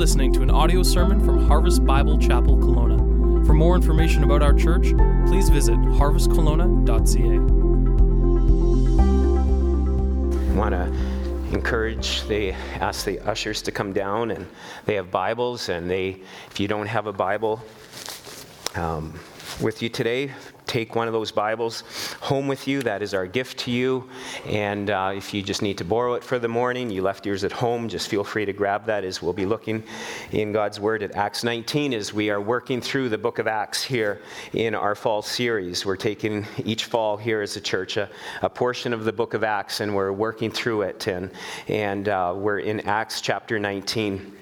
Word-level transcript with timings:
listening 0.00 0.32
to 0.32 0.40
an 0.40 0.50
audio 0.50 0.82
sermon 0.82 1.22
from 1.22 1.46
Harvest 1.46 1.84
Bible 1.84 2.16
Chapel 2.16 2.56
Kelowna. 2.56 3.44
For 3.46 3.52
more 3.52 3.76
information 3.76 4.24
about 4.24 4.40
our 4.40 4.54
church, 4.54 4.94
please 5.26 5.50
visit 5.50 5.76
harvestkelowna.ca. 5.76 7.34
I 10.50 10.56
want 10.56 10.70
to 10.70 11.54
encourage 11.54 12.22
they 12.28 12.52
ask 12.80 13.04
the 13.04 13.20
ushers 13.28 13.60
to 13.60 13.72
come 13.72 13.92
down 13.92 14.30
and 14.30 14.46
they 14.86 14.94
have 14.94 15.10
bibles 15.10 15.68
and 15.68 15.90
they 15.90 16.22
if 16.50 16.58
you 16.58 16.66
don't 16.66 16.86
have 16.86 17.06
a 17.06 17.12
bible 17.12 17.62
um, 18.76 19.20
with 19.60 19.82
you 19.82 19.90
today 19.90 20.32
take 20.70 20.94
one 20.94 21.08
of 21.08 21.12
those 21.12 21.32
Bibles 21.32 21.82
home 22.20 22.46
with 22.46 22.68
you. 22.68 22.80
That 22.82 23.02
is 23.02 23.12
our 23.12 23.26
gift 23.26 23.58
to 23.60 23.72
you. 23.72 24.08
And 24.46 24.88
uh, 24.88 25.12
if 25.16 25.34
you 25.34 25.42
just 25.42 25.62
need 25.62 25.76
to 25.78 25.84
borrow 25.84 26.14
it 26.14 26.22
for 26.22 26.38
the 26.38 26.46
morning, 26.46 26.90
you 26.90 27.02
left 27.02 27.26
yours 27.26 27.42
at 27.42 27.50
home, 27.50 27.88
just 27.88 28.06
feel 28.06 28.22
free 28.22 28.44
to 28.44 28.52
grab 28.52 28.86
that 28.86 29.02
as 29.02 29.20
we'll 29.20 29.32
be 29.32 29.46
looking 29.46 29.82
in 30.30 30.52
God's 30.52 30.78
Word 30.78 31.02
at 31.02 31.16
Acts 31.16 31.42
19 31.42 31.92
as 31.92 32.14
we 32.14 32.30
are 32.30 32.40
working 32.40 32.80
through 32.80 33.08
the 33.08 33.18
book 33.18 33.40
of 33.40 33.48
Acts 33.48 33.82
here 33.82 34.22
in 34.52 34.76
our 34.76 34.94
fall 34.94 35.22
series. 35.22 35.84
We're 35.84 35.96
taking 35.96 36.46
each 36.64 36.84
fall 36.84 37.16
here 37.16 37.42
as 37.42 37.56
a 37.56 37.60
church 37.60 37.96
a, 37.96 38.08
a 38.42 38.48
portion 38.48 38.92
of 38.92 39.02
the 39.04 39.12
book 39.12 39.34
of 39.34 39.42
Acts 39.42 39.80
and 39.80 39.92
we're 39.92 40.12
working 40.12 40.52
through 40.52 40.82
it. 40.82 41.08
And, 41.08 41.32
and 41.66 42.08
uh, 42.08 42.32
we're 42.36 42.60
in 42.60 42.78
Acts 42.86 43.20
chapter 43.20 43.58
19 43.58 44.36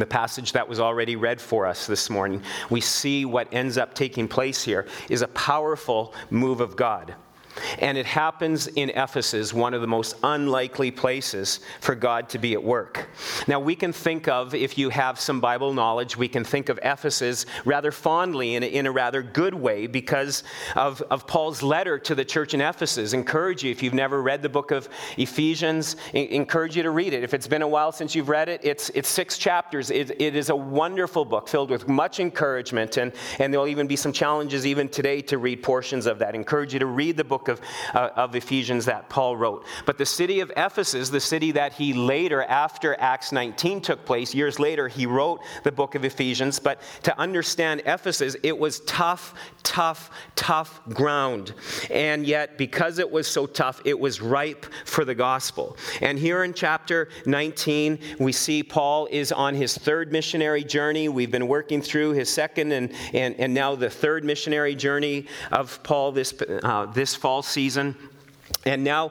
the 0.00 0.06
passage 0.06 0.52
that 0.52 0.68
was 0.68 0.80
already 0.80 1.16
read 1.16 1.40
for 1.40 1.66
us 1.66 1.86
this 1.86 2.10
morning, 2.10 2.42
we 2.70 2.80
see 2.80 3.24
what 3.24 3.48
ends 3.52 3.78
up 3.78 3.94
taking 3.94 4.28
place 4.28 4.62
here 4.62 4.86
is 5.08 5.22
a 5.22 5.28
powerful 5.28 6.14
move 6.30 6.60
of 6.60 6.76
God. 6.76 7.14
And 7.78 7.96
it 7.96 8.06
happens 8.06 8.66
in 8.66 8.90
Ephesus, 8.90 9.52
one 9.52 9.74
of 9.74 9.80
the 9.80 9.86
most 9.86 10.16
unlikely 10.22 10.90
places 10.90 11.60
for 11.80 11.94
God 11.94 12.28
to 12.30 12.38
be 12.38 12.54
at 12.54 12.62
work. 12.62 13.08
Now, 13.46 13.60
we 13.60 13.76
can 13.76 13.92
think 13.92 14.28
of, 14.28 14.54
if 14.54 14.76
you 14.78 14.90
have 14.90 15.20
some 15.20 15.40
Bible 15.40 15.72
knowledge, 15.72 16.16
we 16.16 16.28
can 16.28 16.44
think 16.44 16.68
of 16.68 16.78
Ephesus 16.82 17.46
rather 17.64 17.92
fondly 17.92 18.54
in 18.54 18.62
a, 18.62 18.66
in 18.66 18.86
a 18.86 18.92
rather 18.92 19.22
good 19.22 19.54
way 19.54 19.86
because 19.86 20.42
of, 20.76 21.00
of 21.02 21.26
Paul's 21.26 21.62
letter 21.62 21.98
to 21.98 22.14
the 22.14 22.24
church 22.24 22.54
in 22.54 22.60
Ephesus. 22.60 23.12
Encourage 23.12 23.62
you, 23.62 23.70
if 23.70 23.82
you've 23.82 23.94
never 23.94 24.22
read 24.22 24.42
the 24.42 24.48
book 24.48 24.70
of 24.70 24.88
Ephesians, 25.16 25.96
encourage 26.12 26.76
you 26.76 26.82
to 26.82 26.90
read 26.90 27.12
it. 27.12 27.22
If 27.22 27.34
it's 27.34 27.48
been 27.48 27.62
a 27.62 27.68
while 27.68 27.92
since 27.92 28.14
you've 28.14 28.28
read 28.28 28.48
it, 28.48 28.60
it's, 28.64 28.90
it's 28.90 29.08
six 29.08 29.38
chapters. 29.38 29.90
It, 29.90 30.20
it 30.20 30.34
is 30.34 30.50
a 30.50 30.56
wonderful 30.56 31.24
book 31.24 31.48
filled 31.48 31.70
with 31.70 31.88
much 31.88 32.20
encouragement, 32.20 32.96
and, 32.96 33.12
and 33.38 33.52
there'll 33.52 33.68
even 33.68 33.86
be 33.86 33.96
some 33.96 34.12
challenges 34.12 34.66
even 34.66 34.88
today 34.88 35.22
to 35.22 35.38
read 35.38 35.62
portions 35.62 36.06
of 36.06 36.18
that. 36.18 36.34
Encourage 36.34 36.72
you 36.72 36.78
to 36.80 36.86
read 36.86 37.16
the 37.16 37.24
book 37.24 37.43
book 37.44 37.60
of, 37.60 37.94
uh, 37.94 38.10
of 38.16 38.34
Ephesians 38.34 38.84
that 38.86 39.08
Paul 39.08 39.36
wrote. 39.36 39.64
But 39.86 39.98
the 39.98 40.06
city 40.06 40.40
of 40.40 40.50
Ephesus, 40.56 41.10
the 41.10 41.20
city 41.20 41.52
that 41.52 41.74
he 41.74 41.92
later, 41.92 42.42
after 42.42 42.98
Acts 42.98 43.32
19 43.32 43.80
took 43.80 44.04
place, 44.04 44.34
years 44.34 44.58
later, 44.58 44.88
he 44.88 45.06
wrote 45.06 45.40
the 45.62 45.72
book 45.72 45.94
of 45.94 46.04
Ephesians. 46.04 46.58
But 46.58 46.80
to 47.02 47.18
understand 47.18 47.82
Ephesus, 47.86 48.36
it 48.42 48.58
was 48.58 48.80
tough, 48.80 49.34
tough, 49.62 50.10
tough 50.36 50.80
ground. 50.90 51.54
And 51.90 52.26
yet, 52.26 52.56
because 52.58 52.98
it 52.98 53.10
was 53.10 53.26
so 53.26 53.46
tough, 53.46 53.80
it 53.84 53.98
was 53.98 54.20
ripe 54.20 54.66
for 54.84 55.04
the 55.04 55.14
gospel. 55.14 55.76
And 56.00 56.18
here 56.18 56.44
in 56.44 56.54
chapter 56.54 57.08
19, 57.26 57.98
we 58.18 58.32
see 58.32 58.62
Paul 58.62 59.08
is 59.10 59.32
on 59.32 59.54
his 59.54 59.76
third 59.76 60.12
missionary 60.12 60.64
journey. 60.64 61.08
We've 61.08 61.30
been 61.30 61.48
working 61.48 61.82
through 61.82 62.12
his 62.12 62.28
second 62.28 62.72
and, 62.72 62.92
and, 63.12 63.34
and 63.38 63.52
now 63.52 63.74
the 63.74 63.90
third 63.90 64.24
missionary 64.24 64.74
journey 64.74 65.26
of 65.52 65.82
Paul 65.82 66.12
this, 66.12 66.34
uh, 66.62 66.86
this 66.86 67.14
fall 67.14 67.33
fall 67.34 67.42
season. 67.42 67.96
And 68.64 68.84
now 68.84 69.10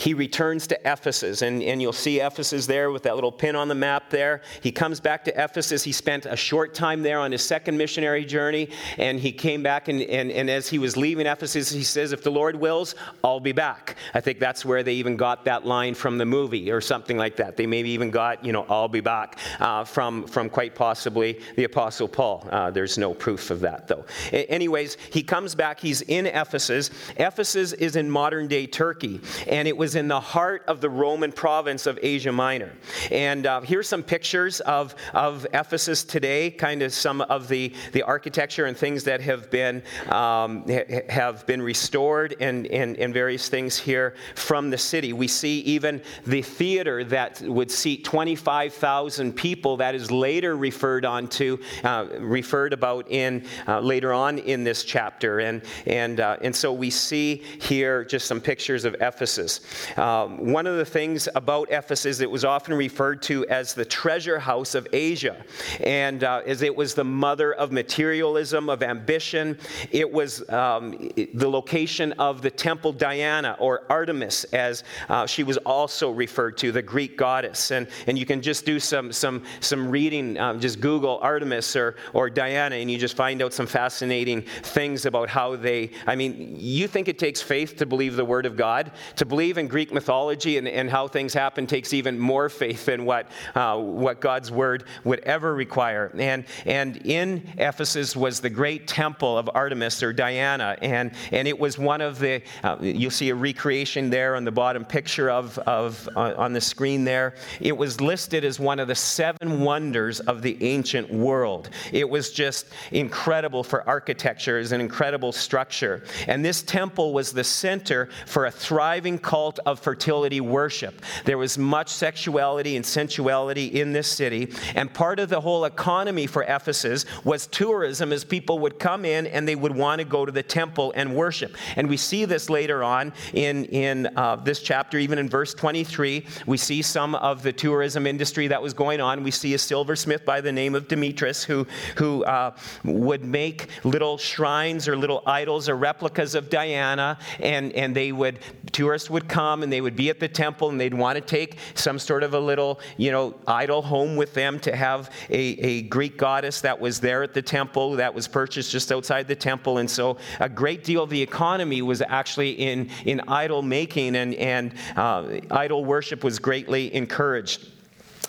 he 0.00 0.14
returns 0.14 0.66
to 0.68 0.80
Ephesus, 0.90 1.42
and, 1.42 1.62
and 1.62 1.82
you'll 1.82 1.92
see 1.92 2.20
Ephesus 2.20 2.66
there 2.66 2.90
with 2.90 3.02
that 3.02 3.16
little 3.16 3.30
pin 3.30 3.54
on 3.54 3.68
the 3.68 3.74
map 3.74 4.08
there. 4.08 4.40
He 4.62 4.72
comes 4.72 4.98
back 4.98 5.24
to 5.24 5.44
Ephesus. 5.44 5.84
He 5.84 5.92
spent 5.92 6.24
a 6.24 6.36
short 6.36 6.72
time 6.72 7.02
there 7.02 7.18
on 7.18 7.32
his 7.32 7.42
second 7.42 7.76
missionary 7.76 8.24
journey, 8.24 8.70
and 8.96 9.20
he 9.20 9.30
came 9.30 9.62
back, 9.62 9.88
and, 9.88 10.00
and, 10.00 10.32
and 10.32 10.48
as 10.48 10.70
he 10.70 10.78
was 10.78 10.96
leaving 10.96 11.26
Ephesus, 11.26 11.70
he 11.70 11.82
says, 11.82 12.12
If 12.12 12.22
the 12.22 12.30
Lord 12.30 12.56
wills, 12.56 12.94
I'll 13.22 13.40
be 13.40 13.52
back. 13.52 13.96
I 14.14 14.22
think 14.22 14.38
that's 14.38 14.64
where 14.64 14.82
they 14.82 14.94
even 14.94 15.18
got 15.18 15.44
that 15.44 15.66
line 15.66 15.92
from 15.92 16.16
the 16.16 16.24
movie 16.24 16.70
or 16.70 16.80
something 16.80 17.18
like 17.18 17.36
that. 17.36 17.58
They 17.58 17.66
maybe 17.66 17.90
even 17.90 18.10
got, 18.10 18.42
you 18.42 18.52
know, 18.52 18.64
I'll 18.70 18.88
be 18.88 19.00
back 19.00 19.38
uh, 19.58 19.84
from, 19.84 20.26
from 20.26 20.48
quite 20.48 20.74
possibly 20.74 21.42
the 21.56 21.64
Apostle 21.64 22.08
Paul. 22.08 22.48
Uh, 22.50 22.70
there's 22.70 22.96
no 22.96 23.12
proof 23.12 23.50
of 23.50 23.60
that, 23.60 23.86
though. 23.86 24.06
A- 24.32 24.46
anyways, 24.46 24.96
he 25.12 25.22
comes 25.22 25.54
back. 25.54 25.78
He's 25.78 26.00
in 26.00 26.24
Ephesus. 26.24 26.90
Ephesus 27.18 27.74
is 27.74 27.96
in 27.96 28.10
modern 28.10 28.48
day 28.48 28.66
Turkey, 28.66 29.20
and 29.46 29.68
it 29.68 29.76
was 29.76 29.89
was 29.90 29.96
in 29.96 30.06
the 30.06 30.20
heart 30.20 30.62
of 30.68 30.80
the 30.80 30.88
Roman 30.88 31.32
province 31.32 31.84
of 31.84 31.98
Asia 32.00 32.30
Minor. 32.30 32.72
And 33.10 33.44
uh, 33.44 33.60
here's 33.62 33.88
some 33.88 34.04
pictures 34.04 34.60
of, 34.60 34.94
of 35.14 35.48
Ephesus 35.52 36.04
today, 36.04 36.52
kind 36.52 36.82
of 36.82 36.92
some 36.92 37.22
of 37.22 37.48
the, 37.48 37.74
the 37.90 38.02
architecture 38.02 38.66
and 38.66 38.76
things 38.76 39.02
that 39.02 39.20
have 39.20 39.50
been, 39.50 39.82
um, 40.06 40.62
ha- 40.68 41.02
have 41.08 41.44
been 41.44 41.60
restored 41.60 42.36
and, 42.38 42.68
and, 42.68 42.98
and 42.98 43.12
various 43.12 43.48
things 43.48 43.76
here 43.76 44.14
from 44.36 44.70
the 44.70 44.78
city. 44.78 45.12
We 45.12 45.26
see 45.26 45.58
even 45.62 46.02
the 46.24 46.42
theater 46.42 47.02
that 47.02 47.40
would 47.42 47.72
seat 47.72 48.04
25,000 48.04 49.32
people 49.32 49.78
that 49.78 49.96
is 49.96 50.12
later 50.12 50.56
referred 50.56 51.04
on 51.04 51.26
to, 51.30 51.58
uh, 51.82 52.06
referred 52.20 52.74
about 52.74 53.10
in 53.10 53.44
uh, 53.66 53.80
later 53.80 54.12
on 54.12 54.38
in 54.38 54.62
this 54.62 54.84
chapter. 54.84 55.40
And, 55.40 55.62
and, 55.86 56.20
uh, 56.20 56.36
and 56.42 56.54
so 56.54 56.72
we 56.72 56.90
see 56.90 57.42
here 57.60 58.04
just 58.04 58.28
some 58.28 58.40
pictures 58.40 58.84
of 58.84 58.94
Ephesus. 59.00 59.62
Um, 59.96 60.52
one 60.52 60.66
of 60.66 60.76
the 60.76 60.84
things 60.84 61.28
about 61.34 61.70
Ephesus, 61.70 62.20
it 62.20 62.30
was 62.30 62.44
often 62.44 62.74
referred 62.74 63.22
to 63.22 63.46
as 63.46 63.74
the 63.74 63.84
treasure 63.84 64.38
house 64.38 64.74
of 64.74 64.86
Asia, 64.92 65.44
and 65.80 66.24
uh, 66.24 66.42
as 66.46 66.62
it 66.62 66.74
was 66.74 66.94
the 66.94 67.04
mother 67.04 67.52
of 67.54 67.72
materialism, 67.72 68.68
of 68.68 68.82
ambition. 68.82 69.58
It 69.90 70.10
was 70.10 70.48
um, 70.50 71.10
the 71.34 71.48
location 71.48 72.12
of 72.12 72.42
the 72.42 72.50
temple 72.50 72.92
Diana, 72.92 73.56
or 73.58 73.82
Artemis, 73.88 74.44
as 74.44 74.84
uh, 75.08 75.26
she 75.26 75.42
was 75.42 75.56
also 75.58 76.10
referred 76.10 76.56
to, 76.58 76.72
the 76.72 76.82
Greek 76.82 77.16
goddess. 77.16 77.70
And, 77.70 77.88
and 78.06 78.18
you 78.18 78.26
can 78.26 78.42
just 78.42 78.64
do 78.64 78.78
some, 78.78 79.12
some, 79.12 79.42
some 79.60 79.90
reading, 79.90 80.38
um, 80.38 80.60
just 80.60 80.80
Google 80.80 81.18
Artemis 81.22 81.76
or, 81.76 81.96
or 82.12 82.30
Diana, 82.30 82.76
and 82.76 82.90
you 82.90 82.98
just 82.98 83.16
find 83.16 83.42
out 83.42 83.52
some 83.52 83.66
fascinating 83.66 84.42
things 84.62 85.06
about 85.06 85.28
how 85.28 85.56
they, 85.56 85.90
I 86.06 86.16
mean, 86.16 86.56
you 86.58 86.86
think 86.86 87.08
it 87.08 87.18
takes 87.18 87.40
faith 87.42 87.76
to 87.76 87.86
believe 87.86 88.16
the 88.16 88.24
Word 88.24 88.46
of 88.46 88.56
God? 88.56 88.92
To 89.16 89.24
believe 89.24 89.58
in 89.58 89.68
Greek 89.70 89.92
mythology 89.92 90.58
and, 90.58 90.68
and 90.68 90.90
how 90.90 91.08
things 91.08 91.32
happen 91.32 91.66
takes 91.66 91.92
even 91.92 92.18
more 92.18 92.48
faith 92.48 92.86
than 92.86 93.04
what, 93.04 93.26
uh, 93.54 93.78
what 93.78 94.20
God's 94.20 94.50
word 94.50 94.84
would 95.04 95.20
ever 95.20 95.54
require. 95.54 96.10
And, 96.18 96.44
and 96.66 96.96
in 97.06 97.48
Ephesus 97.56 98.16
was 98.16 98.40
the 98.40 98.50
great 98.50 98.86
temple 98.86 99.38
of 99.38 99.48
Artemis 99.54 100.02
or 100.02 100.12
Diana, 100.12 100.76
and, 100.82 101.12
and 101.32 101.48
it 101.48 101.58
was 101.58 101.78
one 101.78 102.00
of 102.00 102.18
the, 102.18 102.42
uh, 102.62 102.76
you'll 102.80 103.10
see 103.10 103.30
a 103.30 103.34
recreation 103.34 104.10
there 104.10 104.36
on 104.36 104.44
the 104.44 104.52
bottom 104.52 104.84
picture 104.84 105.30
of, 105.30 105.58
of 105.60 106.08
uh, 106.16 106.34
on 106.36 106.52
the 106.52 106.60
screen 106.60 107.04
there. 107.04 107.34
It 107.60 107.76
was 107.76 108.00
listed 108.00 108.44
as 108.44 108.58
one 108.58 108.80
of 108.80 108.88
the 108.88 108.94
seven 108.94 109.60
wonders 109.60 110.20
of 110.20 110.42
the 110.42 110.56
ancient 110.62 111.12
world. 111.12 111.70
It 111.92 112.08
was 112.08 112.30
just 112.30 112.66
incredible 112.90 113.62
for 113.62 113.88
architecture, 113.88 114.58
as 114.58 114.72
an 114.72 114.80
incredible 114.80 115.32
structure. 115.32 116.02
And 116.26 116.44
this 116.44 116.62
temple 116.62 117.12
was 117.12 117.32
the 117.32 117.44
center 117.44 118.08
for 118.26 118.46
a 118.46 118.50
thriving 118.50 119.18
cult 119.50 119.58
of 119.66 119.80
fertility 119.80 120.40
worship. 120.40 121.02
There 121.24 121.38
was 121.38 121.58
much 121.58 121.88
sexuality 121.88 122.76
and 122.76 122.84
sensuality 122.84 123.66
in 123.66 123.92
this 123.92 124.06
city, 124.06 124.52
and 124.74 124.92
part 124.92 125.18
of 125.18 125.28
the 125.28 125.40
whole 125.40 125.64
economy 125.64 126.26
for 126.26 126.42
Ephesus 126.44 127.04
was 127.24 127.46
tourism, 127.48 128.12
as 128.12 128.24
people 128.24 128.58
would 128.60 128.78
come 128.78 129.04
in 129.04 129.26
and 129.26 129.46
they 129.46 129.56
would 129.56 129.74
want 129.74 130.00
to 130.00 130.04
go 130.04 130.24
to 130.24 130.32
the 130.32 130.42
temple 130.42 130.92
and 130.94 131.14
worship. 131.14 131.56
And 131.76 131.88
we 131.88 131.96
see 131.96 132.24
this 132.24 132.48
later 132.48 132.84
on 132.84 133.12
in, 133.32 133.64
in 133.66 134.08
uh, 134.16 134.36
this 134.36 134.60
chapter, 134.60 134.98
even 134.98 135.18
in 135.18 135.28
verse 135.28 135.54
23. 135.54 136.26
We 136.46 136.56
see 136.56 136.82
some 136.82 137.14
of 137.16 137.42
the 137.42 137.52
tourism 137.52 138.06
industry 138.06 138.48
that 138.48 138.62
was 138.62 138.74
going 138.74 139.00
on. 139.00 139.24
We 139.24 139.30
see 139.30 139.54
a 139.54 139.58
silversmith 139.58 140.24
by 140.24 140.40
the 140.40 140.52
name 140.52 140.74
of 140.74 140.86
Demetrius 140.88 141.42
who, 141.42 141.66
who 141.96 142.24
uh, 142.24 142.54
would 142.84 143.24
make 143.24 143.68
little 143.84 144.18
shrines 144.18 144.86
or 144.86 144.96
little 144.96 145.22
idols 145.26 145.68
or 145.68 145.76
replicas 145.76 146.34
of 146.34 146.50
Diana, 146.50 147.18
and, 147.40 147.72
and 147.72 147.94
they 147.94 148.12
would, 148.12 148.38
tourists 148.72 149.10
would 149.10 149.28
come 149.28 149.39
come 149.40 149.62
and 149.62 149.72
they 149.72 149.80
would 149.80 149.96
be 149.96 150.10
at 150.10 150.20
the 150.20 150.28
temple 150.28 150.68
and 150.68 150.78
they'd 150.78 150.92
want 150.92 151.16
to 151.16 151.22
take 151.22 151.56
some 151.74 151.98
sort 151.98 152.22
of 152.22 152.34
a 152.34 152.40
little, 152.40 152.78
you 152.98 153.10
know, 153.10 153.34
idol 153.46 153.80
home 153.80 154.16
with 154.16 154.34
them 154.34 154.60
to 154.60 154.76
have 154.76 155.10
a, 155.30 155.42
a 155.72 155.82
Greek 155.82 156.18
goddess 156.18 156.60
that 156.60 156.78
was 156.78 157.00
there 157.00 157.22
at 157.22 157.32
the 157.32 157.40
temple 157.40 157.96
that 157.96 158.12
was 158.12 158.28
purchased 158.28 158.70
just 158.70 158.92
outside 158.92 159.26
the 159.26 159.34
temple. 159.34 159.78
And 159.78 159.90
so 159.90 160.18
a 160.40 160.48
great 160.48 160.84
deal 160.84 161.02
of 161.02 161.10
the 161.10 161.22
economy 161.22 161.80
was 161.80 162.02
actually 162.02 162.50
in, 162.50 162.90
in 163.06 163.20
idol 163.28 163.62
making 163.62 164.14
and, 164.16 164.34
and 164.34 164.74
uh, 164.96 165.40
idol 165.50 165.84
worship 165.84 166.22
was 166.22 166.38
greatly 166.38 166.94
encouraged. 166.94 167.79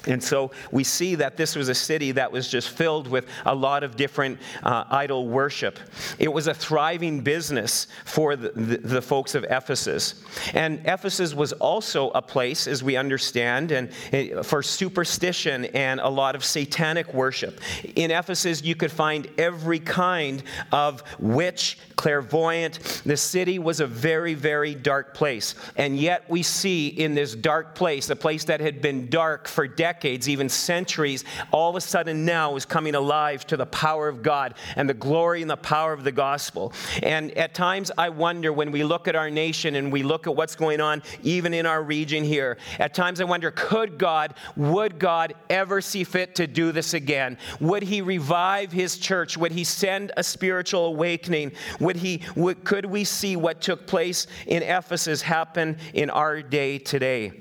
And 0.08 0.24
so 0.24 0.52
we 0.72 0.84
see 0.84 1.16
that 1.16 1.38
this 1.38 1.56
was 1.56 1.70
a 1.70 1.76
city 1.76 2.12
that 2.14 2.32
was 2.32 2.48
just 2.48 2.70
filled 2.70 3.08
with 3.08 3.26
a 3.46 3.54
lot 3.54 3.84
of 3.84 3.96
different 3.96 4.40
uh, 4.64 4.86
idol 4.90 5.28
worship. 5.28 5.80
It 6.18 6.32
was 6.32 6.48
a 6.48 6.54
thriving 6.54 7.22
business 7.22 7.88
for 8.06 8.36
the, 8.36 8.50
the, 8.50 8.78
the, 8.78 9.02
folks 9.02 9.36
of 9.36 9.44
Ephesus. 9.44 10.24
And 10.54 10.82
Ephesus 10.86 11.34
was 11.34 11.54
also 11.54 12.10
a 12.12 12.22
place, 12.22 12.68
as 12.68 12.84
we 12.84 12.96
understand, 12.96 13.72
and, 13.72 13.90
eh, 14.12 14.42
for 14.42 14.64
superstition 14.64 15.66
and 15.66 16.00
a 16.00 16.10
lot 16.10 16.36
of 16.36 16.44
satanic 16.44 17.14
worship. 17.14 17.60
In 17.96 18.12
Ephesus, 18.12 18.64
you 18.64 18.76
could 18.76 18.92
find 18.92 19.28
every 19.38 19.80
kind 19.80 20.44
of 20.72 21.04
witch, 21.20 21.78
clairvoyant. 21.96 23.02
The 23.06 23.18
city 23.18 23.60
was 23.60 23.80
a 23.80 23.88
very, 23.88 24.34
very 24.34 24.74
dark 24.74 25.14
place. 25.14 25.56
And 25.78 25.98
yet 26.00 26.30
we 26.30 26.44
see 26.44 26.88
in 26.88 27.14
this 27.14 27.36
dark 27.36 27.76
place, 27.76 28.10
a 28.10 28.16
place 28.16 28.46
that 28.46 28.60
had 28.60 28.82
been 28.82 29.10
dark 29.10 29.48
for 29.48 29.68
decades, 29.68 29.91
even 30.04 30.50
centuries, 30.50 31.24
all 31.52 31.70
of 31.70 31.76
a 31.76 31.82
sudden 31.82 32.26
now 32.26 32.56
is 32.56 32.66
coming 32.66 32.96
alive 32.96 33.46
to 33.48 33.58
the 33.58 33.66
power 33.66 34.08
of 34.08 34.22
God 34.24 34.56
and 34.76 34.90
the 34.90 34.94
glory 34.94 35.42
and 35.42 35.50
the 35.50 35.58
power 35.58 35.94
of 35.94 36.04
the 36.04 36.12
gospel. 36.12 36.74
And 37.04 37.32
at 37.38 37.54
times 37.54 37.92
I 37.98 38.10
wonder 38.10 38.52
when 38.54 38.72
we 38.72 38.84
look 38.84 39.08
at 39.08 39.16
our 39.16 39.30
nation 39.30 39.76
and 39.76 39.92
we 39.92 40.04
look 40.04 40.28
at 40.28 40.36
what's 40.36 40.56
going 40.56 40.82
on, 40.82 41.04
even 41.24 41.54
in 41.54 41.66
our 41.66 41.84
region 41.84 42.24
here, 42.24 42.58
at 42.80 42.94
times 42.94 43.22
I 43.22 43.26
wonder 43.26 43.52
could 43.52 43.98
God, 43.98 44.34
would 44.56 45.00
God 45.00 45.34
ever 45.50 45.82
see 45.82 46.04
fit 46.04 46.36
to 46.36 46.48
do 46.48 46.72
this 46.72 46.94
again? 46.94 47.38
Would 47.60 47.84
He 47.84 48.02
revive 48.02 48.72
His 48.72 48.98
church? 48.98 49.38
Would 49.38 49.52
He 49.52 49.64
send 49.64 50.12
a 50.18 50.24
spiritual 50.24 50.86
awakening? 50.86 51.52
Would 51.80 51.98
he, 51.98 52.22
would, 52.36 52.64
could 52.64 52.86
we 52.86 53.04
see 53.04 53.36
what 53.36 53.62
took 53.62 53.88
place 53.88 54.28
in 54.48 54.64
Ephesus 54.64 55.22
happen 55.22 55.78
in 55.94 56.10
our 56.10 56.42
day 56.42 56.78
today? 56.78 57.32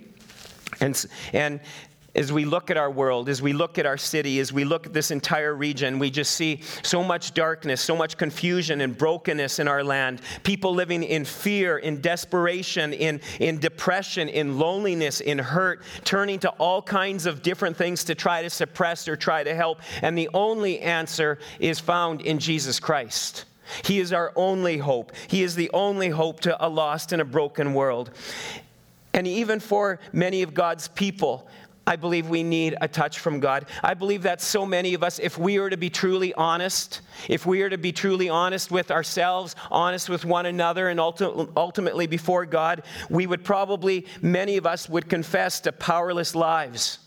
And, 0.80 1.04
and 1.32 1.60
as 2.20 2.30
we 2.30 2.44
look 2.44 2.70
at 2.70 2.76
our 2.76 2.90
world, 2.90 3.30
as 3.30 3.40
we 3.40 3.54
look 3.54 3.78
at 3.78 3.86
our 3.86 3.96
city, 3.96 4.40
as 4.40 4.52
we 4.52 4.62
look 4.62 4.86
at 4.86 4.92
this 4.92 5.10
entire 5.10 5.54
region, 5.54 5.98
we 5.98 6.10
just 6.10 6.32
see 6.32 6.60
so 6.82 7.02
much 7.02 7.32
darkness, 7.32 7.80
so 7.80 7.96
much 7.96 8.18
confusion 8.18 8.82
and 8.82 8.96
brokenness 8.96 9.58
in 9.58 9.66
our 9.66 9.82
land. 9.82 10.20
People 10.42 10.74
living 10.74 11.02
in 11.02 11.24
fear, 11.24 11.78
in 11.78 12.02
desperation, 12.02 12.92
in, 12.92 13.22
in 13.40 13.58
depression, 13.58 14.28
in 14.28 14.58
loneliness, 14.58 15.22
in 15.22 15.38
hurt, 15.38 15.82
turning 16.04 16.38
to 16.38 16.50
all 16.50 16.82
kinds 16.82 17.24
of 17.24 17.40
different 17.42 17.74
things 17.74 18.04
to 18.04 18.14
try 18.14 18.42
to 18.42 18.50
suppress 18.50 19.08
or 19.08 19.16
try 19.16 19.42
to 19.42 19.54
help. 19.54 19.80
And 20.02 20.16
the 20.16 20.28
only 20.34 20.80
answer 20.80 21.38
is 21.58 21.80
found 21.80 22.20
in 22.20 22.38
Jesus 22.38 22.78
Christ. 22.78 23.46
He 23.82 23.98
is 23.98 24.12
our 24.12 24.30
only 24.36 24.76
hope. 24.76 25.12
He 25.26 25.42
is 25.42 25.54
the 25.54 25.70
only 25.72 26.10
hope 26.10 26.40
to 26.40 26.62
a 26.62 26.68
lost 26.68 27.12
and 27.12 27.22
a 27.22 27.24
broken 27.24 27.72
world. 27.72 28.10
And 29.14 29.26
even 29.26 29.58
for 29.58 30.00
many 30.12 30.42
of 30.42 30.54
God's 30.54 30.88
people, 30.88 31.48
I 31.86 31.96
believe 31.96 32.28
we 32.28 32.42
need 32.42 32.76
a 32.80 32.86
touch 32.86 33.18
from 33.18 33.40
God. 33.40 33.66
I 33.82 33.94
believe 33.94 34.22
that 34.22 34.40
so 34.40 34.64
many 34.64 34.94
of 34.94 35.02
us, 35.02 35.18
if 35.18 35.38
we 35.38 35.58
are 35.58 35.68
to 35.68 35.76
be 35.76 35.90
truly 35.90 36.32
honest, 36.34 37.00
if 37.28 37.46
we 37.46 37.62
are 37.62 37.68
to 37.68 37.78
be 37.78 37.90
truly 37.90 38.28
honest 38.28 38.70
with 38.70 38.90
ourselves, 38.90 39.56
honest 39.70 40.08
with 40.08 40.24
one 40.24 40.46
another, 40.46 40.88
and 40.88 41.00
ultimately 41.00 42.06
before 42.06 42.46
God, 42.46 42.84
we 43.08 43.26
would 43.26 43.42
probably, 43.44 44.06
many 44.22 44.56
of 44.56 44.66
us 44.66 44.88
would 44.88 45.08
confess 45.08 45.60
to 45.60 45.72
powerless 45.72 46.34
lives. 46.34 46.98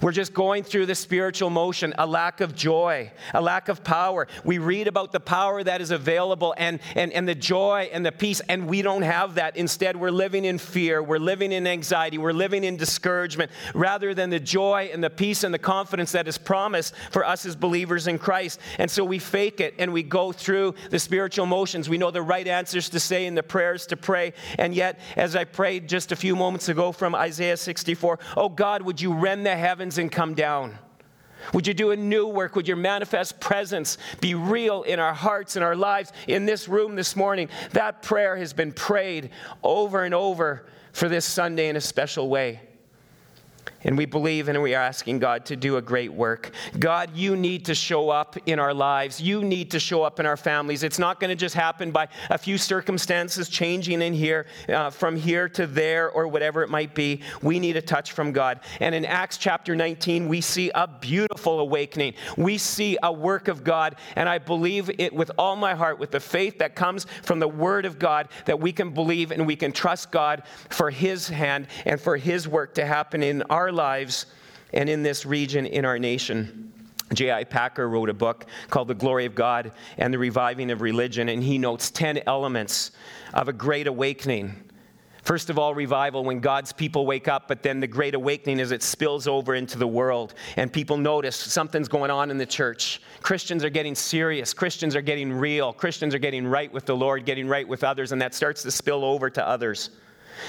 We're 0.00 0.12
just 0.12 0.34
going 0.34 0.64
through 0.64 0.86
the 0.86 0.94
spiritual 0.94 1.50
motion, 1.50 1.94
a 1.98 2.06
lack 2.06 2.40
of 2.40 2.54
joy, 2.54 3.12
a 3.32 3.40
lack 3.40 3.68
of 3.68 3.84
power. 3.84 4.26
We 4.44 4.58
read 4.58 4.88
about 4.88 5.12
the 5.12 5.20
power 5.20 5.62
that 5.62 5.80
is 5.80 5.90
available 5.90 6.54
and, 6.56 6.80
and, 6.94 7.12
and 7.12 7.28
the 7.28 7.34
joy 7.34 7.90
and 7.92 8.04
the 8.04 8.12
peace, 8.12 8.40
and 8.48 8.66
we 8.66 8.82
don't 8.82 9.02
have 9.02 9.34
that. 9.36 9.56
Instead, 9.56 9.96
we're 9.96 10.10
living 10.10 10.44
in 10.44 10.58
fear, 10.58 11.02
we're 11.02 11.18
living 11.18 11.52
in 11.52 11.66
anxiety, 11.66 12.18
we're 12.18 12.32
living 12.32 12.64
in 12.64 12.76
discouragement, 12.76 13.50
rather 13.74 14.14
than 14.14 14.30
the 14.30 14.40
joy 14.40 14.90
and 14.92 15.02
the 15.02 15.10
peace 15.10 15.44
and 15.44 15.52
the 15.52 15.58
confidence 15.58 16.12
that 16.12 16.26
is 16.28 16.38
promised 16.38 16.94
for 17.10 17.24
us 17.24 17.46
as 17.46 17.56
believers 17.56 18.06
in 18.06 18.18
Christ. 18.18 18.60
And 18.78 18.90
so 18.90 19.04
we 19.04 19.18
fake 19.18 19.60
it 19.60 19.74
and 19.78 19.92
we 19.92 20.02
go 20.02 20.32
through 20.32 20.74
the 20.90 20.98
spiritual 20.98 21.46
motions. 21.46 21.88
We 21.88 21.98
know 21.98 22.10
the 22.10 22.22
right 22.22 22.46
answers 22.46 22.88
to 22.90 23.00
say 23.00 23.26
and 23.26 23.36
the 23.36 23.42
prayers 23.42 23.86
to 23.88 23.96
pray. 23.96 24.32
And 24.58 24.74
yet, 24.74 24.98
as 25.16 25.36
I 25.36 25.44
prayed 25.44 25.88
just 25.88 26.12
a 26.12 26.16
few 26.16 26.36
moments 26.36 26.68
ago 26.68 26.92
from 26.92 27.14
Isaiah 27.14 27.56
64, 27.56 28.18
oh 28.36 28.48
God, 28.48 28.82
would 28.82 29.00
you 29.00 29.12
rend 29.12 29.44
the 29.46 29.54
heavens? 29.56 29.73
Heavens 29.74 29.98
and 29.98 30.12
come 30.12 30.34
down? 30.34 30.78
Would 31.52 31.66
you 31.66 31.74
do 31.74 31.90
a 31.90 31.96
new 31.96 32.28
work? 32.28 32.54
Would 32.54 32.68
your 32.68 32.76
manifest 32.76 33.40
presence 33.40 33.98
be 34.20 34.36
real 34.36 34.84
in 34.84 35.00
our 35.00 35.12
hearts 35.12 35.56
and 35.56 35.64
our 35.64 35.74
lives 35.74 36.12
in 36.28 36.46
this 36.46 36.68
room 36.68 36.94
this 36.94 37.16
morning? 37.16 37.48
That 37.72 38.00
prayer 38.00 38.36
has 38.36 38.52
been 38.52 38.70
prayed 38.70 39.30
over 39.64 40.04
and 40.04 40.14
over 40.14 40.66
for 40.92 41.08
this 41.08 41.24
Sunday 41.24 41.68
in 41.68 41.74
a 41.74 41.80
special 41.80 42.28
way. 42.28 42.60
And 43.84 43.96
we 43.96 44.06
believe 44.06 44.48
and 44.48 44.60
we 44.62 44.74
are 44.74 44.82
asking 44.82 45.18
God 45.18 45.44
to 45.46 45.56
do 45.56 45.76
a 45.76 45.82
great 45.82 46.12
work. 46.12 46.50
God, 46.78 47.14
you 47.14 47.36
need 47.36 47.66
to 47.66 47.74
show 47.74 48.10
up 48.10 48.36
in 48.46 48.58
our 48.58 48.74
lives. 48.74 49.20
You 49.20 49.44
need 49.44 49.70
to 49.72 49.80
show 49.80 50.02
up 50.02 50.18
in 50.20 50.26
our 50.26 50.36
families. 50.36 50.82
It's 50.82 50.98
not 50.98 51.20
going 51.20 51.30
to 51.30 51.36
just 51.36 51.54
happen 51.54 51.90
by 51.90 52.08
a 52.30 52.38
few 52.38 52.58
circumstances 52.58 53.48
changing 53.48 54.02
in 54.02 54.12
here, 54.12 54.46
uh, 54.68 54.90
from 54.90 55.16
here 55.16 55.48
to 55.50 55.66
there, 55.66 56.10
or 56.10 56.28
whatever 56.28 56.62
it 56.62 56.70
might 56.70 56.94
be. 56.94 57.20
We 57.42 57.58
need 57.58 57.76
a 57.76 57.82
touch 57.82 58.12
from 58.12 58.32
God. 58.32 58.60
And 58.80 58.94
in 58.94 59.04
Acts 59.04 59.36
chapter 59.36 59.76
19, 59.76 60.28
we 60.28 60.40
see 60.40 60.70
a 60.74 60.88
beautiful 60.88 61.60
awakening. 61.60 62.14
We 62.36 62.58
see 62.58 62.96
a 63.02 63.12
work 63.12 63.48
of 63.48 63.64
God. 63.64 63.96
And 64.16 64.28
I 64.28 64.38
believe 64.38 64.90
it 64.98 65.12
with 65.12 65.30
all 65.38 65.56
my 65.56 65.74
heart, 65.74 65.98
with 65.98 66.10
the 66.10 66.20
faith 66.20 66.58
that 66.58 66.74
comes 66.74 67.06
from 67.22 67.38
the 67.38 67.48
Word 67.48 67.84
of 67.84 67.98
God, 67.98 68.28
that 68.46 68.58
we 68.58 68.72
can 68.72 68.90
believe 68.90 69.30
and 69.30 69.46
we 69.46 69.56
can 69.56 69.72
trust 69.72 70.10
God 70.10 70.42
for 70.70 70.90
His 70.90 71.28
hand 71.28 71.66
and 71.84 72.00
for 72.00 72.16
His 72.16 72.48
work 72.48 72.74
to 72.74 72.86
happen 72.86 73.22
in 73.22 73.42
our 73.42 73.72
lives 73.74 74.26
and 74.72 74.88
in 74.88 75.02
this 75.02 75.26
region 75.26 75.66
in 75.66 75.84
our 75.84 75.98
nation. 75.98 76.72
J.I. 77.12 77.44
Packer 77.44 77.88
wrote 77.88 78.08
a 78.08 78.14
book 78.14 78.46
called 78.70 78.88
The 78.88 78.94
Glory 78.94 79.26
of 79.26 79.34
God 79.34 79.72
and 79.98 80.12
the 80.12 80.18
Reviving 80.18 80.70
of 80.70 80.80
Religion, 80.80 81.28
and 81.28 81.42
he 81.42 81.58
notes 81.58 81.90
10 81.90 82.22
elements 82.26 82.92
of 83.34 83.48
a 83.48 83.52
great 83.52 83.86
awakening. 83.86 84.54
First 85.22 85.48
of 85.48 85.58
all, 85.58 85.74
revival 85.74 86.22
when 86.22 86.40
God's 86.40 86.72
people 86.72 87.06
wake 87.06 87.28
up, 87.28 87.48
but 87.48 87.62
then 87.62 87.80
the 87.80 87.86
great 87.86 88.14
awakening 88.14 88.60
as 88.60 88.72
it 88.72 88.82
spills 88.82 89.26
over 89.26 89.54
into 89.54 89.78
the 89.78 89.86
world 89.86 90.34
and 90.56 90.70
people 90.70 90.98
notice 90.98 91.34
something's 91.34 91.88
going 91.88 92.10
on 92.10 92.30
in 92.30 92.36
the 92.36 92.44
church. 92.44 93.00
Christians 93.22 93.64
are 93.64 93.70
getting 93.70 93.94
serious, 93.94 94.52
Christians 94.52 94.94
are 94.94 95.00
getting 95.00 95.32
real, 95.32 95.72
Christians 95.72 96.14
are 96.14 96.18
getting 96.18 96.46
right 96.46 96.70
with 96.70 96.84
the 96.84 96.94
Lord, 96.94 97.24
getting 97.24 97.48
right 97.48 97.66
with 97.66 97.84
others, 97.84 98.12
and 98.12 98.20
that 98.20 98.34
starts 98.34 98.62
to 98.64 98.70
spill 98.70 99.02
over 99.02 99.30
to 99.30 99.46
others 99.46 99.90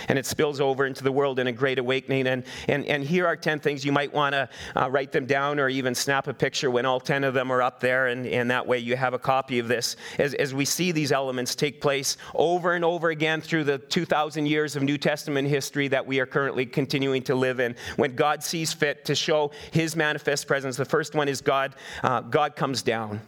and 0.07 0.19
it 0.19 0.25
spills 0.25 0.59
over 0.59 0.85
into 0.85 1.03
the 1.03 1.11
world 1.11 1.39
in 1.39 1.47
a 1.47 1.51
great 1.51 1.79
awakening. 1.79 2.27
And, 2.27 2.43
and, 2.67 2.85
and 2.85 3.03
here 3.03 3.25
are 3.27 3.35
10 3.35 3.59
things 3.59 3.85
you 3.85 3.91
might 3.91 4.13
want 4.13 4.33
to 4.33 4.49
uh, 4.75 4.89
write 4.89 5.11
them 5.11 5.25
down 5.25 5.59
or 5.59 5.69
even 5.69 5.95
snap 5.95 6.27
a 6.27 6.33
picture 6.33 6.69
when 6.71 6.85
all 6.85 6.99
10 6.99 7.23
of 7.23 7.33
them 7.33 7.51
are 7.51 7.61
up 7.61 7.79
there, 7.79 8.07
and, 8.07 8.25
and 8.25 8.51
that 8.51 8.67
way 8.67 8.79
you 8.79 8.95
have 8.95 9.13
a 9.13 9.19
copy 9.19 9.59
of 9.59 9.67
this. 9.67 9.95
As, 10.19 10.33
as 10.33 10.53
we 10.53 10.65
see 10.65 10.91
these 10.91 11.11
elements 11.11 11.55
take 11.55 11.81
place 11.81 12.17
over 12.33 12.73
and 12.73 12.85
over 12.85 13.09
again 13.09 13.41
through 13.41 13.65
the 13.65 13.77
2,000 13.77 14.45
years 14.45 14.75
of 14.75 14.83
New 14.83 14.97
Testament 14.97 15.47
history 15.47 15.87
that 15.89 16.05
we 16.05 16.19
are 16.19 16.25
currently 16.25 16.65
continuing 16.65 17.23
to 17.23 17.35
live 17.35 17.59
in, 17.59 17.75
when 17.95 18.15
God 18.15 18.43
sees 18.43 18.73
fit 18.73 19.05
to 19.05 19.15
show 19.15 19.51
his 19.71 19.95
manifest 19.95 20.47
presence, 20.47 20.77
the 20.77 20.85
first 20.85 21.15
one 21.15 21.27
is 21.27 21.41
God, 21.41 21.75
uh, 22.03 22.21
God 22.21 22.55
comes 22.55 22.81
down. 22.81 23.21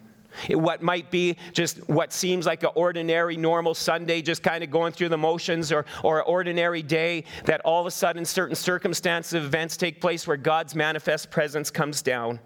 What 0.49 0.81
might 0.81 1.09
be 1.11 1.37
just 1.53 1.87
what 1.89 2.13
seems 2.13 2.45
like 2.45 2.63
an 2.63 2.69
ordinary, 2.75 3.37
normal 3.37 3.73
Sunday, 3.73 4.21
just 4.21 4.43
kind 4.43 4.63
of 4.63 4.71
going 4.71 4.93
through 4.93 5.09
the 5.09 5.17
motions, 5.17 5.71
or, 5.71 5.85
or 6.03 6.19
an 6.19 6.25
ordinary 6.27 6.81
day, 6.81 7.23
that 7.45 7.61
all 7.61 7.81
of 7.81 7.87
a 7.87 7.91
sudden 7.91 8.25
certain 8.25 8.55
circumstances, 8.55 9.33
events 9.33 9.77
take 9.77 10.01
place 10.01 10.27
where 10.27 10.37
God's 10.37 10.75
manifest 10.75 11.31
presence 11.31 11.71
comes 11.71 12.01
down. 12.01 12.39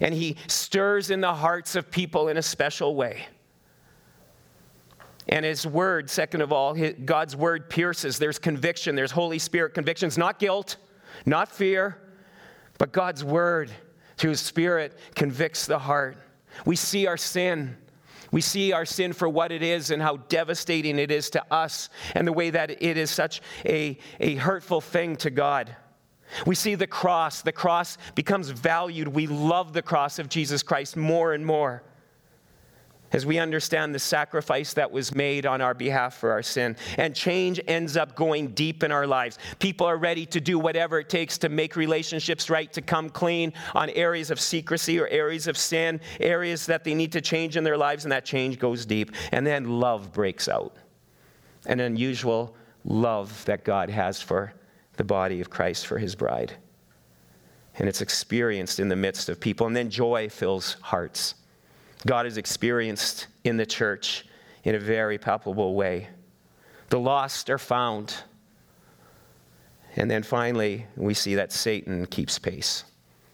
And 0.00 0.14
He 0.14 0.36
stirs 0.46 1.10
in 1.10 1.20
the 1.20 1.34
hearts 1.34 1.76
of 1.76 1.90
people 1.90 2.28
in 2.28 2.36
a 2.36 2.42
special 2.42 2.94
way. 2.94 3.26
And 5.28 5.44
His 5.44 5.66
Word, 5.66 6.08
second 6.10 6.40
of 6.40 6.52
all, 6.52 6.76
God's 7.04 7.34
Word 7.34 7.68
pierces. 7.68 8.18
There's 8.18 8.38
conviction, 8.38 8.94
there's 8.94 9.10
Holy 9.10 9.38
Spirit 9.38 9.74
convictions, 9.74 10.16
not 10.16 10.38
guilt, 10.38 10.76
not 11.24 11.48
fear, 11.48 11.98
but 12.78 12.92
God's 12.92 13.24
Word 13.24 13.70
through 14.16 14.30
His 14.30 14.40
Spirit 14.40 14.98
convicts 15.14 15.66
the 15.66 15.78
heart. 15.78 16.16
We 16.64 16.76
see 16.76 17.06
our 17.06 17.16
sin. 17.16 17.76
We 18.32 18.40
see 18.40 18.72
our 18.72 18.84
sin 18.84 19.12
for 19.12 19.28
what 19.28 19.52
it 19.52 19.62
is 19.62 19.90
and 19.90 20.02
how 20.02 20.16
devastating 20.16 20.98
it 20.98 21.10
is 21.10 21.30
to 21.30 21.52
us, 21.52 21.88
and 22.14 22.26
the 22.26 22.32
way 22.32 22.50
that 22.50 22.82
it 22.82 22.96
is 22.96 23.10
such 23.10 23.40
a, 23.64 23.98
a 24.18 24.34
hurtful 24.36 24.80
thing 24.80 25.16
to 25.16 25.30
God. 25.30 25.74
We 26.44 26.54
see 26.56 26.74
the 26.74 26.88
cross. 26.88 27.42
The 27.42 27.52
cross 27.52 27.98
becomes 28.14 28.50
valued. 28.50 29.08
We 29.08 29.26
love 29.26 29.72
the 29.72 29.82
cross 29.82 30.18
of 30.18 30.28
Jesus 30.28 30.62
Christ 30.62 30.96
more 30.96 31.34
and 31.34 31.46
more 31.46 31.84
as 33.12 33.24
we 33.24 33.38
understand 33.38 33.94
the 33.94 33.98
sacrifice 33.98 34.74
that 34.74 34.90
was 34.90 35.14
made 35.14 35.46
on 35.46 35.60
our 35.60 35.74
behalf 35.74 36.16
for 36.16 36.32
our 36.32 36.42
sin. 36.42 36.76
And 36.98 37.14
change 37.14 37.60
ends 37.68 37.96
up 37.96 38.16
going 38.16 38.48
deep 38.48 38.82
in 38.82 38.90
our 38.90 39.06
lives. 39.06 39.38
People 39.58 39.86
are 39.86 39.96
ready 39.96 40.26
to 40.26 40.40
do 40.40 40.58
whatever 40.58 40.98
it 40.98 41.08
takes 41.08 41.38
to 41.38 41.48
make 41.48 41.76
relationships 41.76 42.50
right, 42.50 42.72
to 42.72 42.82
come 42.82 43.08
clean 43.08 43.52
on 43.74 43.90
areas 43.90 44.30
of 44.30 44.40
secrecy 44.40 44.98
or 44.98 45.06
areas 45.08 45.46
of 45.46 45.56
sin, 45.56 46.00
areas 46.20 46.66
that 46.66 46.84
they 46.84 46.94
need 46.94 47.12
to 47.12 47.20
change 47.20 47.56
in 47.56 47.64
their 47.64 47.76
lives, 47.76 48.04
and 48.04 48.12
that 48.12 48.24
change 48.24 48.58
goes 48.58 48.84
deep. 48.84 49.12
And 49.32 49.46
then 49.46 49.80
love 49.80 50.12
breaks 50.12 50.48
out 50.48 50.76
an 51.66 51.80
unusual 51.80 52.54
love 52.84 53.44
that 53.46 53.64
God 53.64 53.90
has 53.90 54.22
for 54.22 54.52
the 54.96 55.04
body 55.04 55.40
of 55.40 55.50
Christ, 55.50 55.86
for 55.86 55.98
his 55.98 56.14
bride. 56.14 56.54
and 57.78 57.88
it's 57.88 58.00
experienced 58.00 58.80
in 58.80 58.88
the 58.88 58.96
midst 58.96 59.28
of 59.28 59.40
people. 59.40 59.66
And 59.66 59.76
then 59.76 59.90
joy 59.90 60.28
fills 60.28 60.76
hearts. 60.80 61.34
God 62.06 62.24
is 62.24 62.38
experienced 62.38 63.26
in 63.44 63.56
the 63.56 63.66
church 63.66 64.24
in 64.64 64.74
a 64.74 64.78
very 64.78 65.18
palpable 65.18 65.74
way. 65.74 66.08
The 66.88 67.00
lost 67.00 67.50
are 67.50 67.58
found. 67.58 68.14
And 69.96 70.10
then 70.10 70.22
finally, 70.22 70.86
we 70.96 71.14
see 71.14 71.34
that 71.34 71.52
Satan 71.52 72.06
keeps 72.06 72.38
pace. 72.38 72.84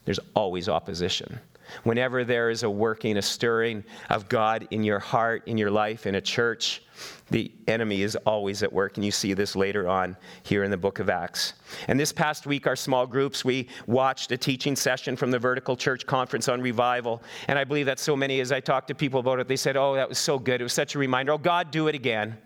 There's 0.05 0.21
always 0.35 0.69
opposition. 0.69 1.39
Whenever 1.85 2.25
there 2.25 2.51
is 2.51 2.63
a 2.63 2.71
working, 2.71 3.19
a 3.19 3.23
stirring 3.23 3.85
of 4.11 4.29
God 4.29 4.67
in 4.71 4.83
your 4.83 4.99
heart, 4.99 5.43
in 5.47 5.59
your 5.59 5.71
life, 5.71 6.07
in 6.07 6.15
a 6.15 6.21
church, 6.21 6.83
the 7.31 7.51
enemy 7.67 8.03
is 8.03 8.17
always 8.27 8.63
at 8.63 8.73
work. 8.73 8.97
And 8.97 9.05
you 9.05 9.11
see 9.11 9.33
this 9.35 9.57
later 9.57 9.89
on 9.89 10.17
here 10.43 10.65
in 10.65 10.71
the 10.71 10.77
book 10.77 10.99
of 10.99 11.09
Acts. 11.09 11.55
And 11.89 11.99
this 11.99 12.13
past 12.13 12.47
week, 12.47 12.67
our 12.67 12.77
small 12.77 13.07
groups, 13.07 13.45
we 13.45 13.69
watched 13.87 14.33
a 14.33 14.37
teaching 14.37 14.77
session 14.77 15.17
from 15.17 15.31
the 15.31 15.39
Vertical 15.39 15.77
Church 15.77 16.07
Conference 16.07 16.49
on 16.49 16.61
revival. 16.61 17.23
And 17.49 17.59
I 17.59 17.65
believe 17.65 17.87
that 17.87 17.99
so 17.99 18.15
many, 18.15 18.41
as 18.41 18.53
I 18.53 18.61
talked 18.61 18.89
to 18.89 18.95
people 18.95 19.21
about 19.21 19.41
it, 19.41 19.49
they 19.49 19.57
said, 19.57 19.77
Oh, 19.77 19.95
that 19.95 20.09
was 20.09 20.19
so 20.19 20.39
good. 20.39 20.61
It 20.61 20.65
was 20.65 20.73
such 20.73 20.95
a 20.95 20.99
reminder. 20.99 21.33
Oh, 21.33 21.39
God, 21.39 21.71
do 21.71 21.89
it 21.89 21.95
again. 21.95 22.37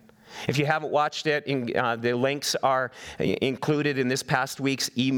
If 0.49 0.59
you 0.59 0.67
haven't 0.67 0.91
watched 0.91 1.27
it, 1.27 1.47
in, 1.47 1.77
uh, 1.77 1.97
the 1.97 2.15
links 2.15 2.55
are 2.63 2.91
included 3.19 3.99
in 3.99 4.09
this 4.09 4.23
past 4.23 4.61
week's 4.61 4.91
e 4.97 5.11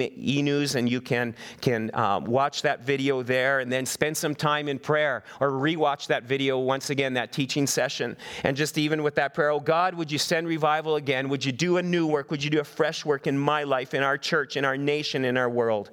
news, 0.42 0.74
and 0.74 0.88
you 0.88 1.00
can, 1.00 1.34
can 1.60 1.90
uh, 1.94 2.20
watch 2.20 2.62
that 2.62 2.84
video 2.84 3.22
there 3.22 3.60
and 3.60 3.72
then 3.72 3.86
spend 3.86 4.16
some 4.16 4.34
time 4.34 4.68
in 4.68 4.78
prayer 4.78 5.24
or 5.40 5.50
rewatch 5.50 6.06
that 6.08 6.24
video 6.24 6.58
once 6.58 6.90
again, 6.90 7.14
that 7.14 7.32
teaching 7.32 7.66
session. 7.66 8.16
And 8.44 8.56
just 8.56 8.78
even 8.78 9.02
with 9.02 9.14
that 9.16 9.34
prayer, 9.34 9.50
oh 9.50 9.60
God, 9.60 9.94
would 9.94 10.10
you 10.10 10.18
send 10.18 10.46
revival 10.46 10.96
again? 10.96 11.28
Would 11.28 11.44
you 11.44 11.52
do 11.52 11.76
a 11.78 11.82
new 11.82 12.06
work? 12.06 12.30
Would 12.30 12.42
you 12.42 12.50
do 12.50 12.60
a 12.60 12.64
fresh 12.64 13.04
work 13.04 13.26
in 13.26 13.38
my 13.38 13.64
life, 13.64 13.94
in 13.94 14.02
our 14.02 14.18
church, 14.18 14.56
in 14.56 14.64
our 14.64 14.76
nation, 14.76 15.24
in 15.24 15.36
our 15.36 15.48
world? 15.48 15.90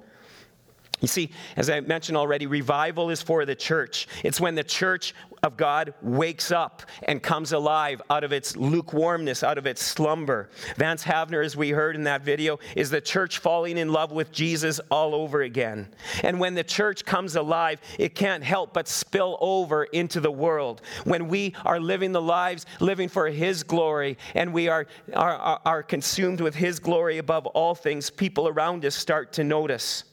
You 1.00 1.08
see, 1.08 1.30
as 1.56 1.68
I 1.68 1.80
mentioned 1.80 2.16
already, 2.16 2.46
revival 2.46 3.10
is 3.10 3.20
for 3.20 3.44
the 3.44 3.54
church. 3.54 4.08
It's 4.24 4.40
when 4.40 4.54
the 4.54 4.64
church 4.64 5.14
of 5.42 5.56
God 5.56 5.92
wakes 6.00 6.50
up 6.50 6.82
and 7.02 7.22
comes 7.22 7.52
alive 7.52 8.00
out 8.08 8.24
of 8.24 8.32
its 8.32 8.56
lukewarmness, 8.56 9.42
out 9.42 9.58
of 9.58 9.66
its 9.66 9.82
slumber. 9.82 10.48
Vance 10.76 11.04
Havner, 11.04 11.44
as 11.44 11.54
we 11.54 11.70
heard 11.70 11.96
in 11.96 12.04
that 12.04 12.22
video, 12.22 12.58
is 12.74 12.88
the 12.88 13.00
church 13.00 13.38
falling 13.38 13.76
in 13.76 13.92
love 13.92 14.10
with 14.10 14.32
Jesus 14.32 14.80
all 14.90 15.14
over 15.14 15.42
again. 15.42 15.88
And 16.22 16.40
when 16.40 16.54
the 16.54 16.64
church 16.64 17.04
comes 17.04 17.36
alive, 17.36 17.80
it 17.98 18.14
can't 18.14 18.42
help 18.42 18.72
but 18.72 18.88
spill 18.88 19.36
over 19.40 19.84
into 19.84 20.20
the 20.20 20.32
world. 20.32 20.80
When 21.04 21.28
we 21.28 21.54
are 21.66 21.78
living 21.78 22.12
the 22.12 22.22
lives, 22.22 22.64
living 22.80 23.10
for 23.10 23.28
His 23.28 23.62
glory, 23.62 24.16
and 24.34 24.52
we 24.52 24.68
are, 24.68 24.86
are, 25.14 25.60
are 25.64 25.82
consumed 25.82 26.40
with 26.40 26.54
His 26.54 26.78
glory 26.78 27.18
above 27.18 27.46
all 27.46 27.74
things, 27.74 28.08
people 28.08 28.48
around 28.48 28.84
us 28.86 28.94
start 28.94 29.34
to 29.34 29.44
notice. 29.44 30.04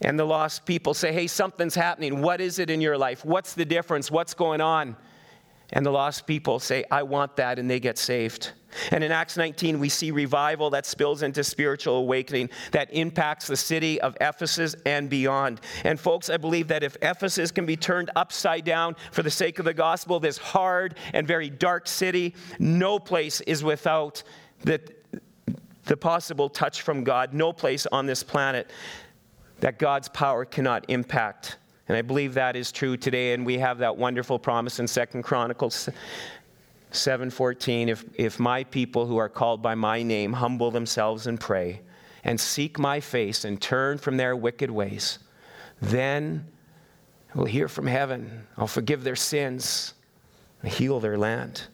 And 0.00 0.18
the 0.18 0.24
lost 0.24 0.64
people 0.64 0.94
say, 0.94 1.12
Hey, 1.12 1.26
something's 1.26 1.74
happening. 1.74 2.22
What 2.22 2.40
is 2.40 2.58
it 2.58 2.70
in 2.70 2.80
your 2.80 2.96
life? 2.96 3.24
What's 3.24 3.54
the 3.54 3.64
difference? 3.64 4.10
What's 4.10 4.34
going 4.34 4.60
on? 4.60 4.96
And 5.70 5.84
the 5.84 5.90
lost 5.90 6.26
people 6.26 6.58
say, 6.60 6.84
I 6.90 7.02
want 7.02 7.36
that, 7.36 7.58
and 7.58 7.68
they 7.68 7.78
get 7.78 7.98
saved. 7.98 8.52
And 8.90 9.04
in 9.04 9.12
Acts 9.12 9.36
19, 9.36 9.78
we 9.78 9.90
see 9.90 10.10
revival 10.10 10.70
that 10.70 10.86
spills 10.86 11.22
into 11.22 11.44
spiritual 11.44 11.96
awakening 11.96 12.48
that 12.72 12.92
impacts 12.92 13.46
the 13.46 13.56
city 13.56 14.00
of 14.00 14.16
Ephesus 14.20 14.74
and 14.86 15.10
beyond. 15.10 15.60
And, 15.84 16.00
folks, 16.00 16.30
I 16.30 16.38
believe 16.38 16.68
that 16.68 16.82
if 16.82 16.96
Ephesus 17.02 17.50
can 17.50 17.66
be 17.66 17.76
turned 17.76 18.10
upside 18.16 18.64
down 18.64 18.96
for 19.10 19.22
the 19.22 19.30
sake 19.30 19.58
of 19.58 19.66
the 19.66 19.74
gospel, 19.74 20.20
this 20.20 20.38
hard 20.38 20.96
and 21.12 21.26
very 21.26 21.50
dark 21.50 21.86
city, 21.86 22.34
no 22.58 22.98
place 22.98 23.42
is 23.42 23.62
without 23.62 24.22
the, 24.62 24.80
the 25.84 25.96
possible 25.96 26.48
touch 26.48 26.80
from 26.80 27.04
God, 27.04 27.34
no 27.34 27.52
place 27.52 27.86
on 27.92 28.06
this 28.06 28.22
planet 28.22 28.70
that 29.60 29.78
God's 29.78 30.08
power 30.08 30.44
cannot 30.44 30.84
impact. 30.88 31.56
And 31.88 31.96
I 31.96 32.02
believe 32.02 32.34
that 32.34 32.54
is 32.56 32.70
true 32.70 32.96
today, 32.96 33.32
and 33.32 33.46
we 33.46 33.58
have 33.58 33.78
that 33.78 33.96
wonderful 33.96 34.38
promise 34.38 34.78
in 34.78 34.86
Second 34.86 35.22
Chronicles 35.22 35.88
7:14. 36.92 37.88
If, 37.88 38.04
if 38.14 38.38
my 38.38 38.64
people 38.64 39.06
who 39.06 39.16
are 39.16 39.28
called 39.28 39.62
by 39.62 39.74
my 39.74 40.02
name 40.02 40.32
humble 40.34 40.70
themselves 40.70 41.26
and 41.26 41.40
pray 41.40 41.80
and 42.24 42.38
seek 42.38 42.78
my 42.78 43.00
face 43.00 43.44
and 43.44 43.60
turn 43.60 43.98
from 43.98 44.16
their 44.16 44.36
wicked 44.36 44.70
ways, 44.70 45.18
then 45.80 46.46
we'll 47.34 47.46
hear 47.46 47.68
from 47.68 47.86
heaven. 47.86 48.46
I'll 48.56 48.66
forgive 48.66 49.04
their 49.04 49.16
sins 49.16 49.94
and 50.62 50.70
heal 50.70 51.00
their 51.00 51.16
land. 51.16 51.68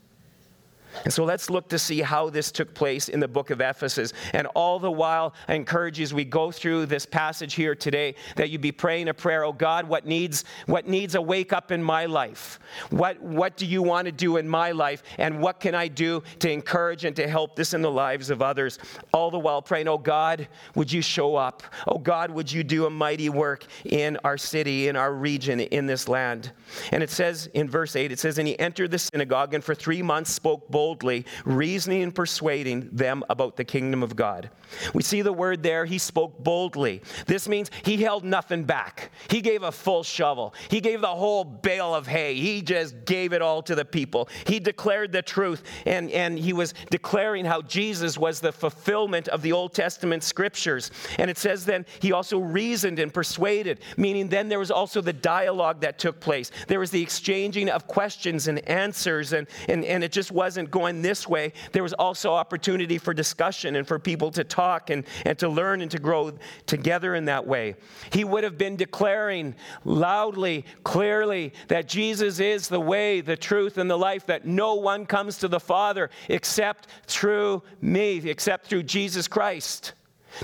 And 1.03 1.13
so 1.13 1.25
let's 1.25 1.51
look 1.51 1.69
to 1.69 1.79
see 1.79 2.01
how 2.01 2.31
this 2.31 2.53
took 2.53 2.73
place 2.75 3.09
in 3.09 3.21
the 3.21 3.29
book 3.29 3.51
of 3.51 3.61
Ephesus. 3.61 4.13
And 4.33 4.47
all 4.55 4.79
the 4.79 4.91
while, 4.91 5.35
I 5.49 5.55
encourage 5.55 5.99
you 5.99 6.05
as 6.05 6.15
we 6.15 6.25
go 6.25 6.51
through 6.51 6.87
this 6.87 7.05
passage 7.05 7.55
here 7.55 7.75
today 7.75 8.15
that 8.37 8.51
you 8.51 8.59
be 8.59 8.73
praying 8.73 9.09
a 9.09 9.15
prayer, 9.15 9.45
oh 9.45 9.53
God, 9.53 9.89
what 9.89 10.07
needs, 10.07 10.45
what 10.67 10.87
needs 10.87 11.15
a 11.15 11.21
wake 11.21 11.53
up 11.53 11.73
in 11.73 11.83
my 11.83 12.07
life? 12.07 12.59
What, 12.91 13.21
what 13.21 13.57
do 13.57 13.67
you 13.67 13.83
want 13.83 14.07
to 14.07 14.13
do 14.13 14.37
in 14.37 14.49
my 14.49 14.73
life? 14.73 15.03
And 15.19 15.41
what 15.41 15.61
can 15.61 15.75
I 15.75 15.89
do 15.89 16.23
to 16.39 16.51
encourage 16.51 17.05
and 17.05 17.17
to 17.17 17.29
help 17.29 17.57
this 17.57 17.75
in 17.75 17.83
the 17.83 17.91
lives 17.91 18.31
of 18.31 18.41
others? 18.41 18.79
All 19.13 19.31
the 19.31 19.39
while 19.39 19.63
praying, 19.63 19.89
oh 19.89 19.99
God, 19.99 20.49
would 20.75 20.93
you 20.93 21.03
show 21.03 21.37
up? 21.37 21.63
Oh 21.89 21.99
God, 21.99 22.31
would 22.31 22.51
you 22.51 22.63
do 22.63 22.87
a 22.87 22.91
mighty 22.91 23.29
work 23.29 23.67
in 23.85 24.17
our 24.25 24.39
city, 24.39 24.89
in 24.89 24.97
our 24.97 25.13
region, 25.13 25.61
in 25.61 25.87
this 25.87 26.09
land? 26.09 26.53
And 26.93 27.03
it 27.03 27.11
says 27.11 27.49
in 27.55 27.69
verse 27.69 27.97
8, 27.97 28.13
it 28.13 28.19
says, 28.19 28.39
And 28.39 28.47
he 28.47 28.59
entered 28.59 28.91
the 28.91 28.99
synagogue 28.99 29.55
and 29.55 29.63
for 29.63 29.75
three 29.75 30.03
months 30.03 30.31
spoke 30.31 30.69
boldly 30.69 30.84
boldly, 30.85 31.25
reasoning 31.47 32.03
and 32.03 32.15
persuading 32.15 32.91
them 32.93 33.25
about 33.31 33.57
the 33.57 33.65
kingdom 33.65 34.03
of 34.03 34.15
God. 34.15 34.51
We 34.93 35.03
see 35.03 35.23
the 35.23 35.33
word 35.33 35.63
there, 35.63 35.87
he 35.87 35.97
spoke 35.97 36.43
boldly. 36.43 37.01
This 37.27 37.49
means 37.49 37.71
he 37.85 37.97
held 37.97 38.23
nothing 38.23 38.65
back. 38.65 39.11
He 39.31 39.41
gave 39.41 39.63
a 39.63 39.73
full 39.73 40.03
shovel, 40.03 40.53
he 40.69 40.81
gave 40.81 41.01
the 41.01 41.07
whole 41.07 41.43
bale 41.43 41.95
of 41.95 42.07
hay. 42.07 42.35
He 42.35 42.61
just 42.61 43.07
gave 43.07 43.33
it 43.33 43.41
all 43.41 43.63
to 43.63 43.75
the 43.75 43.85
people. 43.85 44.29
He 44.47 44.61
declared 44.61 45.11
the 45.11 45.23
truth, 45.23 45.63
and, 45.87 46.11
and 46.11 46.39
he 46.39 46.53
was 46.53 46.75
declaring 46.91 47.47
how 47.47 47.63
Jesus 47.63 48.19
was 48.19 48.41
the 48.41 48.53
fulfillment 48.53 49.29
of 49.29 49.41
the 49.41 49.53
Old 49.53 49.73
Testament 49.73 50.23
scriptures. 50.23 50.91
And 51.19 51.31
it 51.31 51.39
says 51.39 51.65
then 51.65 51.87
he 52.01 52.13
also 52.13 52.39
reasoned 52.39 52.99
and 52.99 53.13
persuaded, 53.13 53.81
meaning 53.97 54.29
then 54.29 54.51
there 54.51 54.59
was 54.59 54.71
also 54.71 55.01
the 55.01 55.15
dialogue 55.15 55.81
that 55.81 55.99
took 55.99 56.21
place. 56.21 56.51
There 56.69 56.81
was 56.81 56.91
the 56.91 57.01
exchanging 57.01 57.71
of 57.71 57.87
questions 57.87 58.49
and 58.49 58.59
answers, 58.69 59.33
and, 59.33 59.47
and, 59.69 59.85
and 59.85 60.05
it 60.05 60.13
just 60.13 60.31
wasn't 60.31 60.71
going 60.75 61.03
this 61.03 61.29
way, 61.29 61.53
there 61.71 61.85
was 61.85 61.93
also 61.93 62.35
opportunity 62.35 62.99
for 62.99 63.15
discussion 63.15 63.77
and 63.77 63.87
for 63.87 64.01
people 64.01 64.33
to 64.33 64.43
talk 64.43 64.91
and, 64.91 65.05
and 65.25 65.39
to 65.39 65.49
learn 65.49 65.81
and 65.81 65.91
to 65.93 66.01
grow 66.01 66.33
together 66.67 67.15
in 67.15 67.27
that 67.27 67.47
way. 67.47 67.77
He 68.11 68.25
would 68.25 68.43
have 68.43 68.59
been 68.59 68.75
declaring 68.75 69.55
loudly, 69.85 70.65
clearly 70.83 71.53
that 71.69 71.87
Jesus 71.87 72.41
is 72.41 72.67
the 72.67 72.81
way, 72.81 73.21
the 73.21 73.37
truth, 73.37 73.79
and 73.79 73.89
the 73.89 73.97
life, 73.97 74.27
that 74.27 74.47
no 74.47 74.75
one 74.75 75.07
comes 75.07 75.39
to 75.39 75.49
the 75.49 75.61
Father 75.61 76.11
except 76.29 76.89
through 77.07 77.63
me, 77.81 78.17
except 78.29 78.67
through 78.67 78.83
Jesus 78.83 79.29
Christ. 79.29 79.93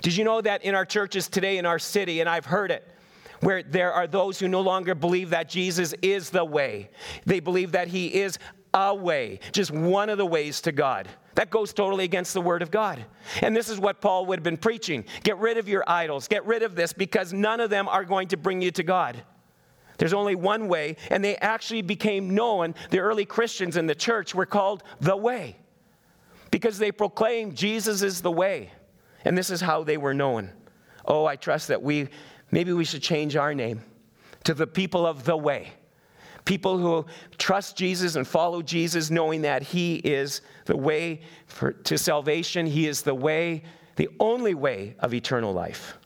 Did 0.01 0.17
you 0.17 0.23
know 0.23 0.41
that 0.41 0.63
in 0.63 0.77
our 0.77 0.87
churches 0.87 1.27
today 1.27 1.59
in 1.59 1.67
our 1.67 1.81
city, 1.81 2.21
and 2.21 2.29
I've 2.29 2.47
heard 2.47 2.71
it, 2.71 2.87
where 3.41 3.65
there 3.65 3.93
are 3.93 4.07
those 4.07 4.39
who 4.39 4.47
no 4.47 4.61
longer 4.61 4.95
believe 4.95 5.31
that 5.31 5.49
Jesus 5.49 5.93
is 6.03 6.31
the 6.31 6.45
way. 6.45 6.91
They 7.27 7.41
believe 7.41 7.73
that 7.73 7.89
he 7.89 8.07
is 8.15 8.39
a 8.73 8.95
way, 8.95 9.41
just 9.53 9.71
one 9.71 10.09
of 10.09 10.19
the 10.19 10.27
ways 10.27 10.61
to 10.63 10.73
God. 10.73 11.09
That 11.35 11.51
goes 11.51 11.73
totally 11.73 12.05
against 12.05 12.35
the 12.35 12.41
Word 12.41 12.63
of 12.63 12.71
God. 12.71 13.05
And 13.41 13.57
this 13.57 13.69
is 13.69 13.79
what 13.79 14.01
Paul 14.01 14.27
would 14.27 14.39
have 14.39 14.45
been 14.45 14.57
preaching 14.57 15.05
get 15.23 15.39
rid 15.39 15.59
of 15.59 15.69
your 15.69 15.85
idols, 15.87 16.29
get 16.29 16.45
rid 16.45 16.63
of 16.63 16.75
this, 16.75 16.93
because 16.93 17.33
none 17.33 17.61
of 17.61 17.71
them 17.71 17.89
are 17.89 18.05
going 18.05 18.29
to 18.29 18.37
bring 18.37 18.61
you 18.61 18.71
to 18.73 18.83
God. 18.83 19.23
There's 19.99 20.13
only 20.13 20.35
one 20.35 20.69
way, 20.69 20.97
and 21.11 21.23
they 21.23 21.37
actually 21.37 21.83
became 21.83 22.35
known. 22.35 22.75
The 22.91 23.01
early 23.01 23.25
Christians 23.25 23.77
in 23.77 23.87
the 23.87 23.95
church 23.95 24.35
were 24.35 24.47
called 24.47 24.83
the 25.01 25.17
way 25.17 25.57
because 26.51 26.79
they 26.79 26.91
proclaimed 26.91 27.55
Jesus 27.55 28.03
is 28.03 28.23
the 28.23 28.31
way. 28.31 28.71
And 29.25 29.37
this 29.37 29.51
is 29.51 29.61
how 29.61 29.85
they 29.85 29.99
were 29.99 30.15
known. 30.15 30.51
Oh, 31.05 31.27
I 31.27 31.37
trust 31.37 31.69
that 31.69 31.83
we, 31.83 32.09
maybe 32.51 32.73
we 32.73 32.85
should 32.85 33.03
change 33.03 33.37
our 33.37 33.55
name 33.55 33.83
to 34.45 34.55
the 34.55 34.67
people 34.67 35.07
of 35.07 35.25
the 35.25 35.37
way 35.37 35.73
People 36.45 36.79
who 36.79 37.07
trust 37.39 37.77
Jesus 37.77 38.17
and 38.17 38.27
follow 38.27 38.63
Jesus, 38.63 39.11
knowing 39.11 39.43
that 39.43 39.63
He 39.63 39.97
is 39.97 40.41
the 40.65 40.77
way 40.77 41.21
for, 41.47 41.73
to 41.73 41.99
salvation, 41.99 42.67
He 42.67 42.87
is 42.87 43.03
the 43.03 43.15
way, 43.15 43.63
the 43.97 44.09
only 44.19 44.55
way 44.55 44.95
of 45.01 45.15
eternal 45.15 45.53
life. 45.53 45.99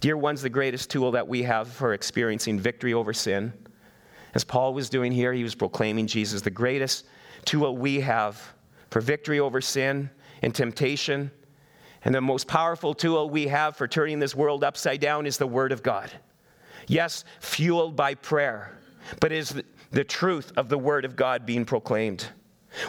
Dear 0.00 0.16
ones, 0.16 0.42
the 0.42 0.48
greatest 0.48 0.90
tool 0.90 1.10
that 1.12 1.26
we 1.26 1.42
have 1.42 1.68
for 1.68 1.92
experiencing 1.92 2.58
victory 2.58 2.94
over 2.94 3.12
sin. 3.12 3.52
As 4.34 4.44
Paul 4.44 4.74
was 4.74 4.88
doing 4.88 5.10
here, 5.10 5.32
he 5.32 5.42
was 5.42 5.54
proclaiming 5.54 6.06
Jesus. 6.06 6.42
The 6.42 6.50
greatest 6.50 7.06
tool 7.44 7.76
we 7.76 8.00
have 8.00 8.40
for 8.90 9.00
victory 9.00 9.40
over 9.40 9.60
sin 9.60 10.10
and 10.42 10.54
temptation, 10.54 11.30
and 12.04 12.14
the 12.14 12.20
most 12.20 12.46
powerful 12.46 12.94
tool 12.94 13.28
we 13.28 13.48
have 13.48 13.76
for 13.76 13.88
turning 13.88 14.20
this 14.20 14.34
world 14.34 14.62
upside 14.62 15.00
down 15.00 15.26
is 15.26 15.36
the 15.36 15.46
Word 15.46 15.72
of 15.72 15.82
God. 15.82 16.10
Yes, 16.86 17.24
fueled 17.40 17.96
by 17.96 18.14
prayer 18.14 18.77
but 19.20 19.32
is 19.32 19.62
the 19.90 20.04
truth 20.04 20.52
of 20.56 20.68
the 20.68 20.78
Word 20.78 21.04
of 21.04 21.16
God 21.16 21.46
being 21.46 21.64
proclaimed. 21.64 22.28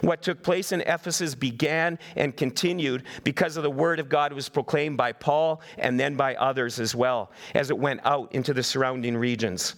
What 0.01 0.21
took 0.21 0.43
place 0.43 0.71
in 0.71 0.81
Ephesus 0.81 1.35
began 1.35 1.99
and 2.15 2.35
continued 2.35 3.03
because 3.23 3.57
of 3.57 3.63
the 3.63 3.71
word 3.71 3.99
of 3.99 4.09
God 4.09 4.33
was 4.33 4.49
proclaimed 4.49 4.97
by 4.97 5.13
Paul 5.13 5.61
and 5.77 5.99
then 5.99 6.15
by 6.15 6.35
others 6.35 6.79
as 6.79 6.93
well 6.93 7.31
as 7.55 7.69
it 7.69 7.77
went 7.77 8.01
out 8.03 8.33
into 8.33 8.53
the 8.53 8.61
surrounding 8.61 9.15
regions. 9.15 9.75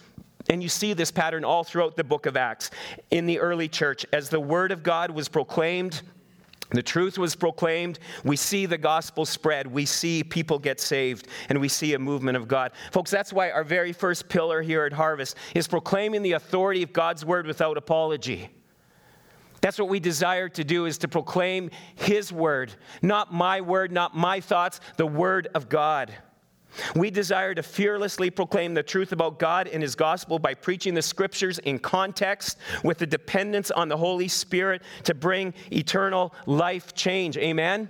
And 0.50 0.62
you 0.62 0.68
see 0.68 0.92
this 0.92 1.12
pattern 1.12 1.44
all 1.44 1.62
throughout 1.62 1.96
the 1.96 2.04
book 2.04 2.26
of 2.26 2.36
Acts 2.36 2.70
in 3.10 3.26
the 3.26 3.38
early 3.38 3.68
church. 3.68 4.04
As 4.12 4.28
the 4.28 4.40
word 4.40 4.72
of 4.72 4.82
God 4.82 5.10
was 5.10 5.28
proclaimed, 5.28 6.02
the 6.72 6.82
truth 6.82 7.18
was 7.18 7.34
proclaimed. 7.34 7.98
We 8.24 8.36
see 8.36 8.66
the 8.66 8.78
gospel 8.78 9.26
spread. 9.26 9.66
We 9.66 9.84
see 9.86 10.24
people 10.24 10.58
get 10.58 10.80
saved, 10.80 11.28
and 11.48 11.60
we 11.60 11.68
see 11.68 11.94
a 11.94 11.98
movement 11.98 12.36
of 12.36 12.48
God. 12.48 12.72
Folks, 12.90 13.10
that's 13.10 13.32
why 13.32 13.50
our 13.50 13.64
very 13.64 13.92
first 13.92 14.28
pillar 14.28 14.62
here 14.62 14.84
at 14.84 14.92
Harvest 14.92 15.36
is 15.54 15.68
proclaiming 15.68 16.22
the 16.22 16.32
authority 16.32 16.82
of 16.82 16.92
God's 16.92 17.24
word 17.24 17.46
without 17.46 17.76
apology. 17.76 18.50
That's 19.60 19.78
what 19.78 19.88
we 19.88 20.00
desire 20.00 20.48
to 20.50 20.64
do 20.64 20.86
is 20.86 20.98
to 20.98 21.08
proclaim 21.08 21.70
his 21.94 22.32
word, 22.32 22.74
not 23.00 23.32
my 23.32 23.60
word, 23.60 23.92
not 23.92 24.16
my 24.16 24.40
thoughts, 24.40 24.80
the 24.96 25.06
word 25.06 25.48
of 25.54 25.68
God. 25.68 26.12
We 26.94 27.10
desire 27.10 27.54
to 27.54 27.62
fearlessly 27.62 28.30
proclaim 28.30 28.74
the 28.74 28.82
truth 28.82 29.12
about 29.12 29.38
God 29.38 29.68
and 29.68 29.82
His 29.82 29.94
gospel 29.94 30.38
by 30.38 30.54
preaching 30.54 30.94
the 30.94 31.02
scriptures 31.02 31.58
in 31.58 31.78
context 31.78 32.58
with 32.82 32.98
the 32.98 33.06
dependence 33.06 33.70
on 33.70 33.88
the 33.88 33.96
Holy 33.96 34.28
Spirit 34.28 34.82
to 35.04 35.14
bring 35.14 35.54
eternal 35.70 36.34
life 36.46 36.94
change. 36.94 37.36
Amen? 37.36 37.88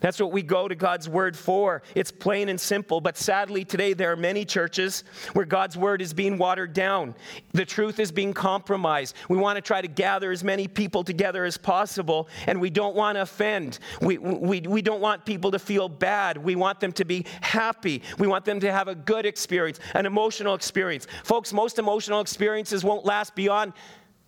That's 0.00 0.20
what 0.20 0.32
we 0.32 0.42
go 0.42 0.68
to 0.68 0.74
God's 0.74 1.08
word 1.08 1.36
for. 1.36 1.82
It's 1.94 2.10
plain 2.10 2.48
and 2.48 2.60
simple. 2.60 3.00
But 3.00 3.16
sadly, 3.16 3.64
today 3.64 3.92
there 3.92 4.12
are 4.12 4.16
many 4.16 4.44
churches 4.44 5.04
where 5.32 5.44
God's 5.44 5.76
word 5.76 6.02
is 6.02 6.12
being 6.12 6.38
watered 6.38 6.72
down. 6.72 7.14
The 7.52 7.64
truth 7.64 7.98
is 7.98 8.12
being 8.12 8.32
compromised. 8.32 9.14
We 9.28 9.36
want 9.36 9.56
to 9.56 9.62
try 9.62 9.80
to 9.80 9.88
gather 9.88 10.30
as 10.30 10.44
many 10.44 10.68
people 10.68 11.04
together 11.04 11.44
as 11.44 11.56
possible, 11.56 12.28
and 12.46 12.60
we 12.60 12.70
don't 12.70 12.94
want 12.94 13.16
to 13.16 13.22
offend. 13.22 13.78
We, 14.00 14.18
we, 14.18 14.60
we 14.60 14.82
don't 14.82 15.00
want 15.00 15.24
people 15.24 15.50
to 15.50 15.58
feel 15.58 15.88
bad. 15.88 16.36
We 16.38 16.56
want 16.56 16.80
them 16.80 16.92
to 16.92 17.04
be 17.04 17.26
happy. 17.40 18.02
We 18.18 18.26
want 18.26 18.44
them 18.44 18.60
to 18.60 18.72
have 18.72 18.88
a 18.88 18.94
good 18.94 19.26
experience, 19.26 19.80
an 19.94 20.06
emotional 20.06 20.54
experience. 20.54 21.06
Folks, 21.24 21.52
most 21.52 21.78
emotional 21.78 22.20
experiences 22.20 22.84
won't 22.84 23.04
last 23.04 23.34
beyond 23.34 23.72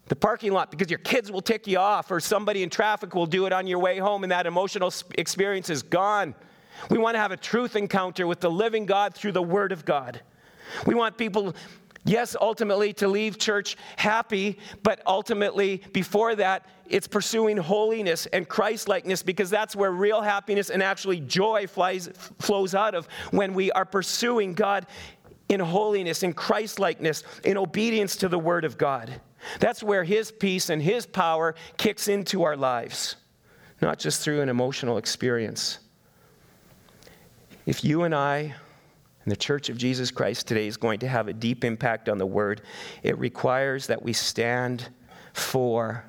the 0.09 0.17
parking 0.17 0.53
lot 0.53 0.71
because 0.71 0.91
your 0.91 0.99
kids 1.01 1.31
will 1.31 1.41
tick 1.41 1.67
you 1.67 1.79
off 1.79 2.11
or 2.11 2.21
somebody 2.21 2.63
in 2.63 2.71
traffic 2.71 3.15
will 3.15 3.27
do 3.27 3.47
it 3.47 3.53
on 3.53 3.67
your 3.67 3.79
way 3.79 3.99
home 3.99 4.23
and 4.23 4.33
that 4.33 4.47
emotional 4.47 4.93
experience 5.17 5.71
is 5.71 5.83
gone. 5.83 6.35
We 6.91 6.99
want 6.99 7.15
to 7.15 7.19
have 7.19 7.33
a 7.33 7.37
truth 7.37 7.77
encounter 7.77 8.27
with 8.27 8.41
the 8.41 8.51
living 8.51 8.87
God 8.87 9.15
through 9.15 9.33
the 9.33 9.43
Word 9.43 9.73
of 9.73 9.85
God. 9.85 10.21
We 10.87 10.95
want 10.95 11.19
people, 11.19 11.55
yes, 12.05 12.37
ultimately 12.41 12.93
to 12.95 13.09
leave 13.09 13.39
church 13.39 13.77
happy, 13.97 14.59
but 14.83 15.03
ultimately 15.07 15.83
before 15.93 16.35
that, 16.37 16.67
it's 16.89 17.07
pursuing 17.07 17.57
holiness 17.57 18.27
and 18.27 18.49
Christlikeness 18.49 19.23
because 19.23 19.51
that's 19.51 19.77
where 19.77 19.91
real 19.91 20.23
happiness 20.23 20.71
and 20.71 20.83
actually 20.83 21.21
joy 21.21 21.67
flies, 21.67 22.09
flows 22.39 22.75
out 22.75 22.95
of 22.95 23.07
when 23.31 23.53
we 23.53 23.71
are 23.73 23.85
pursuing 23.85 24.55
God 24.55 24.87
in 25.51 25.61
holiness, 25.61 26.23
in 26.23 26.33
Christlikeness, 26.33 27.25
in 27.45 27.59
obedience 27.59 28.17
to 28.17 28.29
the 28.29 28.39
Word 28.39 28.65
of 28.65 28.79
God. 28.79 29.21
That's 29.61 29.83
where 29.83 30.05
His 30.05 30.31
peace 30.31 30.71
and 30.71 30.83
His 30.83 31.07
power 31.07 31.55
kicks 31.77 32.09
into 32.09 32.43
our 32.43 32.57
lives, 32.57 33.17
not 33.81 33.99
just 33.99 34.23
through 34.23 34.41
an 34.41 34.49
emotional 34.49 34.99
experience. 34.99 35.79
If 37.67 37.85
you 37.85 38.05
and 38.05 38.15
I 38.15 38.55
and 39.25 39.33
the 39.33 39.37
Church 39.37 39.69
of 39.69 39.77
Jesus 39.77 40.11
Christ 40.11 40.47
today 40.47 40.67
is 40.67 40.77
going 40.77 41.01
to 41.01 41.09
have 41.09 41.29
a 41.29 41.33
deep 41.33 41.65
impact 41.65 42.09
on 42.09 42.19
the 42.19 42.27
Word, 42.27 42.63
it 43.03 43.19
requires 43.19 43.87
that 43.87 44.03
we 44.03 44.13
stand 44.13 44.89
for 45.35 46.05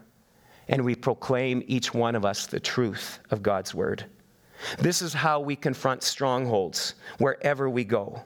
and 0.69 0.85
we 0.85 0.95
proclaim 0.95 1.63
each 1.67 1.93
one 1.93 2.15
of 2.15 2.23
us 2.23 2.45
the 2.45 2.59
truth 2.59 3.19
of 3.31 3.43
God's 3.43 3.73
Word. 3.73 4.05
This 4.77 5.01
is 5.01 5.13
how 5.13 5.39
we 5.39 5.55
confront 5.55 6.03
strongholds 6.03 6.95
wherever 7.17 7.69
we 7.69 7.83
go, 7.83 8.21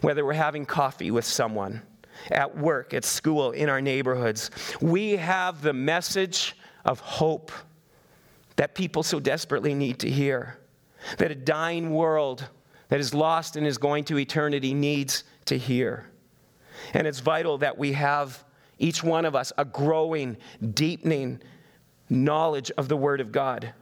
whether 0.00 0.24
we're 0.24 0.32
having 0.32 0.66
coffee 0.66 1.10
with 1.10 1.24
someone 1.24 1.82
at 2.30 2.56
work, 2.56 2.94
at 2.94 3.04
school, 3.04 3.52
in 3.52 3.68
our 3.68 3.80
neighborhoods. 3.80 4.50
We 4.80 5.12
have 5.12 5.62
the 5.62 5.72
message 5.72 6.56
of 6.84 7.00
hope 7.00 7.52
that 8.56 8.74
people 8.74 9.02
so 9.02 9.20
desperately 9.20 9.74
need 9.74 9.98
to 10.00 10.10
hear. 10.10 10.58
That 11.18 11.30
a 11.30 11.34
dying 11.34 11.90
world 11.90 12.48
that 12.88 13.00
is 13.00 13.12
lost 13.12 13.56
and 13.56 13.66
is 13.66 13.78
going 13.78 14.04
to 14.04 14.18
eternity 14.18 14.72
needs 14.74 15.24
to 15.46 15.58
hear. 15.58 16.06
And 16.92 17.06
it's 17.06 17.20
vital 17.20 17.58
that 17.58 17.76
we 17.76 17.92
have, 17.92 18.44
each 18.78 19.02
one 19.02 19.24
of 19.24 19.34
us, 19.34 19.52
a 19.58 19.64
growing, 19.64 20.36
deepening 20.72 21.40
knowledge 22.08 22.70
of 22.72 22.88
the 22.88 22.96
Word 22.96 23.20
of 23.20 23.32
God. 23.32 23.72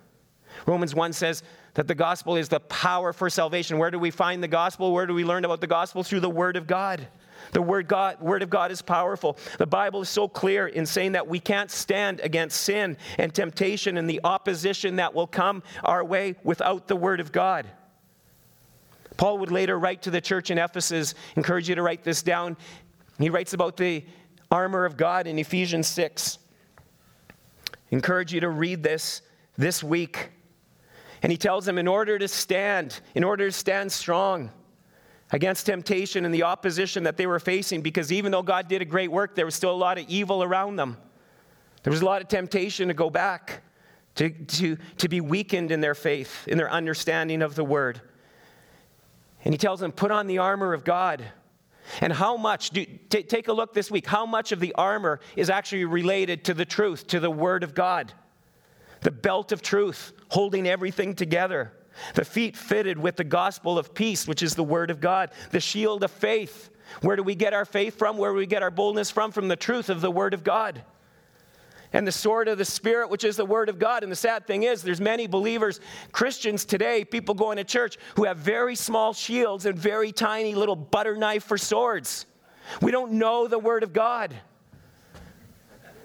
Romans 0.67 0.95
1 0.95 1.13
says 1.13 1.43
that 1.75 1.89
the 1.89 1.95
gospel 1.95 2.37
is 2.37 2.49
the 2.49 2.61
power 2.61 3.13
for 3.13 3.31
salvation. 3.31 3.79
Where 3.79 3.91
do 3.91 3.99
we 3.99 4.11
find 4.11 4.43
the 4.43 4.49
gospel? 4.49 4.93
Where 4.93 5.07
do 5.07 5.15
we 5.15 5.25
learn 5.25 5.45
about 5.45 5.61
the 5.61 5.67
gospel? 5.67 6.03
Through 6.03 6.21
the 6.21 6.31
Word 6.31 6.57
of 6.57 6.67
God. 6.67 7.07
The 7.51 7.61
word, 7.63 7.89
God, 7.89 8.21
word 8.21 8.43
of 8.43 8.51
God 8.51 8.71
is 8.71 8.81
powerful. 8.81 9.37
The 9.59 9.67
Bible 9.67 10.03
is 10.03 10.09
so 10.09 10.29
clear 10.29 10.69
in 10.69 10.87
saying 10.87 11.13
that 11.13 11.27
we 11.27 11.41
can't 11.41 11.71
stand 11.71 12.21
against 12.21 12.61
sin 12.61 12.97
and 13.19 13.35
temptation 13.35 13.99
and 13.99 14.09
the 14.09 14.21
opposition 14.25 14.97
that 14.97 15.15
will 15.15 15.27
come 15.27 15.63
our 15.85 16.05
way 16.05 16.37
without 16.45 16.89
the 16.89 16.97
Word 16.97 17.21
of 17.21 17.33
God. 17.33 17.67
Paul 19.17 19.39
would 19.39 19.51
later 19.51 19.79
write 19.79 20.03
to 20.03 20.11
the 20.11 20.21
church 20.21 20.51
in 20.51 20.59
Ephesus, 20.59 21.15
encourage 21.37 21.69
you 21.69 21.75
to 21.75 21.83
write 21.83 22.03
this 22.05 22.23
down. 22.23 22.57
He 23.19 23.31
writes 23.31 23.53
about 23.53 23.77
the 23.77 24.05
armor 24.51 24.85
of 24.85 24.97
God 24.97 25.27
in 25.27 25.39
Ephesians 25.39 25.87
6. 25.89 26.39
Encourage 27.91 28.33
you 28.33 28.41
to 28.41 28.49
read 28.49 28.83
this 28.83 29.23
this 29.59 29.83
week. 29.83 30.31
And 31.23 31.31
he 31.31 31.39
tells 31.39 31.65
them, 31.65 31.79
in 31.79 31.87
order 31.87 32.19
to 32.19 32.27
stand, 32.27 33.01
in 33.15 33.23
order 33.23 33.47
to 33.47 33.53
stand 33.53 33.93
strong, 33.93 34.51
against 35.33 35.67
temptation 35.67 36.25
and 36.25 36.35
the 36.35 36.43
opposition 36.43 37.05
that 37.05 37.17
they 37.17 37.27
were 37.27 37.41
facing 37.41 37.81
because 37.81 38.13
even 38.13 38.31
though 38.31 38.43
God 38.43 38.69
did 38.69 38.83
a 38.83 38.85
great 38.85 39.11
work, 39.11 39.35
there 39.35 39.47
was 39.47 39.55
still 39.55 39.73
a 39.73 39.77
lot 39.77 39.99
of 39.99 40.05
evil 40.09 40.43
around 40.43 40.77
them. 40.77 40.99
There 41.83 41.91
was 41.91 42.03
a 42.03 42.05
lot 42.05 42.23
of 42.23 42.29
temptation 42.29 42.89
to 42.89 42.95
go 42.95 43.11
back, 43.11 43.63
to, 44.17 44.31
to, 44.31 44.77
to 44.99 45.09
be 45.09 45.21
weakened 45.21 45.73
in 45.73 45.81
their 45.81 45.95
faith, 45.95 46.47
in 46.47 46.59
their 46.59 46.71
understanding 46.71 47.43
of 47.43 47.55
the 47.55 47.65
word. 47.65 48.01
And 49.45 49.53
he 49.53 49.59
tells 49.59 49.81
them, 49.81 49.91
put 49.91 50.11
on 50.11 50.27
the 50.27 50.39
armor 50.39 50.75
of 50.75 50.85
God. 50.85 51.25
And 52.01 52.13
how 52.13 52.37
much, 52.37 52.71
do, 52.71 52.85
t- 52.85 53.25
take 53.25 53.49
a 53.49 53.53
look 53.53 53.75
this 53.75 53.91
week, 53.91 54.07
how 54.07 54.25
much 54.25 54.53
of 54.53 54.61
the 54.61 54.73
armor 54.75 55.19
is 55.35 55.51
actually 55.51 55.85
related 55.87 56.45
to 56.45 56.55
the 56.55 56.65
truth, 56.65 57.09
to 57.09 57.19
the 57.19 57.31
word 57.31 57.65
of 57.65 57.75
God? 57.75 58.13
The 59.01 59.11
belt 59.11 59.51
of 59.51 59.63
truth, 59.63 60.13
holding 60.29 60.69
everything 60.69 61.15
together. 61.15 61.73
The 62.15 62.25
feet 62.25 62.57
fitted 62.57 62.99
with 62.99 63.17
the 63.17 63.25
gospel 63.25 63.79
of 63.79 63.95
peace, 63.95 64.27
which 64.27 64.43
is 64.43 64.55
the 64.55 64.65
word 64.65 64.91
of 64.91 65.01
God. 65.01 65.31
The 65.51 65.61
shield 65.61 66.05
of 66.05 66.11
faith. 66.11 66.71
Where 67.01 67.17
do 67.17 67.23
we 67.23 67.35
get 67.35 67.55
our 67.55 67.65
faith 67.65 67.97
from? 67.97 68.19
Where 68.19 68.33
do 68.33 68.37
we 68.37 68.47
get 68.47 68.63
our 68.63 68.71
boldness 68.71 69.11
from? 69.11 69.33
From 69.33 69.49
the 69.49 69.57
truth 69.57 69.89
of 69.89 70.01
the 70.01 70.11
word 70.11 70.35
of 70.35 70.45
God. 70.45 70.83
And 71.93 72.07
the 72.07 72.13
sword 72.13 72.49
of 72.49 72.59
the 72.59 72.65
Spirit, 72.65 73.11
which 73.11 73.25
is 73.25 73.37
the 73.37 73.45
Word 73.45 73.69
of 73.69 73.79
God. 73.79 74.03
And 74.03 74.11
the 74.11 74.17
sad 74.17 74.47
thing 74.47 74.63
is, 74.63 74.83
there's 74.83 75.01
many 75.01 75.27
believers, 75.27 75.79
Christians 76.11 76.65
today, 76.65 77.05
people 77.05 77.35
going 77.35 77.59
to 77.59 77.65
church, 77.65 77.99
who 78.17 78.25
have 78.25 78.39
very 78.39 78.75
small 78.75 79.13
shields 79.13 79.67
and 79.67 79.79
very 79.79 80.11
tiny 80.11 80.55
little 80.55 80.77
butter 80.77 81.17
knife 81.17 81.45
for 81.45 81.59
swords. 81.59 82.25
We 82.81 82.93
don't 82.93 83.13
know 83.13 83.47
the 83.47 83.59
Word 83.59 83.83
of 83.83 83.93
God. 83.93 84.35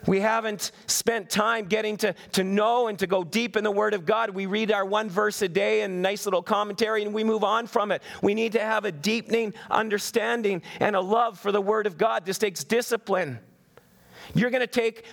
We 0.08 0.22
haven't 0.22 0.72
spent 0.88 1.30
time 1.30 1.66
getting 1.66 1.98
to, 1.98 2.16
to 2.32 2.44
know 2.44 2.88
and 2.88 2.98
to 3.00 3.08
go 3.08 3.24
deep 3.24 3.58
in 3.58 3.64
the 3.64 3.72
Word 3.72 3.94
of 3.94 4.06
God. 4.06 4.30
We 4.30 4.46
read 4.46 4.72
our 4.72 4.86
one 4.86 5.10
verse 5.10 5.42
a 5.42 5.50
day 5.50 5.82
and 5.82 6.02
nice 6.02 6.26
little 6.26 6.42
commentary 6.42 7.04
and 7.04 7.14
we 7.14 7.24
move 7.24 7.44
on 7.44 7.68
from 7.68 7.92
it. 7.92 8.02
We 8.24 8.34
need 8.34 8.54
to 8.54 8.62
have 8.62 8.86
a 8.86 8.92
deepening 8.92 9.54
understanding 9.70 10.64
and 10.80 10.96
a 10.96 11.02
love 11.02 11.38
for 11.38 11.52
the 11.52 11.62
Word 11.62 11.86
of 11.86 11.98
God. 11.98 12.26
This 12.26 12.38
takes 12.38 12.64
discipline. 12.64 13.40
You're 14.34 14.50
going 14.50 14.62
to 14.62 14.68
take 14.68 15.06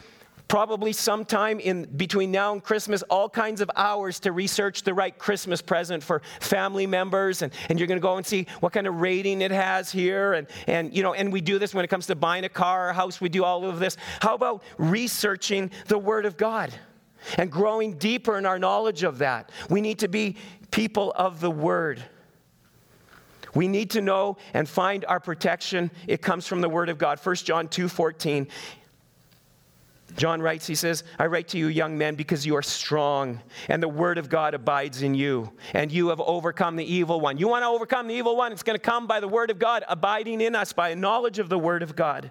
probably 0.48 0.92
sometime 0.92 1.59
in 1.59 1.85
between 1.85 2.30
now 2.30 2.52
and 2.52 2.62
Christmas, 2.62 3.02
all 3.04 3.28
kinds 3.28 3.61
of 3.61 3.70
hours 3.76 4.20
to 4.20 4.33
research 4.33 4.83
the 4.83 4.92
right 4.92 5.16
Christmas 5.16 5.62
present 5.62 6.02
for 6.02 6.22
family 6.40 6.87
members. 6.87 7.42
And, 7.42 7.52
and 7.68 7.78
you're 7.78 7.88
going 7.88 7.98
to 7.98 8.02
go 8.02 8.16
and 8.16 8.26
see 8.26 8.46
what 8.61 8.72
kind 8.72 8.87
of 8.87 9.00
rating 9.00 9.40
it 9.40 9.50
has 9.50 9.90
here. 9.90 10.35
And, 10.35 10.46
and, 10.66 10.94
you 10.94 11.02
know, 11.02 11.14
and 11.14 11.33
we 11.33 11.40
do 11.40 11.59
this 11.59 11.74
when 11.74 11.85
it 11.85 11.88
comes 11.88 12.07
to 12.07 12.14
buying 12.14 12.44
a 12.44 12.48
car 12.48 12.87
or 12.87 12.90
a 12.90 12.94
house, 12.94 13.20
we 13.20 13.28
do 13.28 13.44
all 13.44 13.64
of 13.64 13.78
this. 13.78 13.96
How 14.20 14.35
about 14.35 14.62
researching 14.76 15.70
the 15.87 15.98
Word 15.98 16.26
of 16.26 16.37
God? 16.37 16.72
And 17.38 17.50
growing 17.50 17.94
deeper 17.94 18.37
in 18.37 18.44
our 18.44 18.59
knowledge 18.59 19.02
of 19.02 19.18
that. 19.18 19.50
We 19.70 19.80
need 19.80 20.00
to 20.00 20.09
be 20.09 20.37
people 20.70 21.12
of 21.16 21.40
the 21.40 21.50
Word. 21.50 22.04
We 23.54 23.68
need 23.68 23.90
to 23.90 24.00
know 24.00 24.37
and 24.52 24.68
find 24.68 25.04
our 25.07 25.20
protection. 25.20 25.90
It 26.07 26.20
comes 26.20 26.46
from 26.46 26.61
the 26.61 26.68
Word 26.68 26.88
of 26.88 26.98
God. 26.98 27.18
1 27.18 27.37
John 27.37 27.68
2 27.68 27.88
14. 27.88 28.48
John 30.17 30.40
writes, 30.40 30.67
he 30.67 30.75
says, 30.75 31.03
I 31.19 31.27
write 31.27 31.49
to 31.49 31.59
you, 31.59 31.69
young 31.69 31.99
men, 31.99 32.14
because 32.14 32.47
you 32.47 32.55
are 32.57 32.62
strong, 32.62 33.40
and 33.69 33.83
the 33.83 33.88
word 33.88 34.17
of 34.17 34.29
God 34.29 34.55
abides 34.55 35.03
in 35.03 35.14
you, 35.14 35.51
and 35.73 35.90
you 35.90 36.09
have 36.09 36.21
overcome 36.21 36.77
the 36.77 36.85
evil 36.85 37.21
one. 37.21 37.37
You 37.37 37.49
want 37.49 37.64
to 37.64 37.69
overcome 37.69 38.07
the 38.07 38.14
evil 38.14 38.37
one? 38.37 38.53
It's 38.53 38.62
going 38.62 38.79
to 38.79 38.83
come 38.83 39.07
by 39.07 39.19
the 39.19 39.27
word 39.27 39.51
of 39.51 39.59
God 39.59 39.83
abiding 39.88 40.40
in 40.40 40.55
us, 40.55 40.73
by 40.73 40.90
a 40.90 40.97
knowledge 40.97 41.38
of 41.38 41.49
the 41.49 41.59
word 41.59 41.83
of 41.83 41.97
God. 41.97 42.31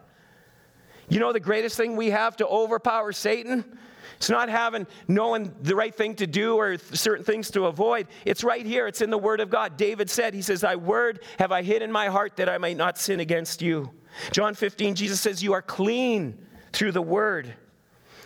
You 1.09 1.19
know 1.19 1.33
the 1.33 1.39
greatest 1.39 1.75
thing 1.75 1.97
we 1.97 2.11
have 2.11 2.37
to 2.37 2.47
overpower 2.47 3.11
Satan? 3.11 3.65
It's 4.15 4.29
not 4.29 4.47
having 4.47 4.87
knowing 5.09 5.53
the 5.61 5.75
right 5.75 5.93
thing 5.93 6.15
to 6.15 6.27
do 6.27 6.55
or 6.55 6.77
certain 6.77 7.25
things 7.25 7.51
to 7.51 7.65
avoid. 7.65 8.07
It's 8.23 8.43
right 8.43 8.65
here. 8.65 8.87
It's 8.87 9.01
in 9.01 9.09
the 9.09 9.17
Word 9.17 9.41
of 9.41 9.49
God. 9.49 9.75
David 9.75 10.09
said, 10.09 10.33
He 10.33 10.41
says, 10.41 10.61
Thy 10.61 10.77
word 10.77 11.21
have 11.39 11.51
I 11.51 11.61
hid 11.61 11.81
in 11.81 11.91
my 11.91 12.07
heart 12.07 12.37
that 12.37 12.47
I 12.47 12.57
might 12.57 12.77
not 12.77 12.97
sin 12.97 13.19
against 13.19 13.61
you. 13.61 13.91
John 14.31 14.53
15, 14.53 14.95
Jesus 14.95 15.19
says, 15.19 15.43
You 15.43 15.53
are 15.53 15.61
clean 15.61 16.37
through 16.71 16.93
the 16.93 17.01
Word. 17.01 17.53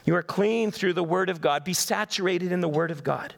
You 0.07 0.15
are 0.15 0.23
clean 0.23 0.71
through 0.71 0.93
the 0.93 1.03
Word 1.03 1.29
of 1.29 1.41
God. 1.41 1.65
Be 1.65 1.73
saturated 1.73 2.53
in 2.53 2.61
the 2.61 2.69
Word 2.69 2.91
of 2.91 3.03
God. 3.03 3.35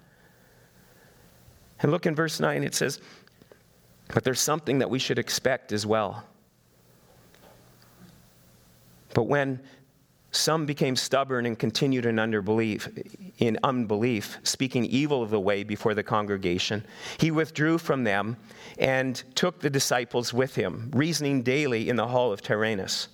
And 1.81 1.91
look 1.91 2.05
in 2.05 2.13
verse 2.13 2.39
9, 2.39 2.63
it 2.63 2.75
says, 2.75 3.01
But 4.13 4.23
there's 4.23 4.39
something 4.39 4.77
that 4.77 4.89
we 4.89 4.99
should 4.99 5.17
expect 5.17 5.71
as 5.71 5.87
well. 5.87 6.23
But 9.15 9.23
when 9.23 9.59
some 10.31 10.67
became 10.67 10.95
stubborn 10.95 11.47
and 11.47 11.57
continued 11.57 12.05
in 12.05 12.19
in 13.39 13.57
unbelief, 13.63 14.37
speaking 14.43 14.85
evil 14.85 15.23
of 15.23 15.31
the 15.31 15.39
way 15.39 15.63
before 15.63 15.95
the 15.95 16.03
congregation. 16.03 16.85
He 17.17 17.31
withdrew 17.31 17.79
from 17.79 18.03
them 18.03 18.37
and 18.77 19.15
took 19.33 19.59
the 19.59 19.71
disciples 19.71 20.31
with 20.31 20.53
him, 20.53 20.91
reasoning 20.93 21.41
daily 21.41 21.89
in 21.89 21.95
the 21.95 22.07
hall 22.07 22.31
of 22.31 22.43
Tyrannus. 22.43 23.07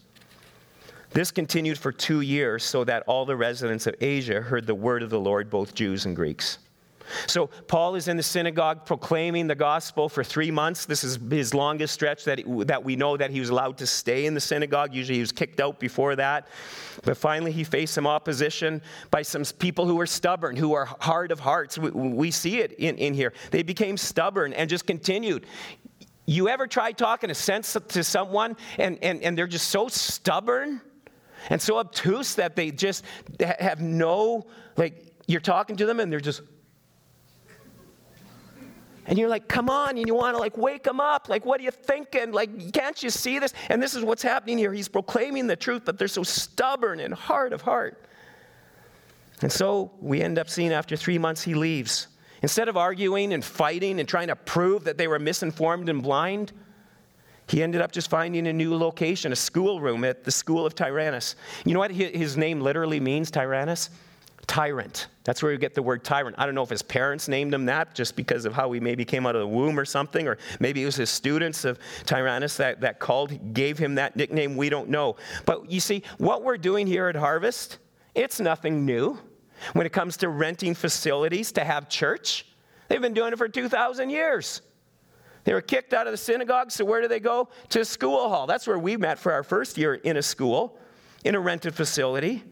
This 1.15 1.31
continued 1.31 1.77
for 1.77 1.93
two 1.93 2.19
years, 2.19 2.61
so 2.61 2.83
that 2.83 3.03
all 3.07 3.25
the 3.25 3.37
residents 3.37 3.87
of 3.87 3.95
Asia 4.01 4.41
heard 4.41 4.67
the 4.67 4.75
word 4.75 5.01
of 5.01 5.09
the 5.09 5.17
Lord, 5.17 5.49
both 5.49 5.73
Jews 5.73 6.05
and 6.05 6.13
Greeks. 6.13 6.57
So, 7.25 7.47
Paul 7.47 7.95
is 7.95 8.09
in 8.09 8.17
the 8.17 8.23
synagogue 8.23 8.85
proclaiming 8.85 9.47
the 9.47 9.55
gospel 9.55 10.09
for 10.09 10.25
three 10.25 10.51
months. 10.51 10.85
This 10.85 11.05
is 11.05 11.17
his 11.29 11.53
longest 11.53 11.93
stretch 11.93 12.25
that, 12.25 12.41
that 12.67 12.83
we 12.83 12.97
know 12.97 13.15
that 13.15 13.31
he 13.31 13.39
was 13.39 13.47
allowed 13.47 13.77
to 13.77 13.87
stay 13.87 14.25
in 14.25 14.33
the 14.33 14.41
synagogue. 14.41 14.93
Usually 14.93 15.15
he 15.15 15.21
was 15.21 15.31
kicked 15.31 15.61
out 15.61 15.79
before 15.79 16.17
that. 16.17 16.49
But 17.05 17.15
finally, 17.15 17.53
he 17.53 17.63
faced 17.63 17.93
some 17.93 18.07
opposition 18.07 18.81
by 19.09 19.21
some 19.21 19.45
people 19.57 19.85
who 19.85 19.95
were 19.95 20.07
stubborn, 20.07 20.57
who 20.57 20.73
are 20.73 20.85
hard 20.99 21.31
of 21.31 21.39
hearts. 21.39 21.77
We, 21.77 21.91
we 21.91 22.29
see 22.29 22.59
it 22.59 22.73
in, 22.73 22.97
in 22.97 23.13
here. 23.13 23.31
They 23.51 23.63
became 23.63 23.95
stubborn 23.95 24.51
and 24.51 24.69
just 24.69 24.85
continued. 24.85 25.45
You 26.25 26.49
ever 26.49 26.67
try 26.67 26.91
talking 26.91 27.29
a 27.29 27.35
sense 27.35 27.77
to 27.87 28.03
someone 28.03 28.57
and, 28.77 28.99
and, 29.01 29.21
and 29.23 29.37
they're 29.37 29.47
just 29.47 29.69
so 29.69 29.87
stubborn 29.87 30.81
and 31.49 31.61
so 31.61 31.77
obtuse 31.77 32.35
that 32.35 32.55
they 32.55 32.71
just 32.71 33.03
have 33.39 33.81
no, 33.81 34.47
like, 34.77 35.13
you're 35.27 35.41
talking 35.41 35.75
to 35.77 35.85
them 35.85 35.99
and 35.99 36.11
they're 36.11 36.19
just, 36.19 36.41
and 39.07 39.19
you're 39.19 39.29
like, 39.29 39.47
come 39.47 39.69
on, 39.69 39.97
and 39.97 40.07
you 40.07 40.15
want 40.15 40.35
to 40.35 40.39
like 40.39 40.57
wake 40.57 40.83
them 40.83 40.99
up. 40.99 41.29
Like, 41.29 41.45
what 41.45 41.59
are 41.59 41.63
you 41.63 41.71
thinking? 41.71 42.31
Like, 42.31 42.73
can't 42.73 43.01
you 43.03 43.09
see 43.11 43.37
this? 43.37 43.53
And 43.69 43.81
this 43.81 43.93
is 43.93 44.03
what's 44.03 44.23
happening 44.23 44.57
here. 44.57 44.73
He's 44.73 44.87
proclaiming 44.87 45.45
the 45.47 45.55
truth, 45.55 45.83
but 45.85 45.99
they're 45.99 46.07
so 46.07 46.23
stubborn 46.23 46.99
and 46.99 47.13
hard 47.13 47.53
of 47.53 47.61
heart. 47.61 48.03
And 49.41 49.51
so 49.51 49.91
we 49.99 50.21
end 50.21 50.39
up 50.39 50.49
seeing 50.49 50.71
after 50.73 50.95
three 50.95 51.17
months, 51.17 51.43
he 51.43 51.53
leaves. 51.53 52.07
Instead 52.41 52.67
of 52.67 52.77
arguing 52.77 53.33
and 53.33 53.43
fighting 53.43 53.99
and 53.99 54.09
trying 54.09 54.27
to 54.27 54.35
prove 54.35 54.83
that 54.85 54.97
they 54.97 55.07
were 55.07 55.19
misinformed 55.19 55.89
and 55.89 56.01
blind, 56.01 56.51
he 57.47 57.61
ended 57.61 57.81
up 57.81 57.91
just 57.91 58.09
finding 58.09 58.47
a 58.47 58.53
new 58.53 58.75
location, 58.75 59.31
a 59.31 59.35
schoolroom 59.35 60.03
at 60.03 60.23
the 60.23 60.31
school 60.31 60.65
of 60.65 60.75
Tyrannus. 60.75 61.35
You 61.63 61.73
know 61.73 61.79
what 61.79 61.91
his 61.91 62.37
name 62.37 62.61
literally 62.61 62.99
means, 62.99 63.29
Tyrannus? 63.29 63.89
tyrant. 64.47 65.07
That's 65.23 65.41
where 65.41 65.51
you 65.51 65.57
get 65.57 65.73
the 65.73 65.81
word 65.81 66.03
tyrant. 66.03 66.35
I 66.37 66.45
don't 66.45 66.55
know 66.55 66.63
if 66.63 66.69
his 66.69 66.81
parents 66.81 67.27
named 67.27 67.53
him 67.53 67.65
that 67.65 67.95
just 67.95 68.15
because 68.15 68.45
of 68.45 68.53
how 68.53 68.71
he 68.71 68.79
maybe 68.79 69.03
came 69.03 69.25
out 69.25 69.35
of 69.35 69.41
the 69.41 69.47
womb 69.47 69.79
or 69.79 69.85
something, 69.85 70.27
or 70.27 70.37
maybe 70.59 70.83
it 70.83 70.85
was 70.85 70.95
his 70.95 71.09
students 71.09 71.65
of 71.65 71.79
Tyrannus 72.05 72.57
that, 72.57 72.81
that 72.81 72.99
called, 72.99 73.53
gave 73.53 73.77
him 73.77 73.95
that 73.95 74.15
nickname. 74.15 74.55
We 74.55 74.69
don't 74.69 74.89
know. 74.89 75.15
But 75.45 75.71
you 75.71 75.79
see, 75.79 76.03
what 76.17 76.43
we're 76.43 76.57
doing 76.57 76.85
here 76.87 77.07
at 77.07 77.15
Harvest, 77.15 77.79
it's 78.13 78.39
nothing 78.39 78.85
new. 78.85 79.17
When 79.73 79.85
it 79.85 79.93
comes 79.93 80.17
to 80.17 80.29
renting 80.29 80.75
facilities 80.75 81.51
to 81.53 81.63
have 81.63 81.89
church, 81.89 82.45
they've 82.87 83.01
been 83.01 83.13
doing 83.13 83.33
it 83.33 83.37
for 83.37 83.47
2,000 83.47 84.09
years. 84.09 84.61
They 85.45 85.53
were 85.53 85.61
kicked 85.61 85.93
out 85.93 86.07
of 86.07 86.11
the 86.11 86.17
synagogue, 86.17 86.71
so 86.71 86.83
where 86.83 87.01
do 87.01 87.07
they 87.07 87.19
go? 87.19 87.49
To 87.69 87.85
school 87.85 88.27
hall. 88.29 88.47
That's 88.47 88.67
where 88.67 88.79
we 88.79 88.97
met 88.97 89.17
for 89.17 89.31
our 89.31 89.43
first 89.43 89.77
year 89.77 89.93
in 89.93 90.17
a 90.17 90.21
school, 90.21 90.77
in 91.23 91.35
a 91.35 91.39
rented 91.39 91.73
facility. 91.73 92.43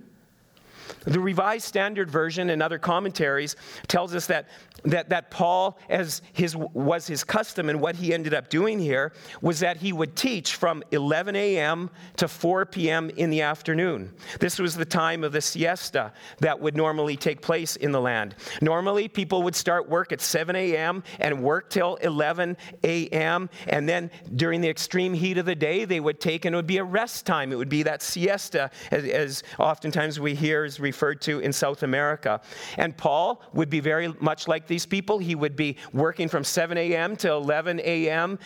The 1.06 1.19
Revised 1.19 1.65
Standard 1.65 2.10
Version 2.10 2.49
and 2.49 2.62
other 2.62 2.79
commentaries 2.79 3.56
tells 3.88 4.15
us 4.15 4.27
that, 4.27 4.47
that, 4.84 5.10
that 5.10 5.32
Paul, 5.32 5.77
as 5.89 6.21
his, 6.34 6.56
was 6.56 7.08
his 7.08 7.23
custom 7.23 7.69
and 7.69 7.79
what 7.82 7.95
he 7.95 8.13
ended 8.13 8.34
up 8.34 8.49
doing 8.49 8.79
here, 8.79 9.13
was 9.41 9.60
that 9.60 9.77
he 9.77 9.93
would 9.93 10.15
teach 10.15 10.56
from 10.56 10.84
11 10.91 11.36
a.m. 11.36 11.89
to 12.17 12.27
4 12.27 12.65
p.m. 12.65 13.10
in 13.12 13.29
the 13.29 13.41
afternoon. 13.41 14.13
This 14.39 14.60
was 14.60 14.75
the 14.75 14.86
time 14.86 15.23
of 15.23 15.32
the 15.32 15.41
siesta 15.41 16.13
that 16.39 16.60
would 16.60 16.75
normally 16.75 17.17
take 17.17 17.41
place 17.41 17.75
in 17.75 17.91
the 17.91 18.01
land. 18.01 18.36
Normally, 18.62 19.08
people 19.08 19.43
would 19.43 19.56
start 19.56 19.89
work 19.89 20.12
at 20.12 20.21
7 20.21 20.56
a.m. 20.56 21.03
and 21.19 21.43
work 21.43 21.69
till 21.69 21.95
11 21.95 22.58
a.m. 22.84 23.49
And 23.67 23.88
then 23.88 24.12
during 24.36 24.62
the 24.62 24.69
extreme 24.69 25.13
heat 25.13 25.38
of 25.38 25.45
the 25.45 25.56
day, 25.56 25.86
they 25.86 25.99
would 25.99 26.19
take, 26.19 26.45
and 26.45 26.53
it 26.53 26.58
would 26.58 26.67
be 26.67 26.77
a 26.77 26.84
rest 26.84 27.25
time. 27.25 27.51
It 27.51 27.56
would 27.56 27.69
be 27.69 27.84
that 27.84 28.01
siesta, 28.01 28.71
as, 28.91 29.03
as 29.06 29.43
oftentimes 29.60 30.19
we 30.19 30.36
hear 30.36 30.65
is 30.65 30.79
referred 30.83 31.21
to 31.21 31.39
in 31.39 31.51
South 31.51 31.81
America. 31.81 32.41
And 32.77 32.95
Paul 32.95 33.41
would 33.53 33.69
be 33.69 33.79
very 33.79 34.13
much 34.19 34.47
like 34.47 34.67
these 34.67 34.85
people. 34.85 35.17
He 35.17 35.33
would 35.33 35.55
be 35.55 35.77
working 35.93 36.29
from 36.29 36.43
7 36.43 36.77
a.m. 36.77 37.15
to 37.17 37.31
11 37.31 37.79
a.m., 37.79 38.37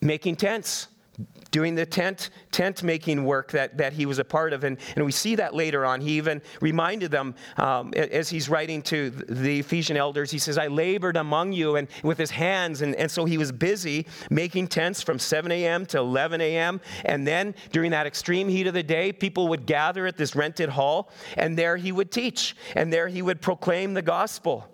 making 0.00 0.34
tents 0.34 0.88
doing 1.52 1.74
the 1.76 1.86
tent 1.86 2.30
tent 2.50 2.82
making 2.82 3.24
work 3.24 3.52
that, 3.52 3.78
that 3.78 3.92
he 3.92 4.04
was 4.06 4.18
a 4.18 4.24
part 4.24 4.52
of. 4.52 4.64
And, 4.64 4.76
and 4.96 5.04
we 5.04 5.12
see 5.12 5.36
that 5.36 5.54
later 5.54 5.86
on. 5.86 6.00
He 6.00 6.16
even 6.16 6.42
reminded 6.60 7.10
them 7.10 7.34
um, 7.56 7.92
as 7.94 8.28
he's 8.28 8.48
writing 8.48 8.82
to 8.82 9.10
the 9.10 9.60
ephesian 9.60 9.96
elders 9.96 10.30
he 10.30 10.38
says 10.38 10.58
i 10.58 10.66
labored 10.66 11.16
among 11.16 11.52
you 11.52 11.76
and 11.76 11.86
with 12.02 12.18
his 12.18 12.30
hands. 12.30 12.82
And, 12.82 12.94
and 12.96 13.10
so 13.10 13.24
he 13.24 13.38
was 13.38 13.52
busy 13.52 14.06
making 14.30 14.68
tents 14.68 15.02
from 15.02 15.18
7 15.18 15.52
a.m 15.52 15.86
to 15.86 15.98
11 15.98 16.40
a.m 16.40 16.80
and 17.04 17.26
then 17.26 17.54
during 17.70 17.90
that 17.90 18.06
extreme 18.06 18.48
heat 18.48 18.66
of 18.66 18.74
the 18.74 18.82
day 18.82 19.12
people 19.12 19.48
would 19.48 19.66
gather 19.66 20.06
at 20.06 20.16
this 20.16 20.34
rented 20.34 20.70
hall 20.70 21.10
and 21.36 21.56
there 21.56 21.76
he 21.76 21.92
would 21.92 22.10
teach 22.10 22.56
and 22.74 22.92
there 22.92 23.08
he 23.08 23.22
would 23.22 23.40
proclaim 23.40 23.94
the 23.94 24.02
gospel 24.02 24.71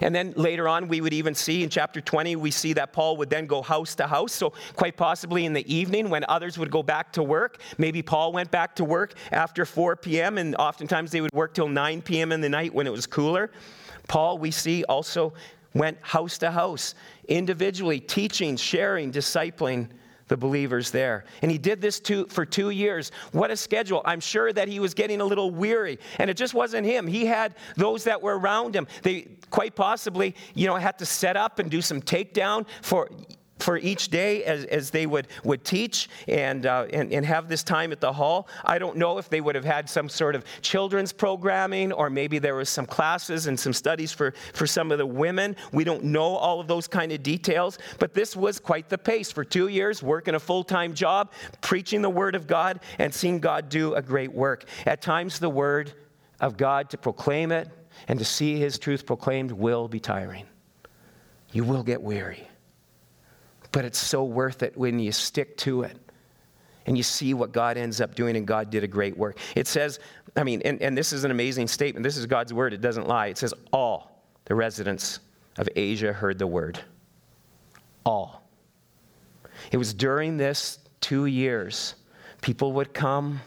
and 0.00 0.14
then 0.14 0.32
later 0.36 0.68
on, 0.68 0.88
we 0.88 1.00
would 1.00 1.12
even 1.12 1.34
see 1.34 1.62
in 1.62 1.70
chapter 1.70 2.00
20, 2.00 2.36
we 2.36 2.50
see 2.50 2.72
that 2.74 2.92
Paul 2.92 3.16
would 3.18 3.30
then 3.30 3.46
go 3.46 3.62
house 3.62 3.94
to 3.96 4.06
house. 4.06 4.32
So, 4.32 4.52
quite 4.74 4.96
possibly 4.96 5.44
in 5.44 5.52
the 5.52 5.72
evening 5.72 6.10
when 6.10 6.24
others 6.28 6.58
would 6.58 6.70
go 6.70 6.82
back 6.82 7.12
to 7.12 7.22
work, 7.22 7.60
maybe 7.78 8.02
Paul 8.02 8.32
went 8.32 8.50
back 8.50 8.76
to 8.76 8.84
work 8.84 9.14
after 9.32 9.64
4 9.64 9.96
p.m., 9.96 10.38
and 10.38 10.56
oftentimes 10.56 11.10
they 11.10 11.20
would 11.20 11.32
work 11.32 11.54
till 11.54 11.68
9 11.68 12.02
p.m. 12.02 12.32
in 12.32 12.40
the 12.40 12.48
night 12.48 12.74
when 12.74 12.86
it 12.86 12.92
was 12.92 13.06
cooler. 13.06 13.50
Paul, 14.08 14.38
we 14.38 14.50
see, 14.50 14.84
also 14.84 15.32
went 15.74 15.98
house 16.00 16.38
to 16.38 16.50
house, 16.50 16.94
individually 17.28 18.00
teaching, 18.00 18.56
sharing, 18.56 19.12
discipling 19.12 19.88
the 20.28 20.36
believers 20.36 20.90
there. 20.90 21.24
And 21.42 21.50
he 21.50 21.58
did 21.58 21.80
this 21.80 22.00
two, 22.00 22.26
for 22.26 22.44
two 22.44 22.70
years. 22.70 23.12
What 23.32 23.50
a 23.50 23.56
schedule. 23.56 24.02
I'm 24.04 24.20
sure 24.20 24.52
that 24.52 24.68
he 24.68 24.80
was 24.80 24.94
getting 24.94 25.20
a 25.20 25.24
little 25.24 25.50
weary. 25.50 25.98
And 26.18 26.28
it 26.28 26.36
just 26.36 26.54
wasn't 26.54 26.86
him. 26.86 27.06
He 27.06 27.26
had 27.26 27.54
those 27.76 28.04
that 28.04 28.20
were 28.20 28.38
around 28.38 28.74
him. 28.74 28.86
They 29.02 29.28
quite 29.50 29.74
possibly, 29.74 30.34
you 30.54 30.66
know, 30.66 30.76
had 30.76 30.98
to 30.98 31.06
set 31.06 31.36
up 31.36 31.58
and 31.58 31.70
do 31.70 31.80
some 31.80 32.02
takedown 32.02 32.66
for 32.82 33.08
for 33.66 33.78
each 33.78 34.10
day 34.10 34.44
as, 34.44 34.64
as 34.66 34.90
they 34.90 35.06
would, 35.06 35.26
would 35.42 35.64
teach 35.64 36.08
and, 36.28 36.66
uh, 36.66 36.86
and, 36.92 37.12
and 37.12 37.26
have 37.26 37.48
this 37.48 37.64
time 37.64 37.90
at 37.90 38.00
the 38.00 38.12
hall. 38.12 38.46
I 38.64 38.78
don't 38.78 38.96
know 38.96 39.18
if 39.18 39.28
they 39.28 39.40
would 39.40 39.56
have 39.56 39.64
had 39.64 39.90
some 39.90 40.08
sort 40.08 40.36
of 40.36 40.44
children's 40.62 41.12
programming 41.12 41.90
or 41.90 42.08
maybe 42.08 42.38
there 42.38 42.54
was 42.54 42.68
some 42.68 42.86
classes 42.86 43.48
and 43.48 43.58
some 43.58 43.72
studies 43.72 44.12
for, 44.12 44.34
for 44.54 44.68
some 44.68 44.92
of 44.92 44.98
the 44.98 45.06
women. 45.06 45.56
We 45.72 45.82
don't 45.82 46.04
know 46.04 46.36
all 46.36 46.60
of 46.60 46.68
those 46.68 46.86
kind 46.86 47.10
of 47.10 47.24
details, 47.24 47.80
but 47.98 48.14
this 48.14 48.36
was 48.36 48.60
quite 48.60 48.88
the 48.88 48.98
pace 48.98 49.32
for 49.32 49.42
two 49.42 49.66
years, 49.66 50.00
working 50.00 50.36
a 50.36 50.40
full 50.40 50.62
time 50.62 50.94
job, 50.94 51.32
preaching 51.60 52.02
the 52.02 52.10
Word 52.10 52.36
of 52.36 52.46
God, 52.46 52.78
and 53.00 53.12
seeing 53.12 53.40
God 53.40 53.68
do 53.68 53.94
a 53.94 54.00
great 54.00 54.32
work. 54.32 54.66
At 54.86 55.02
times, 55.02 55.40
the 55.40 55.50
Word 55.50 55.92
of 56.38 56.56
God 56.56 56.88
to 56.90 56.98
proclaim 56.98 57.50
it 57.50 57.68
and 58.06 58.16
to 58.20 58.24
see 58.24 58.60
His 58.60 58.78
truth 58.78 59.04
proclaimed 59.04 59.50
will 59.50 59.88
be 59.88 59.98
tiring. 59.98 60.46
You 61.50 61.64
will 61.64 61.82
get 61.82 62.00
weary. 62.00 62.46
But 63.76 63.84
it's 63.84 63.98
so 63.98 64.24
worth 64.24 64.62
it 64.62 64.74
when 64.74 64.98
you 64.98 65.12
stick 65.12 65.54
to 65.58 65.82
it 65.82 65.98
and 66.86 66.96
you 66.96 67.02
see 67.02 67.34
what 67.34 67.52
God 67.52 67.76
ends 67.76 68.00
up 68.00 68.14
doing, 68.14 68.34
and 68.34 68.46
God 68.46 68.70
did 68.70 68.82
a 68.82 68.86
great 68.86 69.14
work. 69.18 69.36
It 69.54 69.66
says, 69.66 70.00
I 70.34 70.44
mean, 70.44 70.62
and, 70.64 70.80
and 70.80 70.96
this 70.96 71.12
is 71.12 71.24
an 71.24 71.30
amazing 71.30 71.68
statement. 71.68 72.02
This 72.02 72.16
is 72.16 72.24
God's 72.24 72.54
word, 72.54 72.72
it 72.72 72.80
doesn't 72.80 73.06
lie. 73.06 73.26
It 73.26 73.36
says, 73.36 73.52
All 73.74 74.24
the 74.46 74.54
residents 74.54 75.18
of 75.58 75.68
Asia 75.76 76.10
heard 76.10 76.38
the 76.38 76.46
word. 76.46 76.80
All. 78.06 78.48
It 79.70 79.76
was 79.76 79.92
during 79.92 80.38
this 80.38 80.78
two 81.02 81.26
years, 81.26 81.96
people 82.40 82.72
would 82.72 82.94
come, 82.94 83.42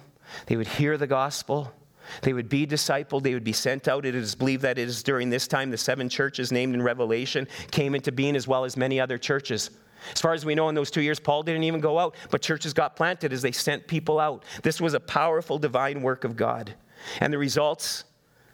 they 0.46 0.58
would 0.58 0.68
hear 0.68 0.96
the 0.96 1.08
gospel, 1.08 1.74
they 2.22 2.34
would 2.34 2.50
be 2.50 2.68
discipled, 2.68 3.24
they 3.24 3.34
would 3.34 3.44
be 3.44 3.52
sent 3.52 3.88
out. 3.88 4.06
It 4.06 4.14
is 4.14 4.36
believed 4.36 4.62
that 4.62 4.78
it 4.78 4.88
is 4.88 5.02
during 5.02 5.32
this 5.32 5.48
time 5.48 5.72
the 5.72 5.78
seven 5.80 6.08
churches 6.08 6.52
named 6.52 6.76
in 6.76 6.84
Revelation 6.84 7.48
came 7.72 7.96
into 7.96 8.12
being, 8.12 8.36
as 8.36 8.48
well 8.48 8.64
as 8.64 8.78
many 8.78 9.00
other 9.00 9.18
churches. 9.18 9.72
As 10.14 10.22
far 10.22 10.34
as 10.34 10.46
we 10.46 10.56
know, 10.56 10.70
in 10.70 10.76
those 10.76 10.92
two 10.92 11.02
years, 11.02 11.20
Paul 11.20 11.44
didn't 11.44 11.64
even 11.64 11.80
go 11.80 12.00
out, 12.00 12.16
but 12.32 12.42
churches 12.42 12.74
got 12.74 12.96
planted 12.96 13.34
as 13.34 13.42
they 13.42 13.52
sent 13.52 13.88
people 13.88 14.20
out. 14.20 14.44
This 14.64 14.80
was 14.80 14.94
a 14.94 15.00
powerful 15.00 15.58
divine 15.58 16.02
work 16.02 16.24
of 16.24 16.36
God. 16.36 16.74
And 17.20 17.32
the 17.32 17.38
results 17.38 18.06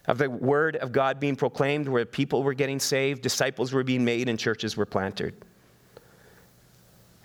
of 0.07 0.17
the 0.17 0.29
word 0.29 0.75
of 0.77 0.91
God 0.91 1.19
being 1.19 1.35
proclaimed 1.35 1.87
where 1.87 2.05
people 2.05 2.43
were 2.43 2.53
getting 2.53 2.79
saved, 2.79 3.21
disciples 3.21 3.73
were 3.73 3.83
being 3.83 4.05
made, 4.05 4.29
and 4.29 4.37
churches 4.37 4.77
were 4.77 4.85
planted. 4.85 5.33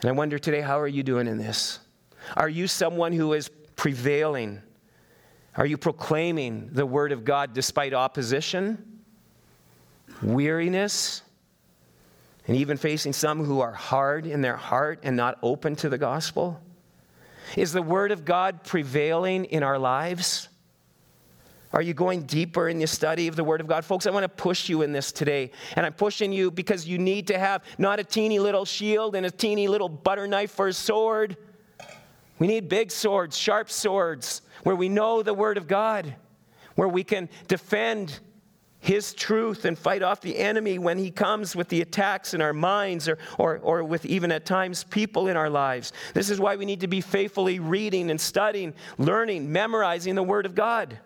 And 0.00 0.08
I 0.08 0.12
wonder 0.12 0.38
today, 0.38 0.62
how 0.62 0.78
are 0.80 0.88
you 0.88 1.02
doing 1.02 1.26
in 1.26 1.36
this? 1.36 1.78
Are 2.36 2.48
you 2.48 2.66
someone 2.66 3.12
who 3.12 3.34
is 3.34 3.50
prevailing? 3.76 4.62
Are 5.56 5.66
you 5.66 5.76
proclaiming 5.76 6.70
the 6.72 6.86
word 6.86 7.12
of 7.12 7.24
God 7.24 7.52
despite 7.52 7.92
opposition, 7.92 9.00
weariness, 10.22 11.22
and 12.46 12.56
even 12.56 12.76
facing 12.76 13.12
some 13.12 13.44
who 13.44 13.60
are 13.60 13.72
hard 13.72 14.26
in 14.26 14.40
their 14.40 14.56
heart 14.56 15.00
and 15.02 15.16
not 15.16 15.38
open 15.42 15.76
to 15.76 15.88
the 15.88 15.98
gospel? 15.98 16.60
Is 17.56 17.72
the 17.72 17.82
word 17.82 18.12
of 18.12 18.24
God 18.24 18.64
prevailing 18.64 19.44
in 19.46 19.62
our 19.62 19.78
lives? 19.78 20.48
Are 21.72 21.82
you 21.82 21.94
going 21.94 22.22
deeper 22.22 22.68
in 22.68 22.78
the 22.78 22.86
study 22.86 23.28
of 23.28 23.36
the 23.36 23.44
Word 23.44 23.60
of 23.60 23.68
God? 23.68 23.84
Folks, 23.84 24.06
I 24.06 24.10
want 24.10 24.24
to 24.24 24.28
push 24.28 24.68
you 24.68 24.82
in 24.82 24.90
this 24.90 25.12
today. 25.12 25.52
And 25.76 25.86
I'm 25.86 25.92
pushing 25.92 26.32
you 26.32 26.50
because 26.50 26.84
you 26.86 26.98
need 26.98 27.28
to 27.28 27.38
have 27.38 27.62
not 27.78 28.00
a 28.00 28.04
teeny 28.04 28.40
little 28.40 28.64
shield 28.64 29.14
and 29.14 29.24
a 29.24 29.30
teeny 29.30 29.68
little 29.68 29.88
butter 29.88 30.26
knife 30.26 30.50
for 30.50 30.66
a 30.66 30.72
sword. 30.72 31.36
We 32.40 32.48
need 32.48 32.68
big 32.68 32.90
swords, 32.90 33.36
sharp 33.36 33.70
swords, 33.70 34.42
where 34.64 34.74
we 34.74 34.88
know 34.88 35.22
the 35.22 35.34
Word 35.34 35.58
of 35.58 35.68
God, 35.68 36.16
where 36.74 36.88
we 36.88 37.04
can 37.04 37.28
defend 37.46 38.18
His 38.80 39.12
truth 39.12 39.66
and 39.66 39.78
fight 39.78 40.02
off 40.02 40.22
the 40.22 40.38
enemy 40.38 40.78
when 40.78 40.98
he 40.98 41.10
comes 41.10 41.54
with 41.54 41.68
the 41.68 41.82
attacks 41.82 42.32
in 42.32 42.40
our 42.40 42.54
minds 42.54 43.08
or, 43.08 43.18
or, 43.38 43.58
or 43.58 43.84
with 43.84 44.06
even 44.06 44.32
at 44.32 44.46
times 44.46 44.84
people 44.84 45.28
in 45.28 45.36
our 45.36 45.50
lives. 45.50 45.92
This 46.14 46.30
is 46.30 46.40
why 46.40 46.56
we 46.56 46.64
need 46.64 46.80
to 46.80 46.88
be 46.88 47.02
faithfully 47.02 47.58
reading 47.58 48.10
and 48.10 48.20
studying, 48.20 48.72
learning, 48.96 49.52
memorizing 49.52 50.14
the 50.14 50.22
Word 50.22 50.46
of 50.46 50.54
God. 50.54 50.98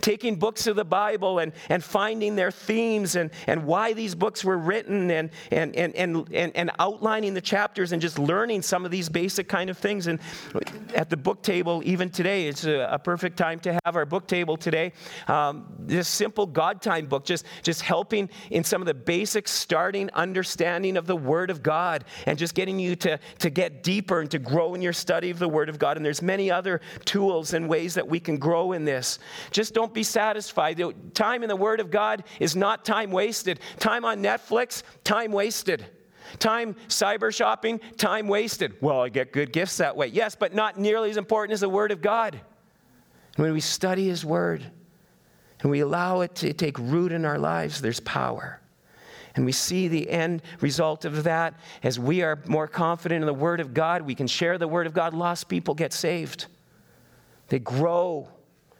Taking 0.00 0.36
books 0.36 0.66
of 0.66 0.76
the 0.76 0.84
Bible 0.84 1.38
and, 1.38 1.52
and 1.68 1.82
finding 1.82 2.36
their 2.36 2.50
themes 2.50 3.16
and, 3.16 3.30
and 3.46 3.64
why 3.64 3.92
these 3.92 4.14
books 4.14 4.44
were 4.44 4.58
written 4.58 5.10
and, 5.10 5.30
and, 5.50 5.74
and, 5.76 5.94
and, 5.96 6.56
and, 6.56 6.70
outlining 6.78 7.32
the 7.34 7.40
chapters 7.40 7.92
and 7.92 8.02
just 8.02 8.18
learning 8.18 8.62
some 8.62 8.84
of 8.84 8.90
these 8.90 9.08
basic 9.08 9.48
kind 9.48 9.70
of 9.70 9.78
things. 9.78 10.06
And 10.06 10.20
at 10.94 11.10
the 11.10 11.16
book 11.16 11.42
table, 11.42 11.82
even 11.84 12.10
today, 12.10 12.48
it's 12.48 12.64
a, 12.64 12.88
a 12.90 12.98
perfect 12.98 13.36
time 13.36 13.58
to 13.60 13.78
have 13.84 13.96
our 13.96 14.04
book 14.04 14.26
table 14.26 14.56
today. 14.56 14.92
Um, 15.28 15.66
this 15.78 16.08
simple 16.08 16.46
God 16.46 16.82
time 16.82 17.06
book, 17.06 17.24
just, 17.24 17.46
just 17.62 17.82
helping 17.82 18.28
in 18.50 18.64
some 18.64 18.82
of 18.82 18.86
the 18.86 18.94
basic 18.94 19.48
starting 19.48 20.10
understanding 20.12 20.96
of 20.96 21.06
the 21.06 21.16
Word 21.16 21.50
of 21.50 21.62
God 21.62 22.04
and 22.26 22.38
just 22.38 22.54
getting 22.54 22.78
you 22.78 22.96
to, 22.96 23.18
to 23.38 23.50
get 23.50 23.82
deeper 23.82 24.20
and 24.20 24.30
to 24.30 24.38
grow 24.38 24.74
in 24.74 24.82
your 24.82 24.92
study 24.92 25.30
of 25.30 25.38
the 25.38 25.48
Word 25.48 25.68
of 25.68 25.78
God. 25.78 25.96
And 25.96 26.04
there's 26.04 26.22
many 26.22 26.50
other 26.50 26.80
tools 27.04 27.54
and 27.54 27.68
ways 27.68 27.94
that 27.94 28.06
we 28.06 28.20
can 28.20 28.36
grow 28.36 28.72
in 28.72 28.84
this. 28.84 29.18
Just 29.50 29.65
just 29.66 29.74
don't 29.74 29.92
be 29.92 30.04
satisfied. 30.04 30.76
The 30.76 30.94
Time 31.12 31.42
in 31.42 31.48
the 31.48 31.56
Word 31.56 31.80
of 31.80 31.90
God 31.90 32.22
is 32.38 32.54
not 32.54 32.84
time 32.84 33.10
wasted. 33.10 33.58
Time 33.80 34.04
on 34.04 34.22
Netflix, 34.22 34.84
time 35.02 35.32
wasted. 35.32 35.84
Time 36.38 36.76
cyber 36.86 37.34
shopping, 37.34 37.80
time 37.96 38.28
wasted. 38.28 38.76
Well, 38.80 39.00
I 39.00 39.08
get 39.08 39.32
good 39.32 39.52
gifts 39.52 39.78
that 39.78 39.96
way. 39.96 40.06
Yes, 40.06 40.36
but 40.36 40.54
not 40.54 40.78
nearly 40.78 41.10
as 41.10 41.16
important 41.16 41.54
as 41.54 41.60
the 41.60 41.68
Word 41.68 41.90
of 41.90 42.00
God. 42.00 42.40
when 43.34 43.52
we 43.52 43.58
study 43.58 44.06
His 44.06 44.24
Word 44.24 44.64
and 45.62 45.70
we 45.70 45.80
allow 45.80 46.20
it 46.20 46.36
to 46.36 46.52
take 46.52 46.78
root 46.78 47.10
in 47.10 47.24
our 47.24 47.38
lives, 47.38 47.80
there's 47.80 48.00
power. 48.00 48.60
And 49.34 49.44
we 49.44 49.50
see 49.50 49.88
the 49.88 50.08
end 50.08 50.42
result 50.60 51.04
of 51.04 51.24
that 51.24 51.54
as 51.82 51.98
we 51.98 52.22
are 52.22 52.38
more 52.46 52.68
confident 52.68 53.22
in 53.22 53.26
the 53.26 53.34
Word 53.34 53.58
of 53.58 53.74
God. 53.74 54.02
We 54.02 54.14
can 54.14 54.28
share 54.28 54.58
the 54.58 54.68
Word 54.68 54.86
of 54.86 54.94
God. 54.94 55.12
Lost 55.12 55.48
people 55.48 55.74
get 55.74 55.92
saved, 55.92 56.46
they 57.48 57.58
grow 57.58 58.28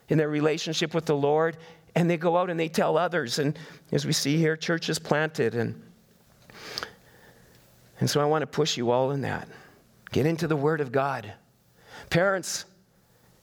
in 0.08 0.18
their 0.18 0.28
relationship 0.28 0.94
with 0.94 1.06
the 1.06 1.16
Lord, 1.16 1.56
and 1.94 2.08
they 2.08 2.16
go 2.16 2.36
out 2.36 2.50
and 2.50 2.58
they 2.58 2.68
tell 2.68 2.96
others. 2.96 3.38
And 3.38 3.58
as 3.92 4.04
we 4.04 4.12
see 4.12 4.36
here, 4.36 4.56
churches 4.56 4.98
planted. 4.98 5.54
And, 5.54 5.82
and 8.00 8.08
so 8.08 8.20
I 8.20 8.24
want 8.24 8.42
to 8.42 8.46
push 8.46 8.76
you 8.76 8.90
all 8.90 9.10
in 9.10 9.22
that. 9.22 9.48
Get 10.12 10.26
into 10.26 10.46
the 10.46 10.56
Word 10.56 10.80
of 10.80 10.92
God. 10.92 11.32
Parents, 12.10 12.64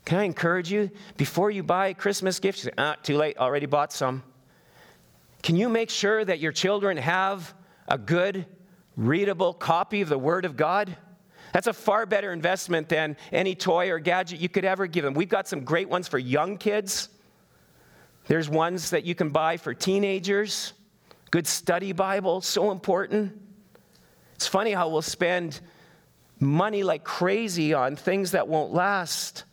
can 0.06 0.19
I 0.19 0.23
encourage 0.23 0.71
you? 0.71 0.91
Before 1.17 1.49
you 1.49 1.63
buy 1.63 1.93
Christmas 1.93 2.39
gifts, 2.39 2.67
ah, 2.78 2.95
too 3.02 3.17
late, 3.17 3.38
already 3.38 3.65
bought 3.65 3.91
some. 3.93 4.23
Can 5.41 5.56
you 5.56 5.69
make 5.69 5.89
sure 5.89 6.23
that 6.23 6.39
your 6.39 6.52
children 6.52 6.97
have 6.97 7.54
a 7.88 7.97
good, 7.97 8.45
readable 8.95 9.54
copy 9.54 10.02
of 10.02 10.10
the 10.10 10.17
Word 10.17 10.45
of 10.45 10.56
God? 10.56 10.95
That's 11.53 11.67
a 11.67 11.73
far 11.73 12.07
better 12.07 12.33
investment 12.33 12.89
than 12.89 13.15
any 13.31 13.53
toy 13.53 13.91
or 13.91 13.99
gadget 13.99 14.39
you 14.39 14.49
could 14.49 14.65
ever 14.65 14.87
give 14.87 15.05
them. 15.05 15.13
We've 15.13 15.29
got 15.29 15.47
some 15.47 15.63
great 15.63 15.87
ones 15.87 16.07
for 16.07 16.17
young 16.17 16.57
kids. 16.57 17.09
There's 18.25 18.49
ones 18.49 18.89
that 18.89 19.05
you 19.05 19.13
can 19.13 19.29
buy 19.29 19.57
for 19.57 19.73
teenagers. 19.73 20.73
Good 21.29 21.45
study 21.45 21.91
Bible, 21.91 22.41
so 22.41 22.71
important. 22.71 23.39
It's 24.33 24.47
funny 24.47 24.71
how 24.71 24.89
we'll 24.89 25.03
spend 25.03 25.61
money 26.39 26.83
like 26.83 27.03
crazy 27.03 27.73
on 27.73 27.95
things 27.95 28.31
that 28.31 28.47
won't 28.47 28.73
last. 28.73 29.43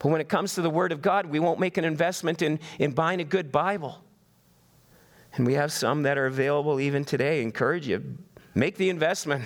But 0.00 0.08
when 0.08 0.20
it 0.20 0.28
comes 0.28 0.56
to 0.56 0.62
the 0.62 0.70
Word 0.70 0.90
of 0.90 1.02
God, 1.02 1.26
we 1.26 1.38
won't 1.38 1.60
make 1.60 1.78
an 1.78 1.84
investment 1.84 2.42
in, 2.42 2.58
in 2.80 2.90
buying 2.90 3.20
a 3.20 3.24
good 3.24 3.52
Bible. 3.52 4.02
And 5.34 5.46
we 5.46 5.54
have 5.54 5.70
some 5.70 6.02
that 6.02 6.18
are 6.18 6.26
available 6.26 6.80
even 6.80 7.04
today. 7.04 7.42
Encourage 7.42 7.86
you, 7.86 8.18
make 8.56 8.76
the 8.76 8.90
investment. 8.90 9.44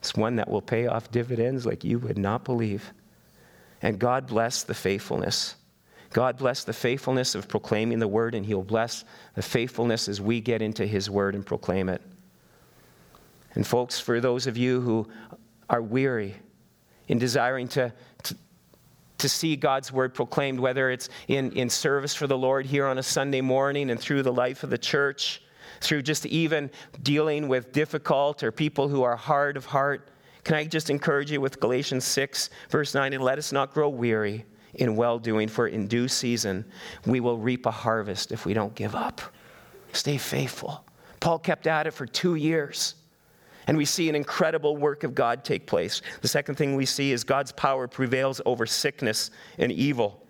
It's 0.00 0.14
one 0.14 0.36
that 0.36 0.48
will 0.48 0.62
pay 0.62 0.86
off 0.86 1.10
dividends 1.10 1.66
like 1.66 1.84
you 1.84 1.98
would 1.98 2.18
not 2.18 2.44
believe. 2.44 2.92
And 3.82 3.98
God 3.98 4.26
bless 4.26 4.62
the 4.62 4.74
faithfulness. 4.74 5.56
God 6.12 6.38
bless 6.38 6.64
the 6.64 6.72
faithfulness 6.72 7.34
of 7.34 7.48
proclaiming 7.48 7.98
the 7.98 8.08
word, 8.08 8.34
and 8.34 8.46
He'll 8.46 8.62
bless 8.62 9.04
the 9.34 9.42
faithfulness 9.42 10.08
as 10.08 10.20
we 10.20 10.40
get 10.40 10.62
into 10.62 10.86
His 10.86 11.10
word 11.10 11.34
and 11.34 11.44
proclaim 11.44 11.88
it. 11.88 12.00
And, 13.54 13.66
folks, 13.66 14.00
for 14.00 14.20
those 14.20 14.46
of 14.46 14.56
you 14.56 14.80
who 14.80 15.08
are 15.68 15.82
weary 15.82 16.34
in 17.08 17.18
desiring 17.18 17.68
to, 17.68 17.92
to, 18.22 18.36
to 19.18 19.28
see 19.28 19.56
God's 19.56 19.92
word 19.92 20.14
proclaimed, 20.14 20.60
whether 20.60 20.90
it's 20.90 21.08
in, 21.26 21.52
in 21.52 21.68
service 21.68 22.14
for 22.14 22.26
the 22.26 22.38
Lord 22.38 22.66
here 22.66 22.86
on 22.86 22.98
a 22.98 23.02
Sunday 23.02 23.40
morning 23.40 23.90
and 23.90 24.00
through 24.00 24.22
the 24.22 24.32
life 24.32 24.62
of 24.62 24.70
the 24.70 24.78
church, 24.78 25.42
through 25.80 26.02
just 26.02 26.26
even 26.26 26.70
dealing 27.02 27.48
with 27.48 27.72
difficult 27.72 28.42
or 28.42 28.52
people 28.52 28.88
who 28.88 29.02
are 29.02 29.16
hard 29.16 29.56
of 29.56 29.66
heart. 29.66 30.08
Can 30.44 30.54
I 30.54 30.64
just 30.64 30.90
encourage 30.90 31.30
you 31.30 31.40
with 31.40 31.60
Galatians 31.60 32.04
6, 32.04 32.50
verse 32.70 32.94
9, 32.94 33.12
and 33.12 33.22
let 33.22 33.38
us 33.38 33.52
not 33.52 33.72
grow 33.74 33.88
weary 33.88 34.44
in 34.74 34.96
well 34.96 35.18
doing, 35.18 35.48
for 35.48 35.68
in 35.68 35.86
due 35.86 36.08
season 36.08 36.64
we 37.06 37.20
will 37.20 37.38
reap 37.38 37.66
a 37.66 37.70
harvest 37.70 38.32
if 38.32 38.46
we 38.46 38.54
don't 38.54 38.74
give 38.74 38.94
up. 38.94 39.20
Stay 39.92 40.16
faithful. 40.16 40.84
Paul 41.20 41.38
kept 41.38 41.66
at 41.66 41.86
it 41.86 41.92
for 41.92 42.06
two 42.06 42.36
years. 42.36 42.94
And 43.66 43.76
we 43.76 43.84
see 43.84 44.08
an 44.08 44.14
incredible 44.14 44.78
work 44.78 45.04
of 45.04 45.14
God 45.14 45.44
take 45.44 45.66
place. 45.66 46.00
The 46.22 46.28
second 46.28 46.54
thing 46.54 46.74
we 46.74 46.86
see 46.86 47.12
is 47.12 47.22
God's 47.22 47.52
power 47.52 47.86
prevails 47.86 48.40
over 48.46 48.64
sickness 48.64 49.30
and 49.58 49.70
evil. 49.70 50.26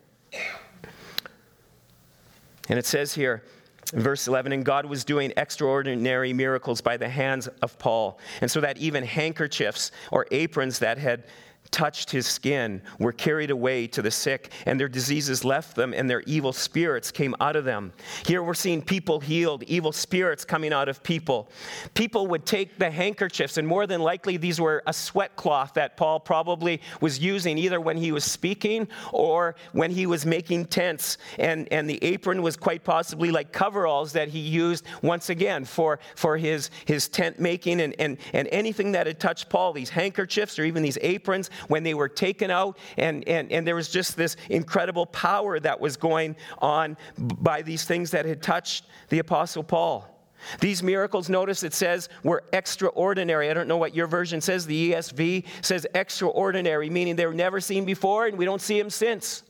And 2.68 2.78
it 2.78 2.84
says 2.84 3.14
here, 3.14 3.44
verse 3.90 4.28
11, 4.28 4.52
and 4.52 4.64
God 4.64 4.86
was 4.86 5.04
doing 5.04 5.32
extraordinary 5.36 6.32
miracles 6.32 6.80
by 6.80 6.96
the 6.96 7.08
hands 7.08 7.48
of 7.62 7.78
Paul. 7.78 8.18
And 8.40 8.50
so 8.50 8.60
that 8.60 8.78
even 8.78 9.04
handkerchiefs 9.04 9.90
or 10.10 10.26
aprons 10.30 10.78
that 10.80 10.98
had 10.98 11.24
touched 11.70 12.10
his 12.10 12.26
skin 12.26 12.82
were 12.98 13.12
carried 13.12 13.50
away 13.50 13.86
to 13.88 14.02
the 14.02 14.10
sick, 14.10 14.52
and 14.66 14.78
their 14.78 14.88
diseases 14.88 15.44
left 15.44 15.76
them, 15.76 15.92
and 15.94 16.08
their 16.08 16.22
evil 16.22 16.52
spirits 16.52 17.10
came 17.10 17.34
out 17.40 17.56
of 17.56 17.64
them. 17.64 17.92
Here 18.26 18.42
we're 18.42 18.54
seeing 18.54 18.82
people 18.82 19.20
healed, 19.20 19.62
evil 19.64 19.92
spirits 19.92 20.44
coming 20.44 20.72
out 20.72 20.88
of 20.88 21.02
people. 21.02 21.50
People 21.94 22.26
would 22.28 22.46
take 22.46 22.78
the 22.78 22.90
handkerchiefs, 22.90 23.56
and 23.56 23.66
more 23.66 23.86
than 23.86 24.00
likely, 24.00 24.36
these 24.36 24.60
were 24.60 24.82
a 24.86 24.92
sweat 24.92 25.36
cloth 25.36 25.74
that 25.74 25.96
Paul 25.96 26.20
probably 26.20 26.80
was 27.00 27.18
using 27.18 27.58
either 27.58 27.80
when 27.80 27.96
he 27.96 28.12
was 28.12 28.24
speaking 28.24 28.88
or 29.12 29.54
when 29.72 29.90
he 29.90 30.06
was 30.06 30.26
making 30.26 30.66
tents. 30.66 31.18
And, 31.38 31.68
and 31.72 31.88
the 31.88 32.02
apron 32.02 32.42
was 32.42 32.56
quite 32.56 32.84
possibly 32.84 33.30
like 33.30 33.52
coveralls 33.52 34.12
that 34.12 34.28
he 34.28 34.40
used 34.40 34.84
once 35.02 35.30
again 35.30 35.64
for, 35.64 35.98
for 36.14 36.36
his, 36.36 36.70
his 36.84 37.08
tent 37.08 37.38
making 37.38 37.80
and, 37.80 37.94
and, 37.98 38.18
and 38.32 38.48
anything 38.48 38.92
that 38.92 39.06
had 39.06 39.20
touched 39.20 39.48
Paul, 39.48 39.72
these 39.72 39.90
handkerchiefs 39.90 40.58
or 40.58 40.64
even 40.64 40.82
these 40.82 40.98
aprons 41.00 41.50
when 41.66 41.82
they 41.82 41.94
were 41.94 42.08
taken 42.08 42.50
out. 42.50 42.78
And, 42.96 43.26
and, 43.28 43.50
and 43.50 43.66
there 43.66 43.74
was 43.74 43.88
just 43.88 44.16
this 44.16 44.36
incredible 44.48 45.06
power 45.06 45.58
that 45.60 45.80
was 45.80 45.96
going 45.96 46.36
on 46.58 46.96
by 47.18 47.62
these 47.62 47.84
things 47.84 48.12
that 48.12 48.24
had 48.24 48.42
touched 48.42 48.86
the 49.08 49.18
Apostle 49.18 49.64
Paul. 49.64 50.14
These 50.60 50.84
miracles, 50.84 51.28
notice 51.28 51.64
it 51.64 51.74
says, 51.74 52.08
were 52.22 52.44
extraordinary. 52.52 53.50
I 53.50 53.54
don't 53.54 53.66
know 53.66 53.76
what 53.76 53.94
your 53.94 54.06
version 54.06 54.40
says. 54.40 54.66
The 54.66 54.92
ESV 54.92 55.44
says 55.62 55.86
extraordinary, 55.94 56.88
meaning 56.90 57.16
they 57.16 57.26
were 57.26 57.34
never 57.34 57.60
seen 57.60 57.84
before 57.84 58.26
and 58.26 58.38
we 58.38 58.44
don't 58.44 58.62
see 58.62 58.78
them 58.78 58.90
since. 58.90 59.42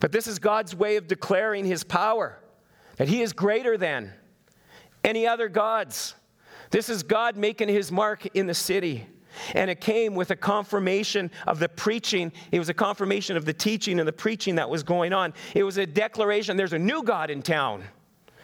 But 0.00 0.10
this 0.10 0.26
is 0.26 0.40
God's 0.40 0.74
way 0.74 0.96
of 0.96 1.06
declaring 1.06 1.64
his 1.64 1.84
power, 1.84 2.40
that 2.96 3.08
he 3.08 3.22
is 3.22 3.32
greater 3.32 3.78
than 3.78 4.12
any 5.04 5.26
other 5.26 5.48
gods 5.48 6.14
This 6.72 6.88
is 6.88 7.02
God 7.02 7.36
making 7.36 7.68
his 7.68 7.92
mark 7.92 8.26
in 8.34 8.46
the 8.46 8.54
city. 8.54 9.06
And 9.54 9.70
it 9.70 9.80
came 9.80 10.14
with 10.14 10.30
a 10.30 10.36
confirmation 10.36 11.30
of 11.46 11.58
the 11.58 11.68
preaching. 11.68 12.32
It 12.50 12.58
was 12.58 12.68
a 12.68 12.74
confirmation 12.74 13.36
of 13.36 13.44
the 13.44 13.52
teaching 13.52 13.98
and 13.98 14.08
the 14.08 14.12
preaching 14.12 14.56
that 14.56 14.68
was 14.68 14.82
going 14.82 15.12
on. 15.12 15.34
It 15.54 15.62
was 15.62 15.78
a 15.78 15.86
declaration 15.86 16.56
there's 16.56 16.72
a 16.72 16.78
new 16.78 17.02
God 17.02 17.30
in 17.30 17.42
town, 17.42 17.84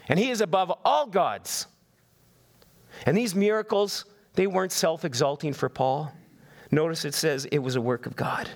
and 0.08 0.18
he 0.18 0.30
is 0.30 0.40
above 0.40 0.72
all 0.84 1.06
gods. 1.06 1.66
And 3.06 3.16
these 3.16 3.34
miracles, 3.34 4.04
they 4.34 4.46
weren't 4.46 4.72
self 4.72 5.04
exalting 5.04 5.52
for 5.52 5.68
Paul. 5.68 6.12
Notice 6.70 7.04
it 7.04 7.14
says 7.14 7.44
it 7.46 7.58
was 7.58 7.76
a 7.76 7.80
work 7.80 8.06
of 8.06 8.16
God. 8.16 8.48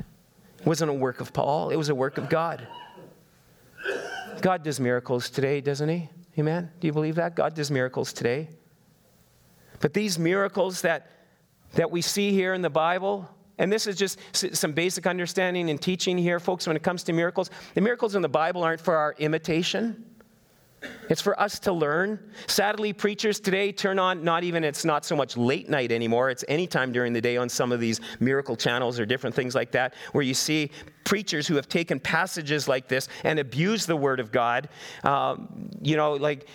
It 0.59 0.67
wasn't 0.67 0.91
a 0.91 0.95
work 0.95 1.21
of 1.21 1.33
Paul, 1.33 1.71
it 1.71 1.77
was 1.77 1.89
a 1.89 1.95
work 1.95 2.19
of 2.19 2.29
God. 2.29 2.67
God 4.41 4.63
does 4.63 4.81
miracles 4.81 5.31
today, 5.31 5.61
doesn't 5.61 5.89
he? 5.89 6.09
Amen? 6.39 6.71
Do 6.81 6.87
you 6.87 6.93
believe 6.93 7.17
that? 7.17 7.37
God 7.37 7.55
does 7.55 7.71
miracles 7.71 8.13
today. 8.13 8.49
But 9.81 9.93
these 9.93 10.19
miracles 10.19 10.83
that, 10.83 11.11
that 11.75 11.91
we 11.91 12.03
see 12.03 12.33
here 12.33 12.55
in 12.55 12.63
the 12.63 12.71
Bible, 12.71 13.29
and 13.59 13.71
this 13.71 13.87
is 13.87 13.97
just 13.97 14.19
some 14.57 14.73
basic 14.73 15.07
understanding 15.07 15.71
and 15.71 15.81
teaching 15.81 16.19
here, 16.19 16.41
folks, 16.41 16.67
when 16.67 16.77
it 16.77 16.83
comes 16.83 17.03
to 17.05 17.13
miracles, 17.13 17.51
the 17.75 17.81
miracles 17.81 18.15
in 18.15 18.23
the 18.23 18.29
Bible 18.29 18.63
aren't 18.65 18.81
for 18.81 18.97
our 18.97 19.15
imitation. 19.19 20.05
It's 21.09 21.21
for 21.21 21.39
us 21.41 21.61
to 21.61 21.73
learn. 21.73 22.19
Sadly, 22.49 22.93
preachers 22.93 23.39
today 23.39 23.71
turn 23.71 24.01
on, 24.01 24.25
not 24.25 24.43
even, 24.43 24.65
it's 24.65 24.85
not 24.85 25.05
so 25.05 25.15
much 25.15 25.37
late 25.37 25.69
night 25.69 25.93
anymore, 25.93 26.29
it's 26.29 26.45
any 26.49 26.67
time 26.67 26.91
during 26.91 27.13
the 27.13 27.21
day 27.21 27.37
on 27.37 27.49
some 27.49 27.71
of 27.71 27.79
these 27.79 28.01
miracle 28.19 28.57
channels 28.57 28.99
or 28.99 29.07
different 29.07 29.37
things 29.37 29.55
like 29.55 29.71
that, 29.73 29.95
where 30.11 30.25
you 30.25 30.35
see 30.35 30.71
preachers 31.05 31.47
who 31.47 31.55
have 31.55 31.69
taken 31.69 32.01
passages 32.01 32.67
like 32.67 32.89
this 32.89 33.07
and 33.23 33.39
abused 33.39 33.87
the 33.87 33.97
Word 33.97 34.19
of 34.19 34.33
God. 34.33 34.69
Um, 35.05 35.71
you 35.81 35.97
know, 35.97 36.15
like 36.15 36.49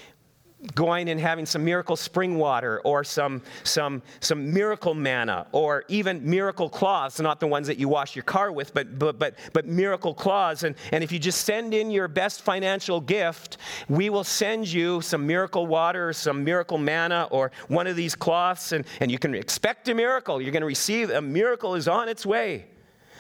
going 0.74 1.10
and 1.10 1.20
having 1.20 1.46
some 1.46 1.64
miracle 1.64 1.96
spring 1.96 2.38
water 2.38 2.82
or 2.84 3.04
some, 3.04 3.42
some, 3.64 4.02
some 4.20 4.52
miracle 4.52 4.96
manna 4.96 5.46
or 5.52 5.86
even 5.88 6.28
miracle 6.28 6.68
cloths, 6.68 7.20
not 7.22 7.40
the 7.40 7.48
ones 7.48 7.68
that 7.68 7.78
you 7.78 7.88
wash 7.88 8.16
your 8.16 8.24
car 8.24 8.52
with, 8.52 8.74
but, 8.74 8.98
but, 8.98 9.20
but, 9.20 9.36
but 9.54 9.68
miracle 9.68 10.14
cloths. 10.14 10.64
And, 10.64 10.76
and 10.92 11.04
if 11.04 11.12
you 11.12 11.20
just 11.20 11.46
send 11.46 11.74
in 11.74 11.92
your 11.92 12.08
best 12.08 12.42
financial 12.42 13.00
gift, 13.00 13.58
we 13.88 14.10
will 14.10 14.24
send 14.24 14.68
you 14.68 15.00
some 15.02 15.28
miracle 15.28 15.68
water 15.68 16.12
some 16.12 16.44
miracle 16.44 16.78
manna 16.78 17.28
or 17.32 17.52
one 17.68 17.88
of 17.88 17.96
these 17.96 18.16
cloths, 18.16 18.72
and, 18.72 18.86
and 19.00 19.12
you 19.12 19.20
can 19.20 19.34
expect 19.34 19.88
a 19.88 19.96
miracle. 19.96 20.42
You're 20.42 20.52
going 20.52 20.62
to 20.62 20.68
receive 20.68 21.10
a 21.10 21.22
miracle 21.22 21.76
is 21.76 21.88
on 21.88 22.10
its 22.10 22.26
way. 22.26 22.66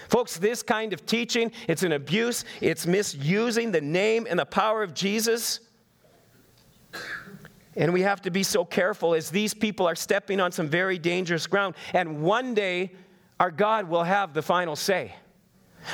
Folks, 0.09 0.37
this 0.37 0.63
kind 0.63 0.93
of 0.93 1.05
teaching, 1.05 1.51
it's 1.67 1.83
an 1.83 1.91
abuse. 1.91 2.45
It's 2.61 2.87
misusing 2.87 3.71
the 3.71 3.81
name 3.81 4.25
and 4.29 4.39
the 4.39 4.45
power 4.45 4.83
of 4.83 4.93
Jesus. 4.93 5.59
And 7.77 7.93
we 7.93 8.01
have 8.01 8.21
to 8.23 8.31
be 8.31 8.41
so 8.41 8.65
careful 8.65 9.13
as 9.13 9.29
these 9.29 9.53
people 9.53 9.87
are 9.87 9.95
stepping 9.95 10.39
on 10.39 10.51
some 10.51 10.67
very 10.67 10.97
dangerous 10.97 11.45
ground. 11.45 11.75
And 11.93 12.21
one 12.21 12.55
day, 12.55 12.91
our 13.39 13.51
God 13.51 13.87
will 13.87 14.03
have 14.03 14.33
the 14.33 14.41
final 14.41 14.75
say. 14.75 15.15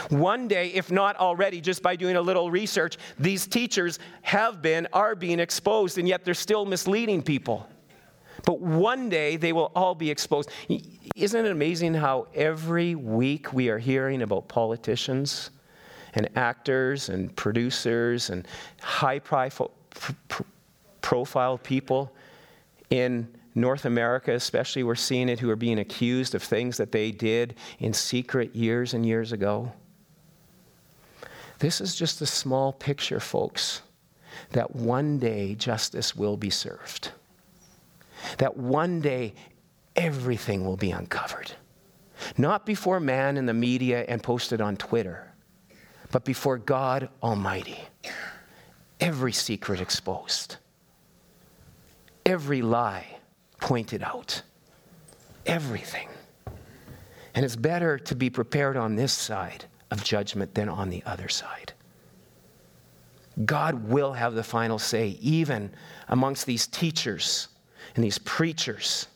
One 0.10 0.48
day, 0.48 0.70
if 0.70 0.92
not 0.92 1.18
already, 1.18 1.60
just 1.60 1.84
by 1.84 1.98
doing 1.98 2.16
a 2.16 2.22
little 2.22 2.50
research, 2.50 2.98
these 3.20 3.46
teachers 3.46 4.00
have 4.22 4.62
been, 4.62 4.88
are 4.94 5.14
being 5.14 5.42
exposed, 5.42 5.98
and 5.98 6.08
yet 6.08 6.24
they're 6.24 6.34
still 6.34 6.66
misleading 6.66 7.22
people. 7.22 7.68
But 8.46 8.62
one 8.62 9.10
day 9.10 9.36
they 9.36 9.52
will 9.52 9.72
all 9.76 9.94
be 9.94 10.10
exposed. 10.10 10.50
Isn't 11.16 11.46
it 11.46 11.52
amazing 11.52 11.94
how 11.94 12.28
every 12.34 12.96
week 12.96 13.54
we 13.54 13.70
are 13.70 13.78
hearing 13.78 14.22
about 14.22 14.48
politicians 14.48 15.52
and 16.14 16.30
actors 16.36 17.10
and 17.10 17.36
producers 17.36 18.30
and 18.30 18.48
high 18.82 19.20
profile 19.20 19.72
profile 21.04 21.60
people 21.60 22.12
in 22.90 23.28
North 23.54 23.86
America, 23.86 24.34
especially, 24.34 24.82
we're 24.82 24.96
seeing 24.96 25.30
it 25.30 25.40
who 25.40 25.50
are 25.52 25.56
being 25.56 25.78
accused 25.78 26.34
of 26.34 26.42
things 26.42 26.78
that 26.78 26.92
they 26.92 27.12
did 27.12 27.54
in 27.78 27.94
secret 27.94 28.56
years 28.56 28.96
and 28.96 29.06
years 29.06 29.32
ago. 29.32 29.72
This 31.60 31.80
is 31.80 31.94
just 31.96 32.22
a 32.22 32.26
small 32.26 32.74
picture, 32.74 33.20
folks, 33.20 33.84
that 34.52 34.76
one 34.76 35.20
day 35.20 35.54
justice 35.54 36.16
will 36.16 36.36
be 36.36 36.50
served. 36.50 37.12
That 38.40 38.58
one 38.58 39.02
day 39.02 39.36
everything 39.96 40.66
will 40.66 40.78
be 40.78 40.92
uncovered. 40.92 41.52
Not 42.38 42.66
before 42.66 43.00
man 43.00 43.38
and 43.38 43.48
the 43.48 43.54
media 43.54 44.06
and 44.08 44.24
posted 44.24 44.62
on 44.62 44.78
Twitter, 44.78 45.32
but 46.12 46.26
before 46.26 46.58
God 46.58 47.10
Almighty. 47.22 47.80
Every 49.00 49.34
secret 49.34 49.80
exposed 49.80 50.58
every 52.26 52.62
lie 52.62 53.06
pointed 53.60 54.04
out. 54.04 54.42
Everything. 55.46 56.10
And 57.36 57.44
it's 57.44 57.56
better 57.56 57.98
to 57.98 58.16
be 58.16 58.30
prepared 58.30 58.78
on 58.78 58.96
this 58.96 59.14
side 59.14 59.66
of 59.92 60.04
judgment 60.04 60.54
than 60.54 60.70
on 60.70 60.90
the 60.90 61.04
other 61.06 61.30
side. 61.30 61.74
God 63.46 63.90
will 63.90 64.14
have 64.14 64.36
the 64.36 64.44
final 64.44 64.78
say, 64.78 65.18
even 65.20 65.72
amongst 66.10 66.46
these 66.46 66.68
teachers 66.68 67.48
and 67.96 68.04
these 68.04 68.20
preachers, 68.20 69.08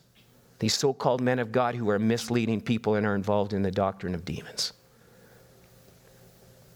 these 0.58 0.74
so 0.74 0.92
called 0.92 1.20
men 1.20 1.38
of 1.38 1.52
God 1.52 1.76
who 1.76 1.88
are 1.88 1.98
misleading 1.98 2.60
people 2.60 2.96
and 2.96 3.06
are 3.06 3.14
involved 3.14 3.52
in 3.52 3.62
the 3.62 3.70
doctrine 3.70 4.14
of 4.14 4.24
demons. 4.24 4.72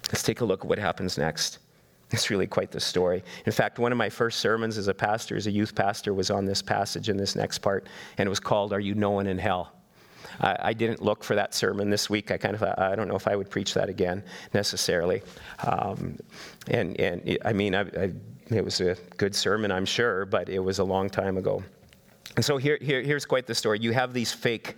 Let's 0.09 0.23
take 0.23 0.41
a 0.41 0.45
look 0.45 0.61
at 0.61 0.69
what 0.69 0.79
happens 0.79 1.19
next. 1.19 1.59
It's 2.13 2.31
really 2.31 2.47
quite 2.47 2.71
the 2.71 2.81
story. 2.81 3.25
In 3.47 3.53
fact, 3.53 3.79
one 3.79 3.91
of 3.91 3.99
my 3.99 4.11
first 4.11 4.41
sermons 4.41 4.79
as 4.79 4.89
a 4.89 4.95
pastor, 4.95 5.37
as 5.37 5.47
a 5.47 5.51
youth 5.51 5.75
pastor, 5.75 6.13
was 6.13 6.31
on 6.31 6.45
this 6.45 6.63
passage 6.63 7.09
in 7.09 7.17
this 7.17 7.35
next 7.35 7.59
part, 7.59 7.89
and 8.19 8.27
it 8.27 8.31
was 8.31 8.41
called 8.41 8.73
Are 8.73 8.81
You 8.81 8.95
Known 8.95 9.27
in 9.27 9.39
Hell? 9.39 9.73
I, 10.41 10.73
didn't 10.73 11.03
look 11.03 11.25
for 11.25 11.35
that 11.35 11.55
sermon 11.55 11.91
this 11.91 12.09
week. 12.09 12.31
I 12.31 12.37
kind 12.37 12.55
of, 12.55 12.63
I 12.63 12.95
don't 12.95 13.09
know 13.09 13.17
if 13.17 13.29
I 13.29 13.37
would 13.37 13.51
preach 13.51 13.75
that 13.75 13.89
again 13.89 14.25
necessarily. 14.55 15.23
Um, 15.67 16.19
and, 16.69 16.99
and 16.99 17.39
I 17.45 17.53
mean, 17.53 17.75
I, 17.75 17.81
I, 17.81 18.13
it 18.51 18.65
was 18.65 18.81
a 18.81 18.97
good 19.17 19.35
sermon, 19.35 19.71
I'm 19.71 19.85
sure, 19.85 20.25
but 20.25 20.49
it 20.49 20.59
was 20.59 20.79
a 20.79 20.85
long 20.85 21.11
time 21.11 21.37
ago. 21.37 21.63
And 22.37 22.45
so 22.45 22.57
here, 22.57 22.79
here, 22.81 23.03
here's 23.03 23.27
quite 23.27 23.47
the 23.47 23.55
story. 23.55 23.79
You 23.81 23.93
have 23.93 24.15
these 24.15 24.33
fake 24.33 24.77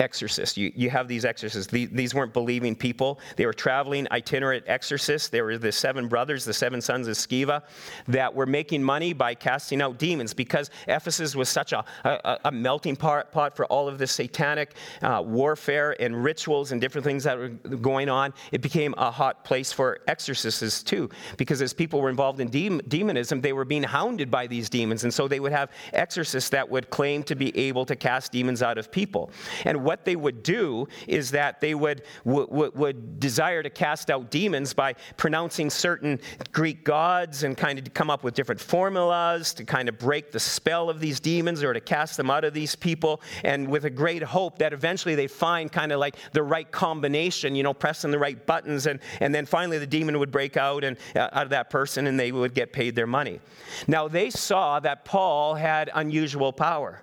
exorcists. 0.00 0.56
You, 0.56 0.72
you 0.74 0.90
have 0.90 1.06
these 1.06 1.24
exorcists. 1.24 1.70
These, 1.70 1.90
these 1.90 2.14
weren't 2.14 2.32
believing 2.32 2.74
people. 2.74 3.20
They 3.36 3.46
were 3.46 3.52
traveling 3.52 4.08
itinerant 4.10 4.64
exorcists. 4.66 5.28
They 5.28 5.42
were 5.42 5.58
the 5.58 5.72
seven 5.72 6.08
brothers, 6.08 6.44
the 6.44 6.54
seven 6.54 6.80
sons 6.80 7.06
of 7.06 7.14
Sceva, 7.14 7.62
that 8.08 8.34
were 8.34 8.46
making 8.46 8.82
money 8.82 9.12
by 9.12 9.34
casting 9.34 9.82
out 9.82 9.98
demons 9.98 10.34
because 10.34 10.70
Ephesus 10.88 11.36
was 11.36 11.48
such 11.48 11.72
a, 11.72 11.84
a, 12.04 12.38
a 12.46 12.52
melting 12.52 12.96
pot, 12.96 13.30
pot, 13.30 13.56
for 13.56 13.66
all 13.66 13.88
of 13.88 13.98
this 13.98 14.12
satanic 14.12 14.74
uh, 15.02 15.22
warfare 15.24 15.94
and 16.00 16.24
rituals 16.24 16.72
and 16.72 16.80
different 16.80 17.04
things 17.04 17.24
that 17.24 17.38
were 17.38 17.48
going 17.48 18.08
on. 18.08 18.32
It 18.52 18.62
became 18.62 18.94
a 18.96 19.10
hot 19.10 19.44
place 19.44 19.72
for 19.72 20.00
exorcists 20.08 20.82
too 20.82 21.10
because 21.36 21.60
as 21.60 21.72
people 21.72 22.00
were 22.00 22.10
involved 22.10 22.40
in 22.40 22.48
de- 22.48 22.80
demonism, 22.82 23.40
they 23.40 23.52
were 23.52 23.64
being 23.64 23.82
hounded 23.82 24.30
by 24.30 24.46
these 24.46 24.70
demons. 24.70 25.04
And 25.04 25.12
so 25.12 25.28
they 25.28 25.40
would 25.40 25.52
have 25.52 25.70
exorcists 25.92 26.50
that 26.50 26.68
would 26.68 26.90
claim 26.90 27.22
to 27.24 27.34
be 27.34 27.56
able 27.56 27.84
to 27.86 27.96
cast 27.96 28.32
demons 28.32 28.62
out 28.62 28.78
of 28.78 28.90
people. 28.90 29.30
And 29.64 29.84
what 29.90 30.04
they 30.04 30.14
would 30.14 30.44
do 30.44 30.86
is 31.08 31.32
that 31.32 31.60
they 31.60 31.74
would, 31.74 32.02
would, 32.24 32.76
would 32.76 33.18
desire 33.18 33.60
to 33.60 33.68
cast 33.68 34.08
out 34.08 34.30
demons 34.30 34.72
by 34.72 34.94
pronouncing 35.16 35.68
certain 35.68 36.20
Greek 36.52 36.84
gods 36.84 37.42
and 37.42 37.56
kind 37.56 37.76
of 37.76 37.92
come 37.92 38.08
up 38.08 38.22
with 38.22 38.32
different 38.32 38.60
formulas 38.60 39.52
to 39.52 39.64
kind 39.64 39.88
of 39.88 39.98
break 39.98 40.30
the 40.30 40.38
spell 40.38 40.88
of 40.88 41.00
these 41.00 41.18
demons 41.18 41.64
or 41.64 41.72
to 41.72 41.80
cast 41.80 42.16
them 42.16 42.30
out 42.30 42.44
of 42.44 42.54
these 42.54 42.76
people. 42.76 43.20
And 43.42 43.66
with 43.66 43.84
a 43.84 43.90
great 43.90 44.22
hope 44.22 44.58
that 44.58 44.72
eventually 44.72 45.16
they 45.16 45.26
find 45.26 45.72
kind 45.72 45.90
of 45.90 45.98
like 45.98 46.14
the 46.30 46.44
right 46.44 46.70
combination, 46.70 47.56
you 47.56 47.64
know, 47.64 47.74
pressing 47.74 48.12
the 48.12 48.18
right 48.20 48.46
buttons. 48.46 48.86
And, 48.86 49.00
and 49.18 49.34
then 49.34 49.44
finally 49.44 49.78
the 49.78 49.88
demon 49.88 50.20
would 50.20 50.30
break 50.30 50.56
out 50.56 50.84
and 50.84 50.98
uh, 51.16 51.30
out 51.32 51.42
of 51.42 51.50
that 51.50 51.68
person 51.68 52.06
and 52.06 52.16
they 52.16 52.30
would 52.30 52.54
get 52.54 52.72
paid 52.72 52.94
their 52.94 53.08
money. 53.08 53.40
Now 53.88 54.06
they 54.06 54.30
saw 54.30 54.78
that 54.78 55.04
Paul 55.04 55.56
had 55.56 55.90
unusual 55.92 56.52
power 56.52 57.02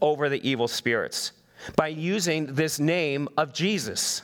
over 0.00 0.28
the 0.28 0.40
evil 0.48 0.66
spirits 0.66 1.30
by 1.74 1.88
using 1.88 2.54
this 2.54 2.78
name 2.78 3.28
of 3.36 3.52
Jesus. 3.52 4.22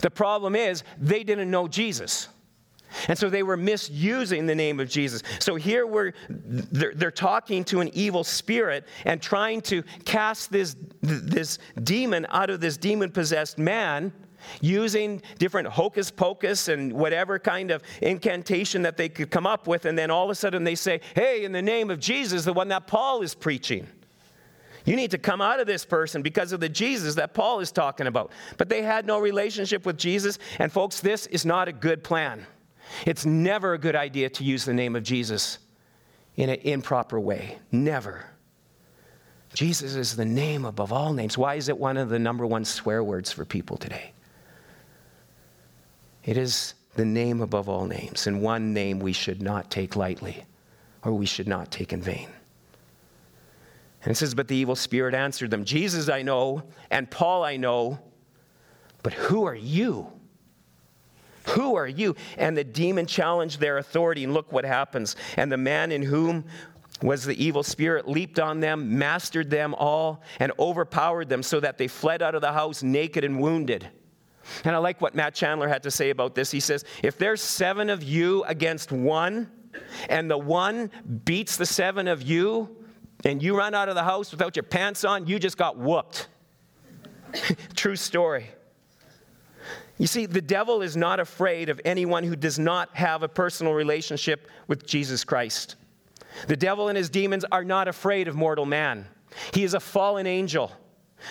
The 0.00 0.10
problem 0.10 0.54
is, 0.54 0.84
they 0.98 1.24
didn't 1.24 1.50
know 1.50 1.68
Jesus. 1.68 2.28
And 3.08 3.18
so 3.18 3.30
they 3.30 3.42
were 3.42 3.56
misusing 3.56 4.46
the 4.46 4.54
name 4.54 4.80
of 4.80 4.88
Jesus. 4.88 5.22
So 5.38 5.54
here 5.54 5.86
we're, 5.86 6.12
they're, 6.28 6.92
they're, 6.94 7.10
talking 7.10 7.64
to 7.64 7.80
an 7.80 7.90
evil 7.94 8.24
spirit 8.24 8.86
and 9.04 9.20
trying 9.20 9.60
to 9.62 9.82
cast 10.04 10.50
this, 10.50 10.76
this 11.00 11.58
demon 11.82 12.26
out 12.30 12.50
of 12.50 12.60
this 12.60 12.76
demon 12.76 13.10
possessed 13.10 13.58
man 13.58 14.12
using 14.60 15.22
different 15.38 15.68
hocus 15.68 16.10
pocus 16.10 16.68
and 16.68 16.92
whatever 16.92 17.38
kind 17.38 17.70
of 17.70 17.82
incantation 18.00 18.82
that 18.82 18.96
they 18.96 19.08
could 19.08 19.30
come 19.30 19.46
up 19.46 19.66
with. 19.66 19.84
And 19.84 19.96
then 19.96 20.10
all 20.10 20.24
of 20.24 20.30
a 20.30 20.34
sudden 20.34 20.64
they 20.64 20.74
say, 20.74 21.00
hey, 21.14 21.44
in 21.44 21.52
the 21.52 21.62
name 21.62 21.90
of 21.90 22.00
Jesus, 22.00 22.44
the 22.44 22.52
one 22.52 22.68
that 22.68 22.86
Paul 22.86 23.22
is 23.22 23.34
preaching. 23.34 23.86
You 24.84 24.96
need 24.96 25.12
to 25.12 25.18
come 25.18 25.40
out 25.40 25.60
of 25.60 25.66
this 25.66 25.84
person 25.84 26.22
because 26.22 26.52
of 26.52 26.60
the 26.60 26.68
Jesus 26.68 27.14
that 27.14 27.34
Paul 27.34 27.60
is 27.60 27.70
talking 27.70 28.06
about. 28.06 28.32
But 28.56 28.68
they 28.68 28.82
had 28.82 29.06
no 29.06 29.18
relationship 29.18 29.86
with 29.86 29.96
Jesus. 29.96 30.38
And, 30.58 30.72
folks, 30.72 31.00
this 31.00 31.26
is 31.26 31.46
not 31.46 31.68
a 31.68 31.72
good 31.72 32.02
plan. 32.02 32.46
It's 33.06 33.24
never 33.24 33.74
a 33.74 33.78
good 33.78 33.96
idea 33.96 34.28
to 34.30 34.44
use 34.44 34.64
the 34.64 34.74
name 34.74 34.96
of 34.96 35.02
Jesus 35.02 35.58
in 36.36 36.48
an 36.48 36.58
improper 36.62 37.20
way. 37.20 37.58
Never. 37.70 38.26
Jesus 39.54 39.94
is 39.94 40.16
the 40.16 40.24
name 40.24 40.64
above 40.64 40.92
all 40.92 41.12
names. 41.12 41.36
Why 41.36 41.54
is 41.54 41.68
it 41.68 41.78
one 41.78 41.96
of 41.96 42.08
the 42.08 42.18
number 42.18 42.46
one 42.46 42.64
swear 42.64 43.04
words 43.04 43.30
for 43.30 43.44
people 43.44 43.76
today? 43.76 44.12
It 46.24 46.36
is 46.36 46.74
the 46.94 47.04
name 47.04 47.40
above 47.40 47.68
all 47.68 47.86
names, 47.86 48.26
and 48.26 48.42
one 48.42 48.72
name 48.72 48.98
we 48.98 49.12
should 49.12 49.42
not 49.42 49.70
take 49.70 49.96
lightly 49.96 50.44
or 51.04 51.12
we 51.12 51.26
should 51.26 51.48
not 51.48 51.70
take 51.70 51.92
in 51.92 52.00
vain. 52.00 52.28
And 54.02 54.10
it 54.10 54.16
says, 54.16 54.34
But 54.34 54.48
the 54.48 54.56
evil 54.56 54.76
spirit 54.76 55.14
answered 55.14 55.50
them, 55.50 55.64
Jesus 55.64 56.08
I 56.08 56.22
know, 56.22 56.64
and 56.90 57.10
Paul 57.10 57.44
I 57.44 57.56
know, 57.56 57.98
but 59.02 59.12
who 59.12 59.44
are 59.44 59.54
you? 59.54 60.12
Who 61.50 61.74
are 61.76 61.88
you? 61.88 62.14
And 62.38 62.56
the 62.56 62.64
demon 62.64 63.06
challenged 63.06 63.60
their 63.60 63.78
authority, 63.78 64.24
and 64.24 64.32
look 64.32 64.52
what 64.52 64.64
happens. 64.64 65.16
And 65.36 65.50
the 65.50 65.56
man 65.56 65.90
in 65.92 66.02
whom 66.02 66.44
was 67.02 67.24
the 67.24 67.42
evil 67.42 67.64
spirit 67.64 68.08
leaped 68.08 68.38
on 68.38 68.60
them, 68.60 68.98
mastered 68.98 69.50
them 69.50 69.74
all, 69.74 70.22
and 70.38 70.52
overpowered 70.58 71.28
them 71.28 71.42
so 71.42 71.58
that 71.60 71.78
they 71.78 71.88
fled 71.88 72.22
out 72.22 72.34
of 72.34 72.40
the 72.40 72.52
house 72.52 72.82
naked 72.82 73.24
and 73.24 73.40
wounded. 73.40 73.88
And 74.64 74.74
I 74.74 74.78
like 74.78 75.00
what 75.00 75.14
Matt 75.14 75.34
Chandler 75.34 75.68
had 75.68 75.82
to 75.84 75.90
say 75.90 76.10
about 76.10 76.34
this. 76.34 76.50
He 76.50 76.60
says, 76.60 76.84
If 77.02 77.18
there's 77.18 77.40
seven 77.40 77.90
of 77.90 78.02
you 78.02 78.44
against 78.44 78.92
one, 78.92 79.50
and 80.08 80.30
the 80.30 80.38
one 80.38 80.90
beats 81.24 81.56
the 81.56 81.66
seven 81.66 82.06
of 82.08 82.22
you, 82.22 82.76
and 83.24 83.42
you 83.42 83.56
run 83.56 83.74
out 83.74 83.88
of 83.88 83.94
the 83.94 84.02
house 84.02 84.30
without 84.30 84.56
your 84.56 84.64
pants 84.64 85.04
on, 85.04 85.26
you 85.26 85.38
just 85.38 85.56
got 85.56 85.76
whooped. 85.76 86.28
True 87.76 87.96
story. 87.96 88.48
You 89.98 90.06
see, 90.06 90.26
the 90.26 90.40
devil 90.40 90.82
is 90.82 90.96
not 90.96 91.20
afraid 91.20 91.68
of 91.68 91.80
anyone 91.84 92.24
who 92.24 92.34
does 92.34 92.58
not 92.58 92.94
have 92.96 93.22
a 93.22 93.28
personal 93.28 93.72
relationship 93.72 94.48
with 94.66 94.86
Jesus 94.86 95.22
Christ. 95.22 95.76
The 96.48 96.56
devil 96.56 96.88
and 96.88 96.96
his 96.96 97.10
demons 97.10 97.44
are 97.52 97.64
not 97.64 97.88
afraid 97.88 98.26
of 98.26 98.34
mortal 98.34 98.66
man. 98.66 99.06
He 99.52 99.64
is 99.64 99.74
a 99.74 99.80
fallen 99.80 100.26
angel 100.26 100.72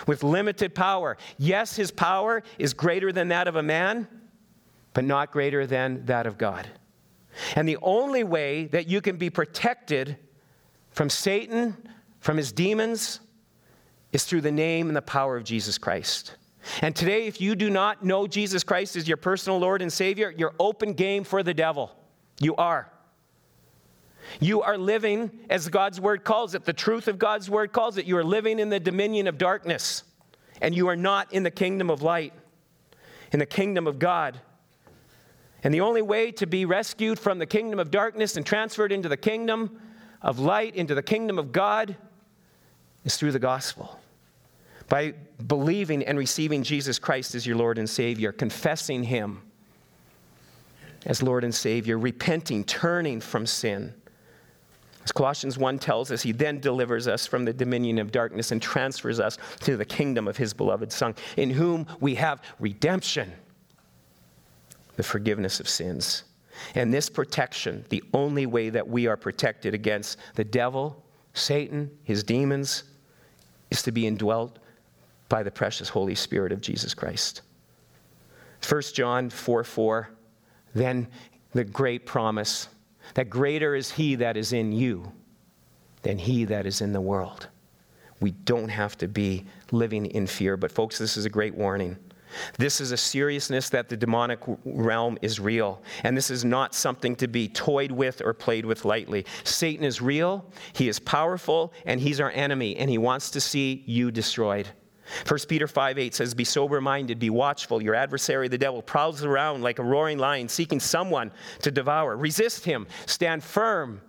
with 0.08 0.24
limited 0.24 0.74
power. 0.74 1.18
Yes, 1.38 1.76
his 1.76 1.92
power 1.92 2.44
is 2.58 2.74
greater 2.74 3.12
than 3.12 3.28
that 3.30 3.48
of 3.48 3.56
a 3.56 3.64
man, 3.64 4.08
but 4.94 5.04
not 5.04 5.32
greater 5.32 5.66
than 5.66 6.06
that 6.06 6.26
of 6.26 6.38
God. 6.38 6.68
And 7.56 7.68
the 7.68 7.78
only 7.82 8.24
way 8.24 8.66
that 8.68 8.88
you 8.88 9.02
can 9.02 9.18
be 9.18 9.30
protected 9.30 10.18
from 10.92 11.10
Satan, 11.10 11.76
from 12.20 12.38
his 12.38 12.52
demons, 12.52 13.20
is 14.12 14.26
through 14.26 14.42
the 14.42 14.52
name 14.52 14.88
and 14.88 14.96
the 14.96 15.02
power 15.02 15.38
of 15.38 15.44
Jesus 15.44 15.78
Christ. 15.78 16.36
And 16.82 16.96
today, 16.96 17.26
if 17.26 17.42
you 17.42 17.56
do 17.56 17.70
not 17.70 18.04
know 18.04 18.28
Jesus 18.28 18.64
Christ 18.64 18.96
as 18.96 19.08
your 19.08 19.18
personal 19.18 19.58
Lord 19.58 19.82
and 19.82 19.92
Savior, 19.92 20.34
you're 20.38 20.54
open 20.60 20.94
game 20.94 21.24
for 21.24 21.42
the 21.42 21.54
devil. 21.54 21.92
You 22.40 22.56
are. 22.56 22.92
You 24.40 24.62
are 24.62 24.78
living, 24.78 25.32
as 25.50 25.68
God's 25.70 26.00
word 26.00 26.24
calls 26.24 26.54
it, 26.54 26.66
the 26.66 26.74
truth 26.74 27.08
of 27.08 27.18
God's 27.18 27.50
word 27.50 27.74
calls 27.74 27.98
it. 27.98 28.06
You 28.06 28.18
are 28.18 28.24
living 28.24 28.60
in 28.60 28.70
the 28.70 28.80
dominion 28.80 29.28
of 29.28 29.38
darkness, 29.38 30.04
and 30.62 30.76
you 30.76 30.88
are 30.88 30.96
not 30.96 31.34
in 31.34 31.44
the 31.44 31.52
kingdom 31.52 31.90
of 31.90 32.02
light, 32.02 32.34
in 33.32 33.40
the 33.40 33.46
kingdom 33.46 33.88
of 33.88 33.98
God. 33.98 34.40
And 35.64 35.74
the 35.74 35.82
only 35.82 36.02
way 36.02 36.32
to 36.34 36.46
be 36.46 36.66
rescued 36.66 37.20
from 37.20 37.40
the 37.40 37.46
kingdom 37.46 37.80
of 37.80 37.92
darkness 37.92 38.38
and 38.38 38.46
transferred 38.46 38.92
into 38.92 39.10
the 39.10 39.18
kingdom 39.18 39.80
of 40.22 40.40
light, 40.40 40.76
into 40.76 40.96
the 40.96 41.04
kingdom 41.04 41.40
of 41.40 41.52
God, 41.52 41.96
is 43.04 43.18
through 43.18 43.32
the 43.32 43.40
gospel. 43.40 44.00
By 44.88 45.14
believing 45.48 46.04
and 46.04 46.18
receiving 46.18 46.64
Jesus 46.64 47.00
Christ 47.00 47.34
as 47.34 47.48
your 47.48 47.56
Lord 47.56 47.78
and 47.78 47.90
Savior, 47.90 48.32
confessing 48.32 49.04
Him 49.04 49.42
as 51.06 51.24
Lord 51.24 51.44
and 51.44 51.54
Savior, 51.54 51.98
repenting, 51.98 52.64
turning 52.64 53.20
from 53.20 53.46
sin. 53.46 53.94
As 55.04 55.12
Colossians 55.12 55.58
1 55.58 55.80
tells 55.80 56.12
us, 56.12 56.22
He 56.22 56.32
then 56.32 56.60
delivers 56.60 57.08
us 57.08 57.26
from 57.26 57.46
the 57.46 57.54
dominion 57.54 57.98
of 57.98 58.12
darkness 58.12 58.52
and 58.52 58.62
transfers 58.62 59.20
us 59.20 59.38
to 59.62 59.78
the 59.78 59.86
kingdom 59.86 60.28
of 60.28 60.38
His 60.38 60.54
beloved 60.54 60.92
Son, 60.92 61.16
in 61.38 61.50
whom 61.50 61.88
we 62.00 62.16
have 62.16 62.44
redemption, 62.60 63.32
the 64.98 65.04
forgiveness 65.04 65.60
of 65.60 65.68
sins. 65.68 66.24
And 66.76 66.94
this 66.94 67.10
protection, 67.10 67.86
the 67.90 68.04
only 68.14 68.46
way 68.46 68.70
that 68.70 68.88
we 68.88 69.08
are 69.08 69.18
protected 69.18 69.74
against 69.74 70.18
the 70.36 70.44
devil, 70.44 71.04
Satan, 71.34 71.92
his 72.04 72.24
demons, 72.24 72.84
is 73.70 73.82
to 73.84 73.92
be 73.92 74.08
indwelt 74.08 74.60
by 75.30 75.44
the 75.44 75.52
precious 75.52 75.90
Holy 75.90 76.16
Spirit 76.16 76.52
of 76.52 76.62
Jesus 76.62 76.94
Christ. 76.94 77.42
1 78.68 78.82
John 78.94 79.30
4 79.30 79.64
4, 79.64 80.10
then 80.76 81.08
the 81.54 81.64
great 81.64 82.06
promise 82.06 82.68
that 83.14 83.30
greater 83.30 83.76
is 83.76 83.92
He 83.92 84.16
that 84.16 84.38
is 84.38 84.54
in 84.54 84.72
you 84.72 85.12
than 86.04 86.18
He 86.18 86.46
that 86.46 86.66
is 86.66 86.82
in 86.82 86.94
the 86.94 87.02
world. 87.02 87.48
We 88.20 88.32
don't 88.32 88.70
have 88.70 88.98
to 89.00 89.08
be 89.08 89.46
living 89.72 90.06
in 90.06 90.28
fear. 90.28 90.56
But, 90.56 90.72
folks, 90.72 90.98
this 90.98 91.18
is 91.18 91.26
a 91.26 91.30
great 91.30 91.56
warning. 91.56 91.98
This 92.58 92.82
is 92.82 92.92
a 92.92 92.98
seriousness 92.98 93.70
that 93.70 93.90
the 93.90 93.98
demonic 93.98 94.40
realm 94.66 95.18
is 95.22 95.40
real. 95.40 95.82
And 96.04 96.16
this 96.16 96.30
is 96.32 96.46
not 96.46 96.74
something 96.74 97.16
to 97.18 97.28
be 97.28 97.48
toyed 97.48 97.92
with 97.92 98.22
or 98.24 98.34
played 98.34 98.66
with 98.66 98.86
lightly. 98.86 99.26
Satan 99.44 99.84
is 99.86 100.02
real, 100.02 100.46
he 100.74 100.88
is 100.88 101.00
powerful, 101.00 101.74
and 101.86 102.00
he's 102.00 102.20
our 102.20 102.32
enemy, 102.32 102.78
and 102.78 102.90
he 102.90 102.98
wants 102.98 103.32
to 103.32 103.42
see 103.42 103.84
you 103.86 104.12
destroyed. 104.12 104.68
1 105.28 105.40
Peter 105.48 105.68
5 105.68 105.98
8 105.98 106.16
says, 106.16 106.34
Be 106.34 106.44
sober 106.44 106.80
minded, 106.80 107.20
be 107.20 107.30
watchful. 107.30 107.82
Your 107.82 107.96
adversary, 107.96 108.48
the 108.48 108.58
devil, 108.58 108.82
prowls 108.82 109.24
around 109.24 109.62
like 109.62 109.80
a 109.80 109.84
roaring 109.84 110.18
lion, 110.18 110.48
seeking 110.48 110.80
someone 110.80 111.32
to 111.62 111.72
devour. 111.72 112.16
Resist 112.16 112.66
him, 112.66 112.88
stand 113.06 113.44
firm 113.44 114.02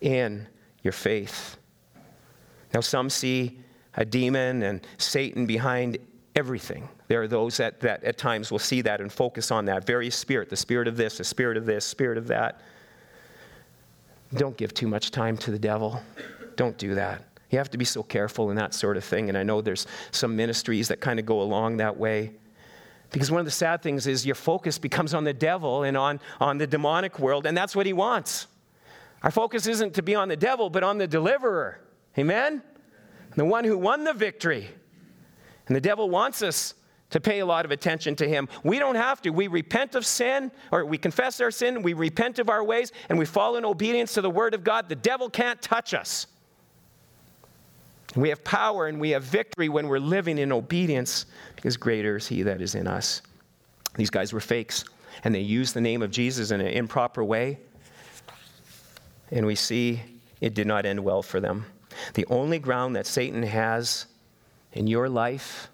in 0.00 0.46
your 0.82 0.92
faith. 0.92 1.58
Now, 2.74 2.80
some 2.80 3.08
see 3.08 3.60
a 3.94 4.04
demon 4.04 4.62
and 4.62 4.86
Satan 4.98 5.46
behind 5.46 5.98
everything. 6.36 6.88
There 7.08 7.22
are 7.22 7.28
those 7.28 7.56
that, 7.56 7.80
that 7.80 8.04
at 8.04 8.18
times 8.18 8.52
will 8.52 8.58
see 8.58 8.82
that 8.82 9.00
and 9.00 9.10
focus 9.10 9.50
on 9.50 9.64
that 9.64 9.84
various 9.84 10.14
spirit 10.14 10.50
the 10.50 10.56
spirit 10.56 10.86
of 10.86 10.96
this, 10.96 11.18
the 11.18 11.24
spirit 11.24 11.56
of 11.56 11.66
this, 11.66 11.84
spirit 11.84 12.18
of 12.18 12.28
that. 12.28 12.60
Don't 14.34 14.56
give 14.56 14.74
too 14.74 14.86
much 14.86 15.10
time 15.10 15.36
to 15.38 15.50
the 15.50 15.58
devil. 15.58 16.02
Don't 16.56 16.76
do 16.76 16.94
that. 16.94 17.22
You 17.50 17.58
have 17.58 17.70
to 17.70 17.78
be 17.78 17.84
so 17.84 18.02
careful 18.02 18.50
in 18.50 18.56
that 18.56 18.74
sort 18.74 18.96
of 18.96 19.04
thing. 19.04 19.28
And 19.28 19.38
I 19.38 19.44
know 19.44 19.60
there's 19.60 19.86
some 20.10 20.36
ministries 20.36 20.88
that 20.88 21.00
kind 21.00 21.18
of 21.18 21.26
go 21.26 21.40
along 21.42 21.78
that 21.78 21.96
way. 21.96 22.32
Because 23.12 23.30
one 23.30 23.38
of 23.38 23.46
the 23.46 23.52
sad 23.52 23.82
things 23.82 24.06
is 24.06 24.26
your 24.26 24.34
focus 24.34 24.78
becomes 24.78 25.14
on 25.14 25.22
the 25.24 25.32
devil 25.32 25.84
and 25.84 25.96
on, 25.96 26.20
on 26.40 26.58
the 26.58 26.66
demonic 26.66 27.20
world, 27.20 27.46
and 27.46 27.56
that's 27.56 27.76
what 27.76 27.86
he 27.86 27.92
wants. 27.92 28.48
Our 29.22 29.30
focus 29.30 29.66
isn't 29.68 29.94
to 29.94 30.02
be 30.02 30.14
on 30.14 30.28
the 30.28 30.36
devil, 30.36 30.70
but 30.70 30.82
on 30.82 30.98
the 30.98 31.06
deliverer. 31.06 31.80
Amen? 32.18 32.62
The 33.36 33.44
one 33.44 33.64
who 33.64 33.78
won 33.78 34.02
the 34.02 34.12
victory. 34.12 34.68
And 35.66 35.76
the 35.76 35.80
devil 35.80 36.08
wants 36.08 36.42
us 36.42 36.74
to 37.10 37.20
pay 37.20 37.38
a 37.38 37.46
lot 37.46 37.64
of 37.64 37.70
attention 37.70 38.16
to 38.16 38.28
him. 38.28 38.48
We 38.64 38.78
don't 38.78 38.96
have 38.96 39.22
to. 39.22 39.30
We 39.30 39.46
repent 39.46 39.94
of 39.94 40.04
sin, 40.04 40.50
or 40.72 40.84
we 40.84 40.98
confess 40.98 41.40
our 41.40 41.50
sin, 41.50 41.82
we 41.82 41.92
repent 41.92 42.38
of 42.38 42.50
our 42.50 42.64
ways, 42.64 42.92
and 43.08 43.18
we 43.18 43.24
fall 43.24 43.56
in 43.56 43.64
obedience 43.64 44.14
to 44.14 44.20
the 44.20 44.30
word 44.30 44.54
of 44.54 44.64
God. 44.64 44.88
The 44.88 44.96
devil 44.96 45.30
can't 45.30 45.60
touch 45.62 45.94
us. 45.94 46.26
We 48.16 48.30
have 48.30 48.42
power 48.44 48.86
and 48.86 48.98
we 48.98 49.10
have 49.10 49.24
victory 49.24 49.68
when 49.68 49.88
we're 49.88 49.98
living 49.98 50.38
in 50.38 50.50
obedience 50.50 51.26
because 51.54 51.76
greater 51.76 52.16
is 52.16 52.26
He 52.26 52.42
that 52.42 52.62
is 52.62 52.74
in 52.74 52.86
us. 52.86 53.20
These 53.94 54.10
guys 54.10 54.32
were 54.32 54.40
fakes 54.40 54.84
and 55.24 55.34
they 55.34 55.40
used 55.40 55.74
the 55.74 55.80
name 55.80 56.02
of 56.02 56.10
Jesus 56.10 56.50
in 56.50 56.60
an 56.60 56.68
improper 56.68 57.22
way. 57.22 57.58
And 59.30 59.44
we 59.44 59.54
see 59.54 60.00
it 60.40 60.54
did 60.54 60.66
not 60.66 60.86
end 60.86 61.02
well 61.02 61.22
for 61.22 61.40
them. 61.40 61.66
The 62.14 62.26
only 62.26 62.58
ground 62.58 62.96
that 62.96 63.06
Satan 63.06 63.42
has 63.42 64.06
in 64.72 64.86
your 64.86 65.08
life 65.08 65.68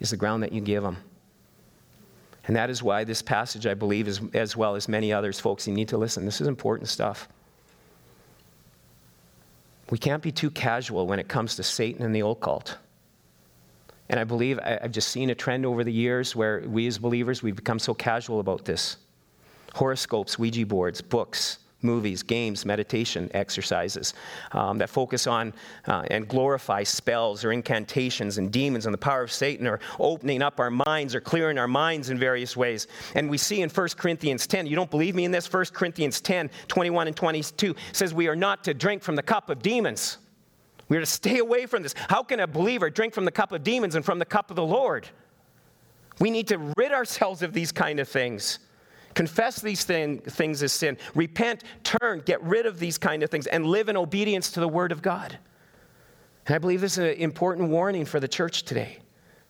is 0.00 0.10
the 0.10 0.16
ground 0.16 0.42
that 0.42 0.52
you 0.52 0.60
give 0.60 0.82
them. 0.82 0.96
And 2.46 2.56
that 2.56 2.70
is 2.70 2.82
why 2.82 3.04
this 3.04 3.20
passage, 3.20 3.66
I 3.66 3.74
believe, 3.74 4.08
is, 4.08 4.20
as 4.32 4.56
well 4.56 4.74
as 4.74 4.88
many 4.88 5.12
others, 5.12 5.38
folks, 5.38 5.68
you 5.68 5.74
need 5.74 5.88
to 5.88 5.98
listen. 5.98 6.24
This 6.24 6.40
is 6.40 6.46
important 6.46 6.88
stuff. 6.88 7.28
We 9.90 9.98
can't 9.98 10.22
be 10.22 10.32
too 10.32 10.50
casual 10.50 11.06
when 11.06 11.18
it 11.18 11.28
comes 11.28 11.56
to 11.56 11.62
Satan 11.62 12.02
and 12.02 12.14
the 12.14 12.26
occult. 12.26 12.78
And 14.08 14.18
I 14.18 14.24
believe 14.24 14.58
I've 14.62 14.92
just 14.92 15.08
seen 15.08 15.28
a 15.30 15.34
trend 15.34 15.66
over 15.66 15.84
the 15.84 15.92
years 15.92 16.34
where 16.34 16.62
we 16.66 16.86
as 16.86 16.96
believers, 16.96 17.42
we've 17.42 17.56
become 17.56 17.78
so 17.78 17.92
casual 17.92 18.40
about 18.40 18.64
this. 18.64 18.96
Horoscopes, 19.74 20.38
Ouija 20.38 20.64
boards, 20.64 21.02
books, 21.02 21.58
movies, 21.82 22.22
games, 22.22 22.64
meditation 22.64 23.30
exercises 23.34 24.14
um, 24.52 24.78
that 24.78 24.90
focus 24.90 25.26
on 25.26 25.52
uh, 25.86 26.04
and 26.10 26.26
glorify 26.26 26.82
spells 26.82 27.44
or 27.44 27.52
incantations 27.52 28.38
and 28.38 28.50
demons 28.50 28.86
and 28.86 28.92
the 28.92 28.98
power 28.98 29.22
of 29.22 29.30
Satan 29.30 29.66
or 29.66 29.78
opening 29.98 30.42
up 30.42 30.58
our 30.58 30.70
minds 30.70 31.14
or 31.14 31.20
clearing 31.20 31.58
our 31.58 31.68
minds 31.68 32.10
in 32.10 32.18
various 32.18 32.56
ways. 32.56 32.88
And 33.14 33.30
we 33.30 33.38
see 33.38 33.62
in 33.62 33.70
1 33.70 33.88
Corinthians 33.96 34.46
10, 34.46 34.66
you 34.66 34.74
don't 34.74 34.90
believe 34.90 35.14
me 35.14 35.24
in 35.24 35.30
this? 35.30 35.52
1 35.52 35.66
Corinthians 35.66 36.20
10, 36.20 36.50
21 36.66 37.06
and 37.06 37.16
22 37.16 37.74
says 37.92 38.12
we 38.12 38.26
are 38.28 38.36
not 38.36 38.64
to 38.64 38.74
drink 38.74 39.02
from 39.02 39.14
the 39.14 39.22
cup 39.22 39.50
of 39.50 39.62
demons. 39.62 40.18
We 40.88 40.96
are 40.96 41.00
to 41.00 41.06
stay 41.06 41.38
away 41.38 41.66
from 41.66 41.82
this. 41.82 41.94
How 42.08 42.22
can 42.22 42.40
a 42.40 42.46
believer 42.46 42.90
drink 42.90 43.14
from 43.14 43.24
the 43.24 43.30
cup 43.30 43.52
of 43.52 43.62
demons 43.62 43.94
and 43.94 44.04
from 44.04 44.18
the 44.18 44.24
cup 44.24 44.50
of 44.50 44.56
the 44.56 44.64
Lord? 44.64 45.08
We 46.18 46.30
need 46.30 46.48
to 46.48 46.58
rid 46.76 46.92
ourselves 46.92 47.42
of 47.42 47.52
these 47.52 47.70
kind 47.70 48.00
of 48.00 48.08
things. 48.08 48.58
Confess 49.18 49.60
these 49.60 49.82
thing, 49.82 50.20
things 50.20 50.62
as 50.62 50.72
sin. 50.72 50.96
Repent, 51.16 51.64
turn, 51.82 52.22
get 52.24 52.40
rid 52.40 52.66
of 52.66 52.78
these 52.78 52.98
kind 52.98 53.24
of 53.24 53.30
things, 53.30 53.48
and 53.48 53.66
live 53.66 53.88
in 53.88 53.96
obedience 53.96 54.52
to 54.52 54.60
the 54.60 54.68
Word 54.68 54.92
of 54.92 55.02
God. 55.02 55.36
And 56.46 56.54
I 56.54 56.58
believe 56.58 56.80
this 56.80 56.92
is 56.92 56.98
an 56.98 57.20
important 57.20 57.68
warning 57.68 58.04
for 58.04 58.20
the 58.20 58.28
church 58.28 58.62
today, 58.62 58.98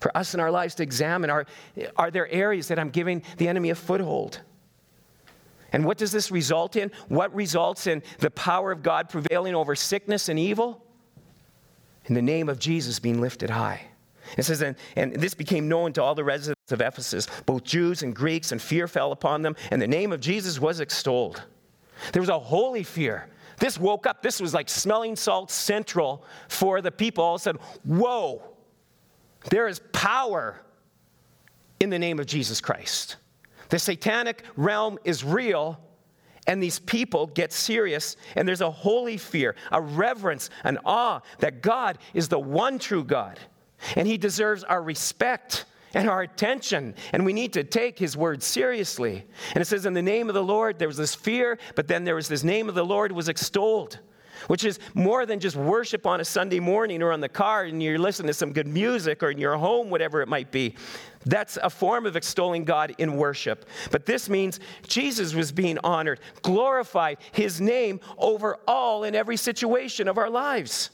for 0.00 0.16
us 0.16 0.32
in 0.32 0.40
our 0.40 0.50
lives 0.50 0.74
to 0.76 0.82
examine 0.82 1.28
are, 1.28 1.44
are 1.96 2.10
there 2.10 2.26
areas 2.28 2.68
that 2.68 2.78
I'm 2.78 2.88
giving 2.88 3.22
the 3.36 3.46
enemy 3.46 3.68
a 3.68 3.74
foothold? 3.74 4.40
And 5.70 5.84
what 5.84 5.98
does 5.98 6.12
this 6.12 6.30
result 6.30 6.74
in? 6.74 6.90
What 7.08 7.34
results 7.34 7.86
in 7.86 8.02
the 8.20 8.30
power 8.30 8.72
of 8.72 8.82
God 8.82 9.10
prevailing 9.10 9.54
over 9.54 9.76
sickness 9.76 10.30
and 10.30 10.38
evil? 10.38 10.82
In 12.06 12.14
the 12.14 12.22
name 12.22 12.48
of 12.48 12.58
Jesus 12.58 12.98
being 13.00 13.20
lifted 13.20 13.50
high. 13.50 13.82
It 14.36 14.44
says, 14.44 14.60
and, 14.62 14.76
and 14.96 15.14
this 15.14 15.34
became 15.34 15.68
known 15.68 15.92
to 15.94 16.02
all 16.02 16.14
the 16.14 16.24
residents 16.24 16.72
of 16.72 16.80
Ephesus, 16.80 17.26
both 17.46 17.64
Jews 17.64 18.02
and 18.02 18.14
Greeks, 18.14 18.52
and 18.52 18.60
fear 18.60 18.86
fell 18.88 19.12
upon 19.12 19.42
them, 19.42 19.56
and 19.70 19.80
the 19.80 19.86
name 19.86 20.12
of 20.12 20.20
Jesus 20.20 20.60
was 20.60 20.80
extolled. 20.80 21.42
There 22.12 22.22
was 22.22 22.28
a 22.28 22.38
holy 22.38 22.82
fear. 22.82 23.28
This 23.58 23.78
woke 23.78 24.06
up, 24.06 24.22
this 24.22 24.40
was 24.40 24.54
like 24.54 24.68
smelling 24.68 25.16
salt 25.16 25.50
central 25.50 26.24
for 26.48 26.80
the 26.80 26.92
people. 26.92 27.24
All 27.24 27.38
said, 27.38 27.56
Whoa, 27.84 28.42
there 29.50 29.66
is 29.66 29.80
power 29.92 30.60
in 31.80 31.90
the 31.90 31.98
name 31.98 32.18
of 32.18 32.26
Jesus 32.26 32.60
Christ. 32.60 33.16
The 33.68 33.78
satanic 33.78 34.44
realm 34.56 34.98
is 35.04 35.24
real, 35.24 35.78
and 36.46 36.62
these 36.62 36.78
people 36.78 37.26
get 37.26 37.52
serious, 37.52 38.16
and 38.36 38.48
there's 38.48 38.60
a 38.60 38.70
holy 38.70 39.16
fear, 39.16 39.54
a 39.72 39.80
reverence, 39.80 40.50
an 40.64 40.78
awe 40.84 41.20
that 41.40 41.60
God 41.60 41.98
is 42.14 42.28
the 42.28 42.38
one 42.38 42.78
true 42.78 43.04
God, 43.04 43.38
and 43.96 44.06
He 44.06 44.18
deserves 44.18 44.64
our 44.64 44.82
respect 44.82 45.64
and 45.94 46.08
our 46.08 46.22
attention, 46.22 46.94
and 47.12 47.24
we 47.24 47.32
need 47.32 47.52
to 47.54 47.64
take 47.64 47.98
His 47.98 48.16
word 48.16 48.42
seriously. 48.42 49.24
And 49.54 49.62
it 49.62 49.66
says, 49.66 49.86
In 49.86 49.94
the 49.94 50.02
name 50.02 50.28
of 50.28 50.34
the 50.34 50.44
Lord, 50.44 50.78
there 50.78 50.88
was 50.88 50.96
this 50.96 51.14
fear, 51.14 51.58
but 51.74 51.88
then 51.88 52.04
there 52.04 52.14
was 52.14 52.28
this 52.28 52.44
name 52.44 52.68
of 52.68 52.74
the 52.74 52.84
Lord 52.84 53.12
was 53.12 53.28
extolled 53.28 53.98
which 54.46 54.64
is 54.64 54.78
more 54.94 55.26
than 55.26 55.40
just 55.40 55.56
worship 55.56 56.06
on 56.06 56.20
a 56.20 56.24
Sunday 56.24 56.60
morning 56.60 57.02
or 57.02 57.12
on 57.12 57.20
the 57.20 57.28
car 57.28 57.64
and 57.64 57.82
you're 57.82 57.98
listening 57.98 58.28
to 58.28 58.34
some 58.34 58.52
good 58.52 58.66
music 58.66 59.22
or 59.22 59.30
in 59.30 59.38
your 59.38 59.56
home, 59.56 59.90
whatever 59.90 60.22
it 60.22 60.28
might 60.28 60.50
be. 60.50 60.76
That's 61.26 61.58
a 61.62 61.68
form 61.68 62.06
of 62.06 62.16
extolling 62.16 62.64
God 62.64 62.94
in 62.98 63.16
worship. 63.16 63.66
But 63.90 64.06
this 64.06 64.28
means 64.30 64.60
Jesus 64.86 65.34
was 65.34 65.52
being 65.52 65.78
honored, 65.82 66.20
glorified, 66.42 67.18
his 67.32 67.60
name 67.60 68.00
over 68.16 68.58
all 68.66 69.04
in 69.04 69.14
every 69.14 69.36
situation 69.36 70.08
of 70.08 70.16
our 70.16 70.30
lives. 70.30 70.90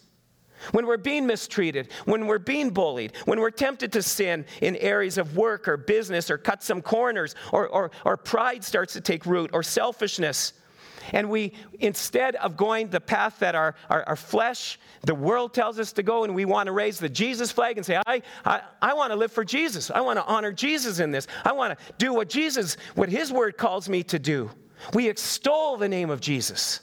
When 0.73 0.87
we're 0.87 0.97
being 0.97 1.27
mistreated, 1.27 1.91
when 2.05 2.27
we're 2.27 2.39
being 2.39 2.71
bullied, 2.71 3.13
when 3.25 3.41
we're 3.41 3.51
tempted 3.51 3.93
to 3.93 4.03
sin 4.03 4.45
in 4.61 4.77
areas 4.77 5.19
of 5.19 5.37
work 5.37 5.69
or 5.69 5.77
business 5.77 6.31
or 6.31 6.39
cut 6.39 6.63
some 6.63 6.83
corners, 6.83 7.35
or, 7.53 7.69
or, 7.69 7.91
or 8.05 8.17
pride 8.17 8.65
starts 8.65 8.93
to 8.95 9.01
take 9.01 9.27
root, 9.27 9.51
or 9.53 9.63
selfishness, 9.63 10.53
and 11.13 11.29
we, 11.29 11.53
instead 11.81 12.37
of 12.37 12.57
going 12.57 12.89
the 12.89 13.01
path 13.01 13.39
that 13.41 13.55
our, 13.55 13.75
our, 13.91 14.05
our, 14.05 14.17
flesh, 14.17 14.79
the 15.03 15.15
world 15.15 15.53
tells 15.53 15.79
us 15.79 15.93
to 15.93 16.03
go, 16.03 16.25
and 16.25 16.35
we 16.35 16.45
want 16.45 16.67
to 16.67 16.73
raise 16.73 16.99
the 16.99 17.09
Jesus 17.09 17.53
flag 17.53 17.77
and 17.77 17.85
say, 17.85 18.01
I, 18.07 18.23
I, 18.45 18.63
I 18.81 18.95
want 18.95 19.13
to 19.13 19.17
live 19.17 19.33
for 19.33 19.45
Jesus. 19.45 19.91
I 19.91 20.01
want 20.01 20.19
to 20.19 20.25
honor 20.25 20.53
Jesus 20.53 21.01
in 21.01 21.11
this. 21.11 21.27
I 21.45 21.53
want 21.53 21.79
to 21.79 21.85
do 21.99 22.15
what 22.15 22.29
Jesus, 22.29 22.77
what 22.95 23.09
his 23.09 23.33
word 23.33 23.59
calls 23.59 23.89
me 23.89 24.03
to 24.05 24.19
do. 24.19 24.51
We 24.93 25.09
extol 25.09 25.77
the 25.77 25.89
name 25.89 26.11
of 26.11 26.21
Jesus. 26.21 26.81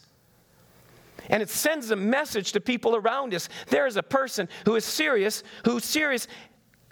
And 1.30 1.41
it 1.41 1.49
sends 1.49 1.91
a 1.91 1.95
message 1.95 2.51
to 2.53 2.59
people 2.59 2.95
around 2.95 3.34
us. 3.34 3.49
There 3.67 3.88
is 3.88 3.97
a 3.97 4.03
person 4.03 4.49
who 4.65 4.76
is 4.76 4.86
serious, 4.86 5.43
who's 5.65 5.86
serious 5.86 6.28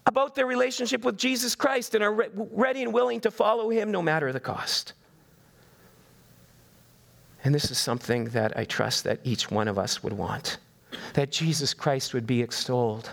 about 0.06 0.36
their 0.36 0.46
relationship 0.46 1.04
with 1.04 1.18
Jesus 1.18 1.56
Christ 1.56 1.96
and 1.96 2.04
are 2.04 2.14
re- 2.14 2.30
ready 2.34 2.84
and 2.84 2.94
willing 2.94 3.22
to 3.22 3.32
follow 3.32 3.70
him 3.70 3.92
no 3.92 4.02
matter 4.02 4.32
the 4.32 4.40
cost. 4.40 4.94
And 7.44 7.54
this 7.56 7.72
is 7.72 7.78
something 7.78 8.26
that 8.26 8.58
I 8.58 8.66
trust 8.66 9.04
that 9.06 9.20
each 9.24 9.50
one 9.50 9.68
of 9.68 9.78
us 9.78 10.04
would 10.04 10.14
want 10.14 10.58
that 11.14 11.32
Jesus 11.32 11.74
Christ 11.74 12.14
would 12.14 12.26
be 12.26 12.42
extolled, 12.42 13.12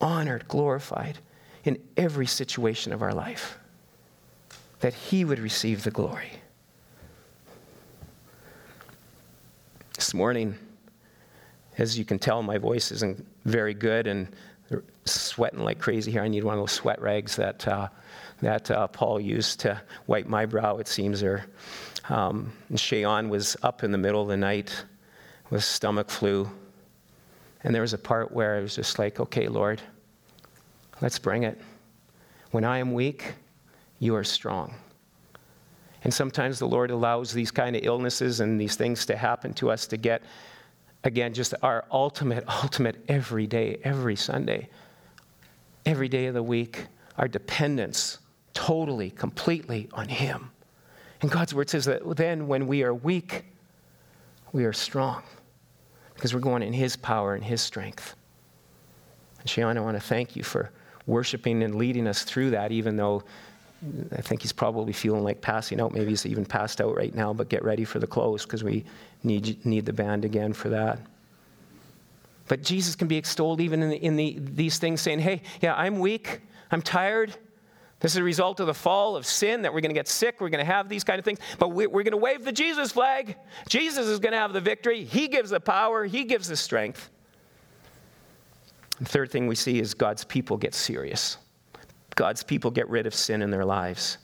honored, 0.00 0.46
glorified 0.48 1.18
in 1.64 1.78
every 1.96 2.26
situation 2.26 2.92
of 2.92 3.02
our 3.02 3.12
life, 3.12 3.58
that 4.80 4.94
he 4.94 5.24
would 5.24 5.38
receive 5.38 5.82
the 5.82 5.90
glory. 5.90 6.32
This 9.96 10.12
morning, 10.12 10.54
as 11.78 11.98
you 11.98 12.04
can 12.04 12.18
tell, 12.18 12.42
my 12.42 12.58
voice 12.58 12.92
isn't 12.92 13.26
very 13.46 13.72
good 13.72 14.06
and 14.06 14.28
sweating 15.06 15.60
like 15.60 15.78
crazy 15.78 16.12
here. 16.12 16.20
I 16.20 16.28
need 16.28 16.44
one 16.44 16.52
of 16.52 16.60
those 16.60 16.72
sweat 16.72 17.00
rags 17.00 17.34
that, 17.36 17.66
uh, 17.66 17.88
that 18.42 18.70
uh, 18.70 18.88
Paul 18.88 19.18
used 19.18 19.60
to 19.60 19.80
wipe 20.06 20.26
my 20.26 20.44
brow, 20.44 20.76
it 20.76 20.86
seems, 20.86 21.22
or 21.22 21.46
um, 22.10 22.52
Shayon 22.74 23.30
was 23.30 23.56
up 23.62 23.84
in 23.84 23.90
the 23.90 23.96
middle 23.96 24.20
of 24.20 24.28
the 24.28 24.36
night 24.36 24.84
with 25.48 25.64
stomach 25.64 26.10
flu. 26.10 26.46
And 27.64 27.74
there 27.74 27.82
was 27.82 27.94
a 27.94 27.98
part 27.98 28.30
where 28.32 28.56
I 28.56 28.60
was 28.60 28.76
just 28.76 28.98
like, 28.98 29.18
okay, 29.18 29.48
Lord, 29.48 29.80
let's 31.00 31.18
bring 31.18 31.44
it. 31.44 31.58
When 32.50 32.64
I 32.64 32.78
am 32.78 32.92
weak, 32.92 33.32
you 33.98 34.14
are 34.14 34.24
strong. 34.24 34.74
And 36.06 36.14
sometimes 36.14 36.60
the 36.60 36.68
Lord 36.68 36.92
allows 36.92 37.32
these 37.32 37.50
kind 37.50 37.74
of 37.74 37.82
illnesses 37.82 38.38
and 38.38 38.60
these 38.60 38.76
things 38.76 39.06
to 39.06 39.16
happen 39.16 39.52
to 39.54 39.72
us 39.72 39.88
to 39.88 39.96
get, 39.96 40.22
again, 41.02 41.34
just 41.34 41.52
our 41.64 41.84
ultimate, 41.90 42.44
ultimate 42.62 43.04
every 43.08 43.48
day, 43.48 43.80
every 43.82 44.14
Sunday, 44.14 44.68
every 45.84 46.08
day 46.08 46.26
of 46.26 46.34
the 46.34 46.44
week, 46.44 46.86
our 47.18 47.26
dependence 47.26 48.18
totally, 48.54 49.10
completely 49.10 49.88
on 49.94 50.08
Him. 50.08 50.52
And 51.22 51.28
God's 51.28 51.52
word 51.52 51.68
says 51.68 51.86
that 51.86 52.16
then 52.16 52.46
when 52.46 52.68
we 52.68 52.84
are 52.84 52.94
weak, 52.94 53.44
we 54.52 54.64
are 54.64 54.72
strong 54.72 55.24
because 56.14 56.32
we're 56.32 56.38
going 56.38 56.62
in 56.62 56.72
His 56.72 56.94
power 56.94 57.34
and 57.34 57.42
His 57.42 57.60
strength. 57.60 58.14
And 59.40 59.48
Shayon, 59.48 59.76
I 59.76 59.80
want 59.80 59.96
to 59.96 60.00
thank 60.00 60.36
you 60.36 60.44
for 60.44 60.70
worshiping 61.04 61.64
and 61.64 61.74
leading 61.74 62.06
us 62.06 62.22
through 62.22 62.50
that, 62.50 62.70
even 62.70 62.94
though 62.94 63.24
I 64.12 64.22
think 64.22 64.42
he's 64.42 64.52
probably 64.52 64.92
feeling 64.92 65.22
like 65.22 65.40
passing 65.40 65.80
out. 65.80 65.92
Maybe 65.92 66.10
he's 66.10 66.24
even 66.26 66.44
passed 66.44 66.80
out 66.80 66.96
right 66.96 67.14
now, 67.14 67.32
but 67.32 67.48
get 67.48 67.62
ready 67.62 67.84
for 67.84 67.98
the 67.98 68.06
close 68.06 68.44
because 68.44 68.64
we 68.64 68.84
need, 69.22 69.64
need 69.66 69.84
the 69.84 69.92
band 69.92 70.24
again 70.24 70.52
for 70.52 70.70
that. 70.70 70.98
But 72.48 72.62
Jesus 72.62 72.94
can 72.94 73.08
be 73.08 73.16
extolled 73.16 73.60
even 73.60 73.82
in, 73.82 73.90
the, 73.90 73.96
in 73.96 74.16
the, 74.16 74.36
these 74.38 74.78
things, 74.78 75.00
saying, 75.00 75.18
Hey, 75.18 75.42
yeah, 75.60 75.74
I'm 75.74 75.98
weak, 75.98 76.40
I'm 76.70 76.80
tired, 76.80 77.36
this 78.00 78.12
is 78.12 78.18
a 78.18 78.22
result 78.22 78.60
of 78.60 78.66
the 78.66 78.74
fall 78.74 79.16
of 79.16 79.24
sin 79.24 79.62
that 79.62 79.72
we're 79.72 79.80
going 79.80 79.90
to 79.90 79.94
get 79.98 80.08
sick, 80.08 80.40
we're 80.40 80.50
going 80.50 80.64
to 80.64 80.70
have 80.70 80.88
these 80.88 81.02
kind 81.02 81.18
of 81.18 81.24
things, 81.24 81.38
but 81.58 81.68
we're 81.70 81.88
going 81.88 82.10
to 82.10 82.16
wave 82.16 82.44
the 82.44 82.52
Jesus 82.52 82.92
flag. 82.92 83.36
Jesus 83.68 84.06
is 84.06 84.18
going 84.18 84.32
to 84.32 84.38
have 84.38 84.52
the 84.52 84.60
victory. 84.60 85.04
He 85.04 85.28
gives 85.28 85.50
the 85.50 85.60
power, 85.60 86.04
He 86.04 86.24
gives 86.24 86.48
the 86.48 86.56
strength. 86.56 87.10
The 88.98 89.06
third 89.06 89.30
thing 89.30 89.46
we 89.46 89.54
see 89.54 89.78
is 89.78 89.94
God's 89.94 90.24
people 90.24 90.56
get 90.56 90.74
serious. 90.74 91.38
God's 92.16 92.42
people 92.42 92.70
get 92.70 92.88
rid 92.88 93.06
of 93.06 93.14
sin 93.14 93.42
in 93.42 93.50
their 93.50 93.64
lives. 93.64 94.18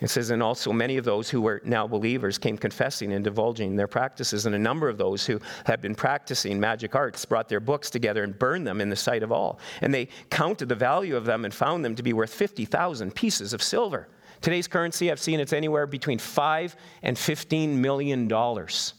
It 0.00 0.10
says, 0.10 0.28
and 0.28 0.42
also 0.42 0.72
many 0.72 0.98
of 0.98 1.06
those 1.06 1.30
who 1.30 1.40
were 1.40 1.62
now 1.64 1.86
believers 1.86 2.36
came 2.36 2.58
confessing 2.58 3.14
and 3.14 3.24
divulging 3.24 3.76
their 3.76 3.86
practices. 3.86 4.44
And 4.44 4.54
a 4.54 4.58
number 4.58 4.90
of 4.90 4.98
those 4.98 5.24
who 5.24 5.40
had 5.64 5.80
been 5.80 5.94
practicing 5.94 6.60
magic 6.60 6.94
arts 6.94 7.24
brought 7.24 7.48
their 7.48 7.60
books 7.60 7.88
together 7.88 8.22
and 8.22 8.38
burned 8.38 8.66
them 8.66 8.82
in 8.82 8.90
the 8.90 8.96
sight 8.96 9.22
of 9.22 9.32
all. 9.32 9.58
And 9.80 9.94
they 9.94 10.08
counted 10.28 10.68
the 10.68 10.74
value 10.74 11.16
of 11.16 11.24
them 11.24 11.46
and 11.46 11.54
found 11.54 11.82
them 11.82 11.94
to 11.94 12.02
be 12.02 12.12
worth 12.12 12.34
50,000 12.34 13.14
pieces 13.14 13.54
of 13.54 13.62
silver. 13.62 14.08
Today's 14.42 14.68
currency, 14.68 15.10
I've 15.10 15.18
seen 15.18 15.40
it's 15.40 15.54
anywhere 15.54 15.86
between 15.86 16.18
5 16.18 16.76
and 17.02 17.18
15 17.18 17.80
million 17.80 18.28
dollars 18.28 18.92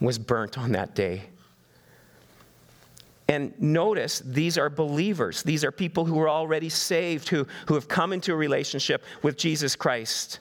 was 0.00 0.18
burnt 0.18 0.58
on 0.58 0.72
that 0.72 0.96
day. 0.96 1.22
And 3.28 3.54
notice 3.60 4.20
these 4.24 4.58
are 4.58 4.68
believers. 4.68 5.42
These 5.42 5.64
are 5.64 5.72
people 5.72 6.04
who 6.04 6.20
are 6.20 6.28
already 6.28 6.68
saved, 6.68 7.28
who, 7.28 7.46
who 7.66 7.74
have 7.74 7.88
come 7.88 8.12
into 8.12 8.32
a 8.32 8.36
relationship 8.36 9.02
with 9.22 9.38
Jesus 9.38 9.76
Christ. 9.76 10.40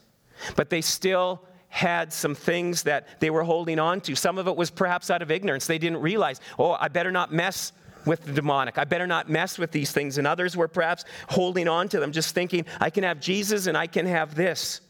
But 0.56 0.70
they 0.70 0.82
still 0.82 1.42
had 1.70 2.14
some 2.14 2.36
things 2.36 2.84
that 2.84 3.20
they 3.20 3.30
were 3.30 3.44
holding 3.44 3.80
on 3.80 4.02
to. 4.02 4.16
Some 4.16 4.38
of 4.38 4.48
it 4.48 4.56
was 4.56 4.70
perhaps 4.70 5.10
out 5.10 5.22
of 5.22 5.32
ignorance. 5.32 5.66
They 5.66 5.80
didn't 5.80 6.02
realize, 6.02 6.40
oh, 6.60 6.74
I 6.80 6.88
better 6.90 7.12
not 7.12 7.34
mess 7.34 7.72
with 8.06 8.26
the 8.26 8.34
demonic. 8.34 8.78
I 8.78 8.84
better 8.84 9.08
not 9.08 9.30
mess 9.30 9.58
with 9.58 9.72
these 9.72 9.92
things. 9.92 10.18
And 10.18 10.28
others 10.28 10.58
were 10.58 10.68
perhaps 10.68 11.06
holding 11.30 11.68
on 11.68 11.88
to 11.90 12.00
them, 12.00 12.12
just 12.12 12.36
thinking, 12.36 12.66
I 12.80 12.90
can 12.90 13.04
have 13.04 13.20
Jesus 13.20 13.68
and 13.68 13.78
I 13.78 13.88
can 13.88 14.06
have 14.06 14.36
this. 14.36 14.82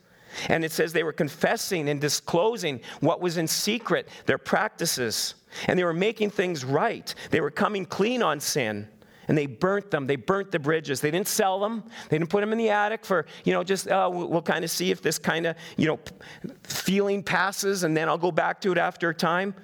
And 0.50 0.64
it 0.64 0.72
says 0.72 0.94
they 0.94 1.04
were 1.04 1.14
confessing 1.14 1.90
and 1.90 2.00
disclosing 2.00 2.82
what 3.00 3.22
was 3.22 3.38
in 3.38 3.48
secret, 3.48 4.08
their 4.26 4.38
practices. 4.38 5.36
And 5.68 5.78
they 5.78 5.84
were 5.84 5.94
making 5.94 6.32
things 6.32 6.66
right. 6.66 7.14
They 7.30 7.42
were 7.42 7.52
coming 7.52 7.86
clean 7.86 8.24
on 8.24 8.40
sin. 8.40 8.88
And 9.28 9.38
they 9.38 9.46
burnt 9.46 9.90
them. 9.90 10.06
They 10.06 10.18
burnt 10.18 10.52
the 10.52 10.60
bridges. 10.60 11.00
They 11.00 11.12
didn't 11.12 11.30
sell 11.30 11.60
them. 11.60 11.84
They 12.10 12.18
didn't 12.18 12.30
put 12.30 12.42
them 12.42 12.52
in 12.52 12.58
the 12.58 12.70
attic 12.70 13.06
for, 13.06 13.26
you 13.46 13.54
know, 13.54 13.64
just, 13.64 13.88
uh, 13.88 14.10
we'll, 14.12 14.28
we'll 14.28 14.42
kind 14.42 14.66
of 14.66 14.72
see 14.72 14.92
if 14.92 15.02
this 15.02 15.18
kind 15.18 15.46
of, 15.46 15.56
you 15.78 15.88
know, 15.88 16.00
feeling 16.64 17.24
passes 17.24 17.84
and 17.84 17.96
then 17.96 18.10
I'll 18.10 18.18
go 18.18 18.32
back 18.32 18.60
to 18.62 18.72
it 18.74 18.78
after 18.78 19.10
a 19.10 19.14
time. 19.14 19.56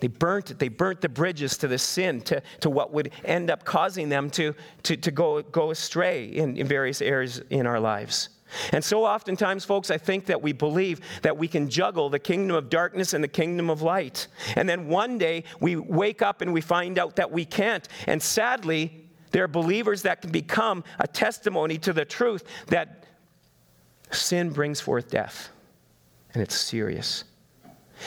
They 0.00 0.08
burnt 0.08 0.50
it. 0.50 0.58
They 0.58 0.68
burnt 0.68 1.00
the 1.00 1.08
bridges 1.08 1.56
to 1.58 1.68
the 1.68 1.78
sin, 1.78 2.20
to, 2.22 2.42
to 2.60 2.68
what 2.68 2.92
would 2.92 3.12
end 3.24 3.48
up 3.48 3.64
causing 3.64 4.08
them 4.08 4.28
to, 4.30 4.54
to, 4.82 4.96
to 4.96 5.10
go, 5.10 5.40
go 5.40 5.70
astray 5.70 6.24
in, 6.26 6.56
in 6.56 6.66
various 6.66 7.00
areas 7.00 7.40
in 7.50 7.66
our 7.66 7.78
lives. 7.78 8.30
And 8.72 8.84
so 8.84 9.04
oftentimes, 9.04 9.64
folks, 9.64 9.90
I 9.90 9.98
think 9.98 10.26
that 10.26 10.40
we 10.42 10.52
believe 10.52 11.00
that 11.22 11.36
we 11.36 11.48
can 11.48 11.68
juggle 11.68 12.10
the 12.10 12.18
kingdom 12.18 12.56
of 12.56 12.70
darkness 12.70 13.12
and 13.12 13.22
the 13.22 13.28
kingdom 13.28 13.70
of 13.70 13.82
light. 13.82 14.26
And 14.56 14.68
then 14.68 14.88
one 14.88 15.18
day 15.18 15.44
we 15.60 15.76
wake 15.76 16.22
up 16.22 16.40
and 16.40 16.52
we 16.52 16.60
find 16.60 16.98
out 16.98 17.16
that 17.16 17.30
we 17.30 17.44
can't. 17.44 17.86
And 18.06 18.22
sadly, 18.22 19.06
there 19.30 19.44
are 19.44 19.48
believers 19.48 20.02
that 20.02 20.22
can 20.22 20.30
become 20.30 20.84
a 20.98 21.06
testimony 21.06 21.78
to 21.78 21.92
the 21.92 22.04
truth 22.04 22.44
that 22.68 23.04
sin 24.10 24.50
brings 24.50 24.80
forth 24.80 25.10
death. 25.10 25.50
And 26.32 26.42
it's 26.42 26.54
serious. 26.54 27.24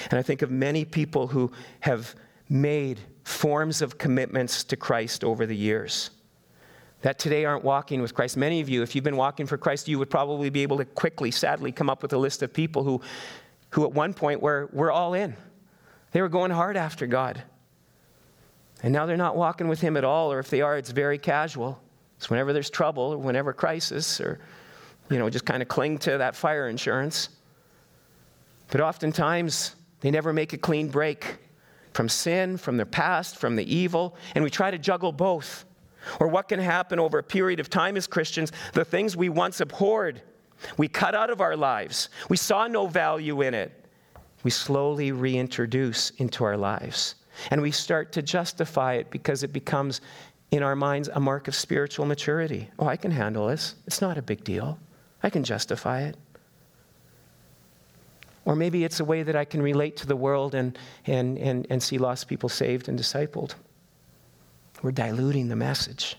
And 0.09 0.19
I 0.19 0.21
think 0.21 0.41
of 0.41 0.51
many 0.51 0.85
people 0.85 1.27
who 1.27 1.51
have 1.81 2.15
made 2.49 2.99
forms 3.23 3.81
of 3.81 3.97
commitments 3.97 4.63
to 4.65 4.77
Christ 4.77 5.23
over 5.23 5.45
the 5.45 5.55
years 5.55 6.11
that 7.01 7.19
today 7.19 7.45
aren't 7.45 7.63
walking 7.63 8.01
with 8.01 8.13
Christ. 8.13 8.37
Many 8.37 8.59
of 8.59 8.69
you, 8.69 8.81
if 8.81 8.95
you've 8.95 9.03
been 9.03 9.17
walking 9.17 9.45
for 9.45 9.57
Christ, 9.57 9.87
you 9.87 9.99
would 9.99 10.09
probably 10.09 10.49
be 10.49 10.63
able 10.63 10.77
to 10.77 10.85
quickly, 10.85 11.31
sadly, 11.31 11.71
come 11.71 11.89
up 11.89 12.01
with 12.01 12.13
a 12.13 12.17
list 12.17 12.41
of 12.41 12.51
people 12.51 12.83
who, 12.83 13.01
who 13.69 13.85
at 13.85 13.91
one 13.91 14.13
point 14.13 14.41
were, 14.41 14.69
were 14.73 14.91
all 14.91 15.13
in. 15.13 15.35
They 16.11 16.21
were 16.21 16.29
going 16.29 16.51
hard 16.51 16.75
after 16.75 17.05
God. 17.05 17.43
And 18.81 18.93
now 18.93 19.05
they're 19.05 19.17
not 19.17 19.35
walking 19.35 19.67
with 19.67 19.81
Him 19.81 19.97
at 19.97 20.03
all, 20.03 20.31
or 20.31 20.39
if 20.39 20.49
they 20.49 20.61
are, 20.61 20.77
it's 20.77 20.91
very 20.91 21.17
casual. 21.17 21.79
It's 22.17 22.29
whenever 22.29 22.53
there's 22.53 22.69
trouble 22.69 23.13
or 23.13 23.17
whenever 23.17 23.53
crisis, 23.53 24.19
or, 24.19 24.39
you 25.09 25.19
know, 25.19 25.29
just 25.29 25.45
kind 25.45 25.61
of 25.61 25.67
cling 25.67 25.99
to 25.99 26.17
that 26.17 26.35
fire 26.35 26.67
insurance. 26.67 27.29
But 28.69 28.81
oftentimes, 28.81 29.75
they 30.01 30.11
never 30.11 30.33
make 30.33 30.53
a 30.53 30.57
clean 30.57 30.89
break 30.89 31.37
from 31.93 32.09
sin, 32.09 32.57
from 32.57 32.77
their 32.77 32.85
past, 32.85 33.37
from 33.37 33.55
the 33.55 33.75
evil, 33.75 34.15
and 34.35 34.43
we 34.43 34.49
try 34.49 34.69
to 34.71 34.77
juggle 34.77 35.11
both. 35.11 35.65
Or 36.19 36.27
what 36.27 36.47
can 36.47 36.59
happen 36.59 36.99
over 36.99 37.19
a 37.19 37.23
period 37.23 37.59
of 37.59 37.69
time 37.69 37.97
as 37.97 38.07
Christians, 38.07 38.51
the 38.73 38.85
things 38.85 39.15
we 39.15 39.29
once 39.29 39.61
abhorred, 39.61 40.21
we 40.77 40.87
cut 40.87 41.15
out 41.15 41.29
of 41.29 41.41
our 41.41 41.55
lives, 41.55 42.09
we 42.29 42.37
saw 42.37 42.67
no 42.67 42.87
value 42.87 43.41
in 43.41 43.53
it, 43.53 43.71
we 44.43 44.51
slowly 44.51 45.11
reintroduce 45.11 46.11
into 46.11 46.43
our 46.43 46.57
lives. 46.57 47.15
And 47.51 47.61
we 47.61 47.71
start 47.71 48.11
to 48.13 48.21
justify 48.21 48.93
it 48.93 49.11
because 49.11 49.43
it 49.43 49.53
becomes, 49.53 50.01
in 50.51 50.63
our 50.63 50.75
minds, 50.75 51.09
a 51.13 51.19
mark 51.19 51.47
of 51.47 51.55
spiritual 51.55 52.05
maturity. 52.05 52.69
Oh, 52.79 52.87
I 52.87 52.97
can 52.97 53.11
handle 53.11 53.47
this. 53.47 53.75
It's 53.85 54.01
not 54.01 54.17
a 54.17 54.21
big 54.21 54.43
deal. 54.43 54.79
I 55.21 55.29
can 55.29 55.43
justify 55.43 56.01
it. 56.01 56.17
Or 58.45 58.55
maybe 58.55 58.85
it's 58.85 59.01
a 59.01 59.05
way 59.05 59.23
that 59.23 59.35
I 59.35 59.43
can 59.43 59.61
relate 59.61 59.97
to 59.97 60.07
the 60.07 60.15
world 60.15 60.55
and, 60.55 60.77
and, 61.05 61.37
and, 61.37 61.67
and 61.69 61.83
see 61.83 61.97
lost 61.97 62.27
people 62.27 62.47
saved 62.47 62.87
and 62.87 62.97
discipled. 62.97 63.55
We're 64.81 64.91
diluting 64.91 65.47
the 65.47 65.55
message. 65.55 66.17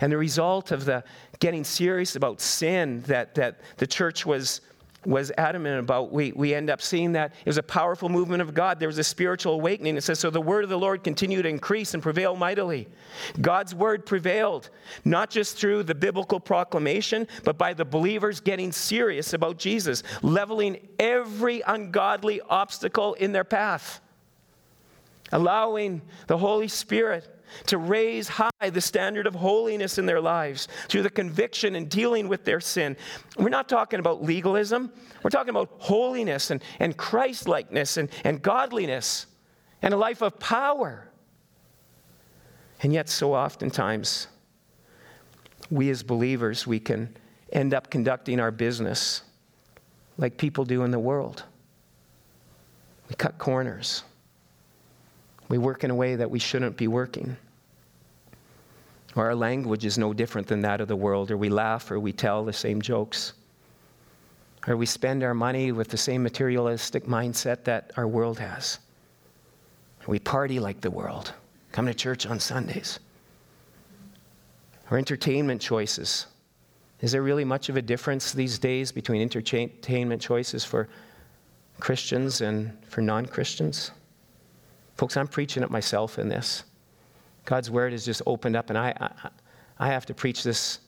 And 0.00 0.10
the 0.10 0.18
result 0.18 0.72
of 0.72 0.84
the 0.84 1.04
getting 1.40 1.64
serious 1.64 2.16
about 2.16 2.40
sin 2.40 3.02
that, 3.02 3.34
that 3.34 3.60
the 3.78 3.86
church 3.86 4.24
was, 4.24 4.60
was 5.04 5.30
adamant 5.36 5.80
about, 5.80 6.12
we, 6.12 6.32
we 6.32 6.54
end 6.54 6.70
up 6.70 6.82
seeing 6.82 7.12
that 7.12 7.32
it 7.32 7.46
was 7.46 7.58
a 7.58 7.62
powerful 7.62 8.08
movement 8.08 8.42
of 8.42 8.52
God. 8.52 8.78
There 8.78 8.88
was 8.88 8.98
a 8.98 9.04
spiritual 9.04 9.54
awakening. 9.54 9.96
It 9.96 10.02
says, 10.02 10.18
So 10.18 10.30
the 10.30 10.40
word 10.40 10.64
of 10.64 10.70
the 10.70 10.78
Lord 10.78 11.02
continued 11.02 11.42
to 11.42 11.48
increase 11.48 11.94
and 11.94 12.02
prevail 12.02 12.36
mightily. 12.36 12.88
God's 13.40 13.74
word 13.74 14.04
prevailed, 14.06 14.70
not 15.04 15.30
just 15.30 15.56
through 15.56 15.84
the 15.84 15.94
biblical 15.94 16.40
proclamation, 16.40 17.26
but 17.44 17.58
by 17.58 17.74
the 17.74 17.84
believers 17.84 18.40
getting 18.40 18.72
serious 18.72 19.32
about 19.32 19.58
Jesus, 19.58 20.02
leveling 20.22 20.88
every 20.98 21.62
ungodly 21.66 22.40
obstacle 22.42 23.14
in 23.14 23.32
their 23.32 23.44
path 23.44 24.00
allowing 25.32 26.02
the 26.26 26.38
Holy 26.38 26.68
Spirit 26.68 27.40
to 27.66 27.78
raise 27.78 28.28
high 28.28 28.70
the 28.70 28.80
standard 28.80 29.26
of 29.26 29.34
holiness 29.34 29.98
in 29.98 30.06
their 30.06 30.20
lives 30.20 30.68
through 30.88 31.02
the 31.02 31.10
conviction 31.10 31.74
and 31.74 31.88
dealing 31.88 32.28
with 32.28 32.44
their 32.44 32.60
sin. 32.60 32.96
We're 33.36 33.48
not 33.48 33.68
talking 33.68 34.00
about 34.00 34.22
legalism, 34.22 34.92
we're 35.22 35.30
talking 35.30 35.50
about 35.50 35.70
holiness 35.78 36.50
and, 36.50 36.62
and 36.78 36.96
Christ 36.96 37.48
likeness 37.48 37.96
and, 37.96 38.08
and 38.24 38.40
godliness 38.40 39.26
and 39.82 39.94
a 39.94 39.96
life 39.96 40.22
of 40.22 40.38
power. 40.38 41.08
And 42.82 42.92
yet, 42.92 43.08
so 43.08 43.34
oftentimes, 43.34 44.28
we 45.70 45.90
as 45.90 46.02
believers, 46.02 46.66
we 46.66 46.80
can 46.80 47.14
end 47.52 47.74
up 47.74 47.90
conducting 47.90 48.40
our 48.40 48.50
business 48.50 49.22
like 50.16 50.36
people 50.36 50.64
do 50.64 50.82
in 50.84 50.90
the 50.90 50.98
world. 50.98 51.44
We 53.08 53.16
cut 53.16 53.38
corners. 53.38 54.04
We 55.50 55.58
work 55.58 55.82
in 55.82 55.90
a 55.90 55.94
way 55.94 56.14
that 56.14 56.30
we 56.30 56.38
shouldn't 56.38 56.76
be 56.76 56.86
working. 56.86 57.36
Or 59.16 59.26
our 59.26 59.34
language 59.34 59.84
is 59.84 59.98
no 59.98 60.14
different 60.14 60.46
than 60.46 60.60
that 60.62 60.80
of 60.80 60.86
the 60.86 60.94
world, 60.94 61.32
or 61.32 61.36
we 61.36 61.48
laugh 61.48 61.90
or 61.90 61.98
we 61.98 62.12
tell 62.12 62.44
the 62.44 62.52
same 62.52 62.80
jokes. 62.80 63.32
Or 64.68 64.76
we 64.76 64.86
spend 64.86 65.24
our 65.24 65.34
money 65.34 65.72
with 65.72 65.88
the 65.88 65.96
same 65.96 66.22
materialistic 66.22 67.06
mindset 67.06 67.64
that 67.64 67.90
our 67.96 68.06
world 68.06 68.38
has. 68.38 68.78
We 70.06 70.20
party 70.20 70.60
like 70.60 70.80
the 70.80 70.90
world, 70.90 71.32
come 71.72 71.86
to 71.86 71.94
church 71.94 72.26
on 72.26 72.38
Sundays. 72.38 73.00
Our 74.88 74.98
entertainment 74.98 75.60
choices. 75.60 76.26
Is 77.00 77.10
there 77.10 77.22
really 77.22 77.44
much 77.44 77.68
of 77.68 77.76
a 77.76 77.82
difference 77.82 78.32
these 78.32 78.56
days 78.56 78.92
between 78.92 79.20
entertainment 79.20 80.22
choices 80.22 80.64
for 80.64 80.88
Christians 81.80 82.40
and 82.40 82.76
for 82.86 83.00
non 83.00 83.26
Christians? 83.26 83.90
Folks, 85.00 85.16
I'm 85.16 85.28
preaching 85.28 85.62
it 85.62 85.70
myself 85.70 86.18
in 86.18 86.28
this. 86.28 86.62
God's 87.46 87.70
word 87.70 87.94
is 87.94 88.04
just 88.04 88.20
opened 88.26 88.54
up, 88.54 88.68
and 88.68 88.76
I, 88.76 88.92
I, 89.00 89.30
I 89.78 89.86
have 89.86 90.04
to 90.04 90.12
preach 90.12 90.42
this. 90.42 90.80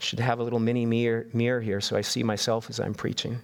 Should 0.00 0.18
have 0.18 0.40
a 0.40 0.42
little 0.42 0.58
mini 0.58 0.84
mirror, 0.84 1.28
mirror 1.32 1.60
here 1.60 1.80
so 1.80 1.96
I 1.96 2.00
see 2.00 2.24
myself 2.24 2.68
as 2.68 2.80
I'm 2.80 2.92
preaching. 2.92 3.38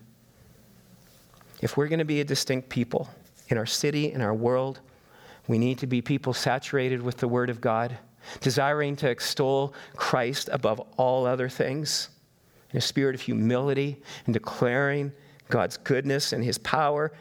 If 1.62 1.76
we're 1.76 1.87
going 1.87 2.01
to 2.01 2.05
be 2.05 2.20
a 2.20 2.24
distinct 2.24 2.68
people 2.68 3.09
in 3.49 3.59
our 3.59 3.64
city, 3.64 4.11
in 4.11 4.22
our 4.22 4.34
world, 4.34 4.80
we 5.47 5.57
need 5.57 5.78
to 5.78 5.87
be 5.87 6.03
people 6.03 6.32
saturated 6.32 7.01
with 7.01 7.18
the 7.18 7.28
Word 7.28 7.49
of 7.49 7.61
God, 7.61 7.97
desiring 8.41 8.97
to 8.97 9.09
extol 9.09 9.72
Christ 9.95 10.49
above 10.51 10.80
all 10.97 11.26
other 11.26 11.49
things, 11.49 12.09
in 12.72 12.78
a 12.78 12.80
spirit 12.80 13.14
of 13.14 13.20
humility 13.20 14.03
and 14.24 14.34
declaring 14.34 15.12
God's 15.49 15.76
goodness 15.76 16.32
and 16.32 16.43
His 16.43 16.59
power 16.59 17.12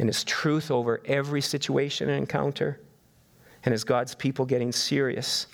and 0.00 0.08
His 0.08 0.24
truth 0.24 0.70
over 0.70 1.00
every 1.04 1.42
situation 1.42 2.08
and 2.08 2.18
encounter. 2.18 2.80
And 3.64 3.74
as 3.74 3.84
God's 3.84 4.14
people 4.14 4.46
getting 4.46 4.72
serious 4.72 5.46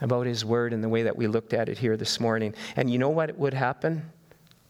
about 0.00 0.26
His 0.26 0.42
Word 0.42 0.72
and 0.72 0.82
the 0.82 0.88
way 0.88 1.02
that 1.02 1.14
we 1.14 1.26
looked 1.26 1.52
at 1.52 1.68
it 1.68 1.76
here 1.76 1.98
this 1.98 2.18
morning. 2.18 2.54
And 2.76 2.90
you 2.90 2.98
know 2.98 3.10
what 3.10 3.36
would 3.36 3.52
happen? 3.52 4.10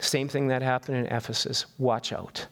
Same 0.00 0.28
thing 0.28 0.48
that 0.48 0.62
happened 0.62 0.96
in 0.98 1.06
Ephesus. 1.06 1.66
Watch 1.78 2.12
out. 2.12 2.44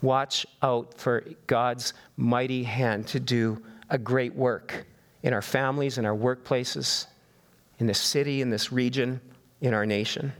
Watch 0.00 0.46
out 0.62 0.94
for 0.98 1.24
God's 1.46 1.92
mighty 2.16 2.64
hand 2.64 3.06
to 3.08 3.20
do 3.20 3.62
a 3.90 3.98
great 3.98 4.34
work 4.34 4.86
in 5.22 5.34
our 5.34 5.42
families, 5.42 5.98
in 5.98 6.06
our 6.06 6.16
workplaces, 6.16 7.06
in 7.78 7.86
this 7.86 8.00
city, 8.00 8.40
in 8.40 8.48
this 8.48 8.72
region, 8.72 9.20
in 9.60 9.74
our 9.74 9.84
nation. 9.84 10.32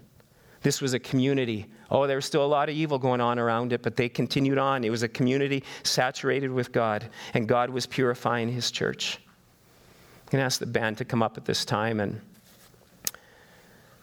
This 0.62 0.80
was 0.80 0.94
a 0.94 0.98
community 0.98 1.66
Oh, 1.90 2.06
there 2.06 2.16
was 2.16 2.26
still 2.26 2.44
a 2.44 2.46
lot 2.46 2.68
of 2.68 2.74
evil 2.74 2.98
going 2.98 3.20
on 3.20 3.38
around 3.38 3.72
it, 3.72 3.82
but 3.82 3.96
they 3.96 4.08
continued 4.08 4.58
on. 4.58 4.84
It 4.84 4.90
was 4.90 5.02
a 5.02 5.08
community 5.08 5.64
saturated 5.84 6.50
with 6.50 6.70
God, 6.70 7.08
and 7.34 7.48
God 7.48 7.70
was 7.70 7.86
purifying 7.86 8.48
his 8.50 8.70
church. 8.70 9.18
I'm 9.22 10.32
going 10.32 10.42
to 10.42 10.44
ask 10.44 10.60
the 10.60 10.66
band 10.66 10.98
to 10.98 11.06
come 11.06 11.22
up 11.22 11.38
at 11.38 11.46
this 11.46 11.64
time, 11.64 12.00
and 12.00 12.20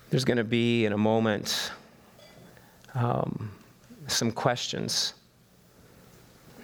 there's 0.10 0.26
going 0.26 0.38
to 0.38 0.44
be, 0.44 0.86
in 0.86 0.94
a 0.94 0.98
moment, 0.98 1.72
um, 2.96 3.52
some 4.08 4.32
questions. 4.32 5.14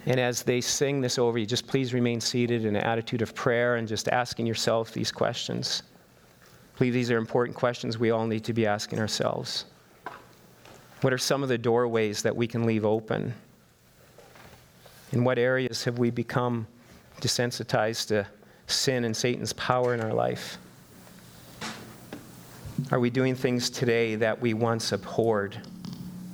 And 0.08 0.20
as 0.20 0.42
they 0.42 0.62
sing 0.62 1.02
this 1.02 1.20
over 1.20 1.38
you, 1.38 1.46
just 1.46 1.68
please 1.68 1.94
remain 1.94 2.20
seated 2.20 2.66
in 2.66 2.76
an 2.76 2.82
attitude 2.82 3.22
of 3.22 3.36
prayer 3.36 3.76
and 3.76 3.88
just 3.88 4.08
asking 4.08 4.48
yourself 4.48 4.92
these 4.92 5.12
questions. 5.12 5.84
I 6.44 6.78
believe 6.80 6.94
these 6.94 7.12
are 7.12 7.18
important 7.18 7.56
questions 7.56 8.00
we 8.00 8.10
all 8.10 8.26
need 8.26 8.44
to 8.46 8.54
be 8.54 8.66
asking 8.66 8.98
ourselves. 8.98 9.66
What 11.02 11.14
are 11.14 11.18
some 11.18 11.42
of 11.42 11.50
the 11.50 11.58
doorways 11.58 12.22
that 12.22 12.36
we 12.36 12.46
can 12.46 12.66
leave 12.66 12.86
open? 12.86 13.34
In 15.12 15.24
what 15.24 15.40
areas 15.40 15.84
have 15.86 15.98
we 15.98 16.12
become 16.12 16.68
desensitized 17.20 18.10
to 18.10 18.28
sin 18.68 19.04
and 19.04 19.18
Satan's 19.18 19.54
power 19.54 19.96
in 19.96 20.00
our 20.00 20.14
life? 20.14 20.60
Are 22.92 23.00
we 23.00 23.10
doing 23.10 23.36
things 23.36 23.70
today 23.70 24.16
that 24.16 24.40
we 24.40 24.54
once 24.54 24.92
abhorred 24.92 25.60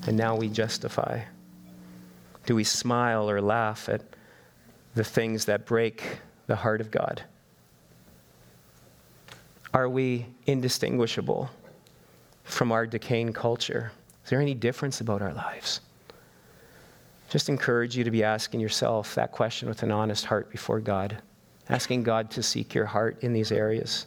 and 0.05 0.18
now 0.18 0.36
we 0.36 0.49
justify? 0.49 1.22
Do 2.45 2.55
we 2.55 2.63
smile 2.63 3.30
or 3.30 3.41
laugh 3.41 3.88
at 3.88 4.01
the 4.95 5.03
things 5.03 5.45
that 5.45 5.65
break 5.65 6.03
the 6.47 6.55
heart 6.57 6.82
of 6.82 6.91
God? 6.91 7.24
Are 9.74 9.88
we 9.88 10.26
indistinguishable 10.45 11.49
from 12.43 12.72
our 12.72 12.86
decaying 12.86 13.34
culture? 13.34 13.91
Is 14.28 14.30
there 14.30 14.41
any 14.41 14.55
difference 14.55 14.99
about 14.99 15.21
our 15.21 15.34
lives? 15.34 15.80
Just 17.30 17.47
encourage 17.47 17.95
you 17.95 18.03
to 18.03 18.11
be 18.11 18.25
asking 18.25 18.59
yourself 18.59 19.15
that 19.15 19.32
question 19.32 19.69
with 19.69 19.84
an 19.84 19.91
honest 19.93 20.25
heart 20.25 20.51
before 20.51 20.82
God, 20.82 21.21
asking 21.69 22.03
God 22.03 22.30
to 22.32 22.43
seek 22.43 22.75
your 22.75 22.88
heart 22.88 23.23
in 23.23 23.32
these 23.32 23.53
areas. 23.53 24.05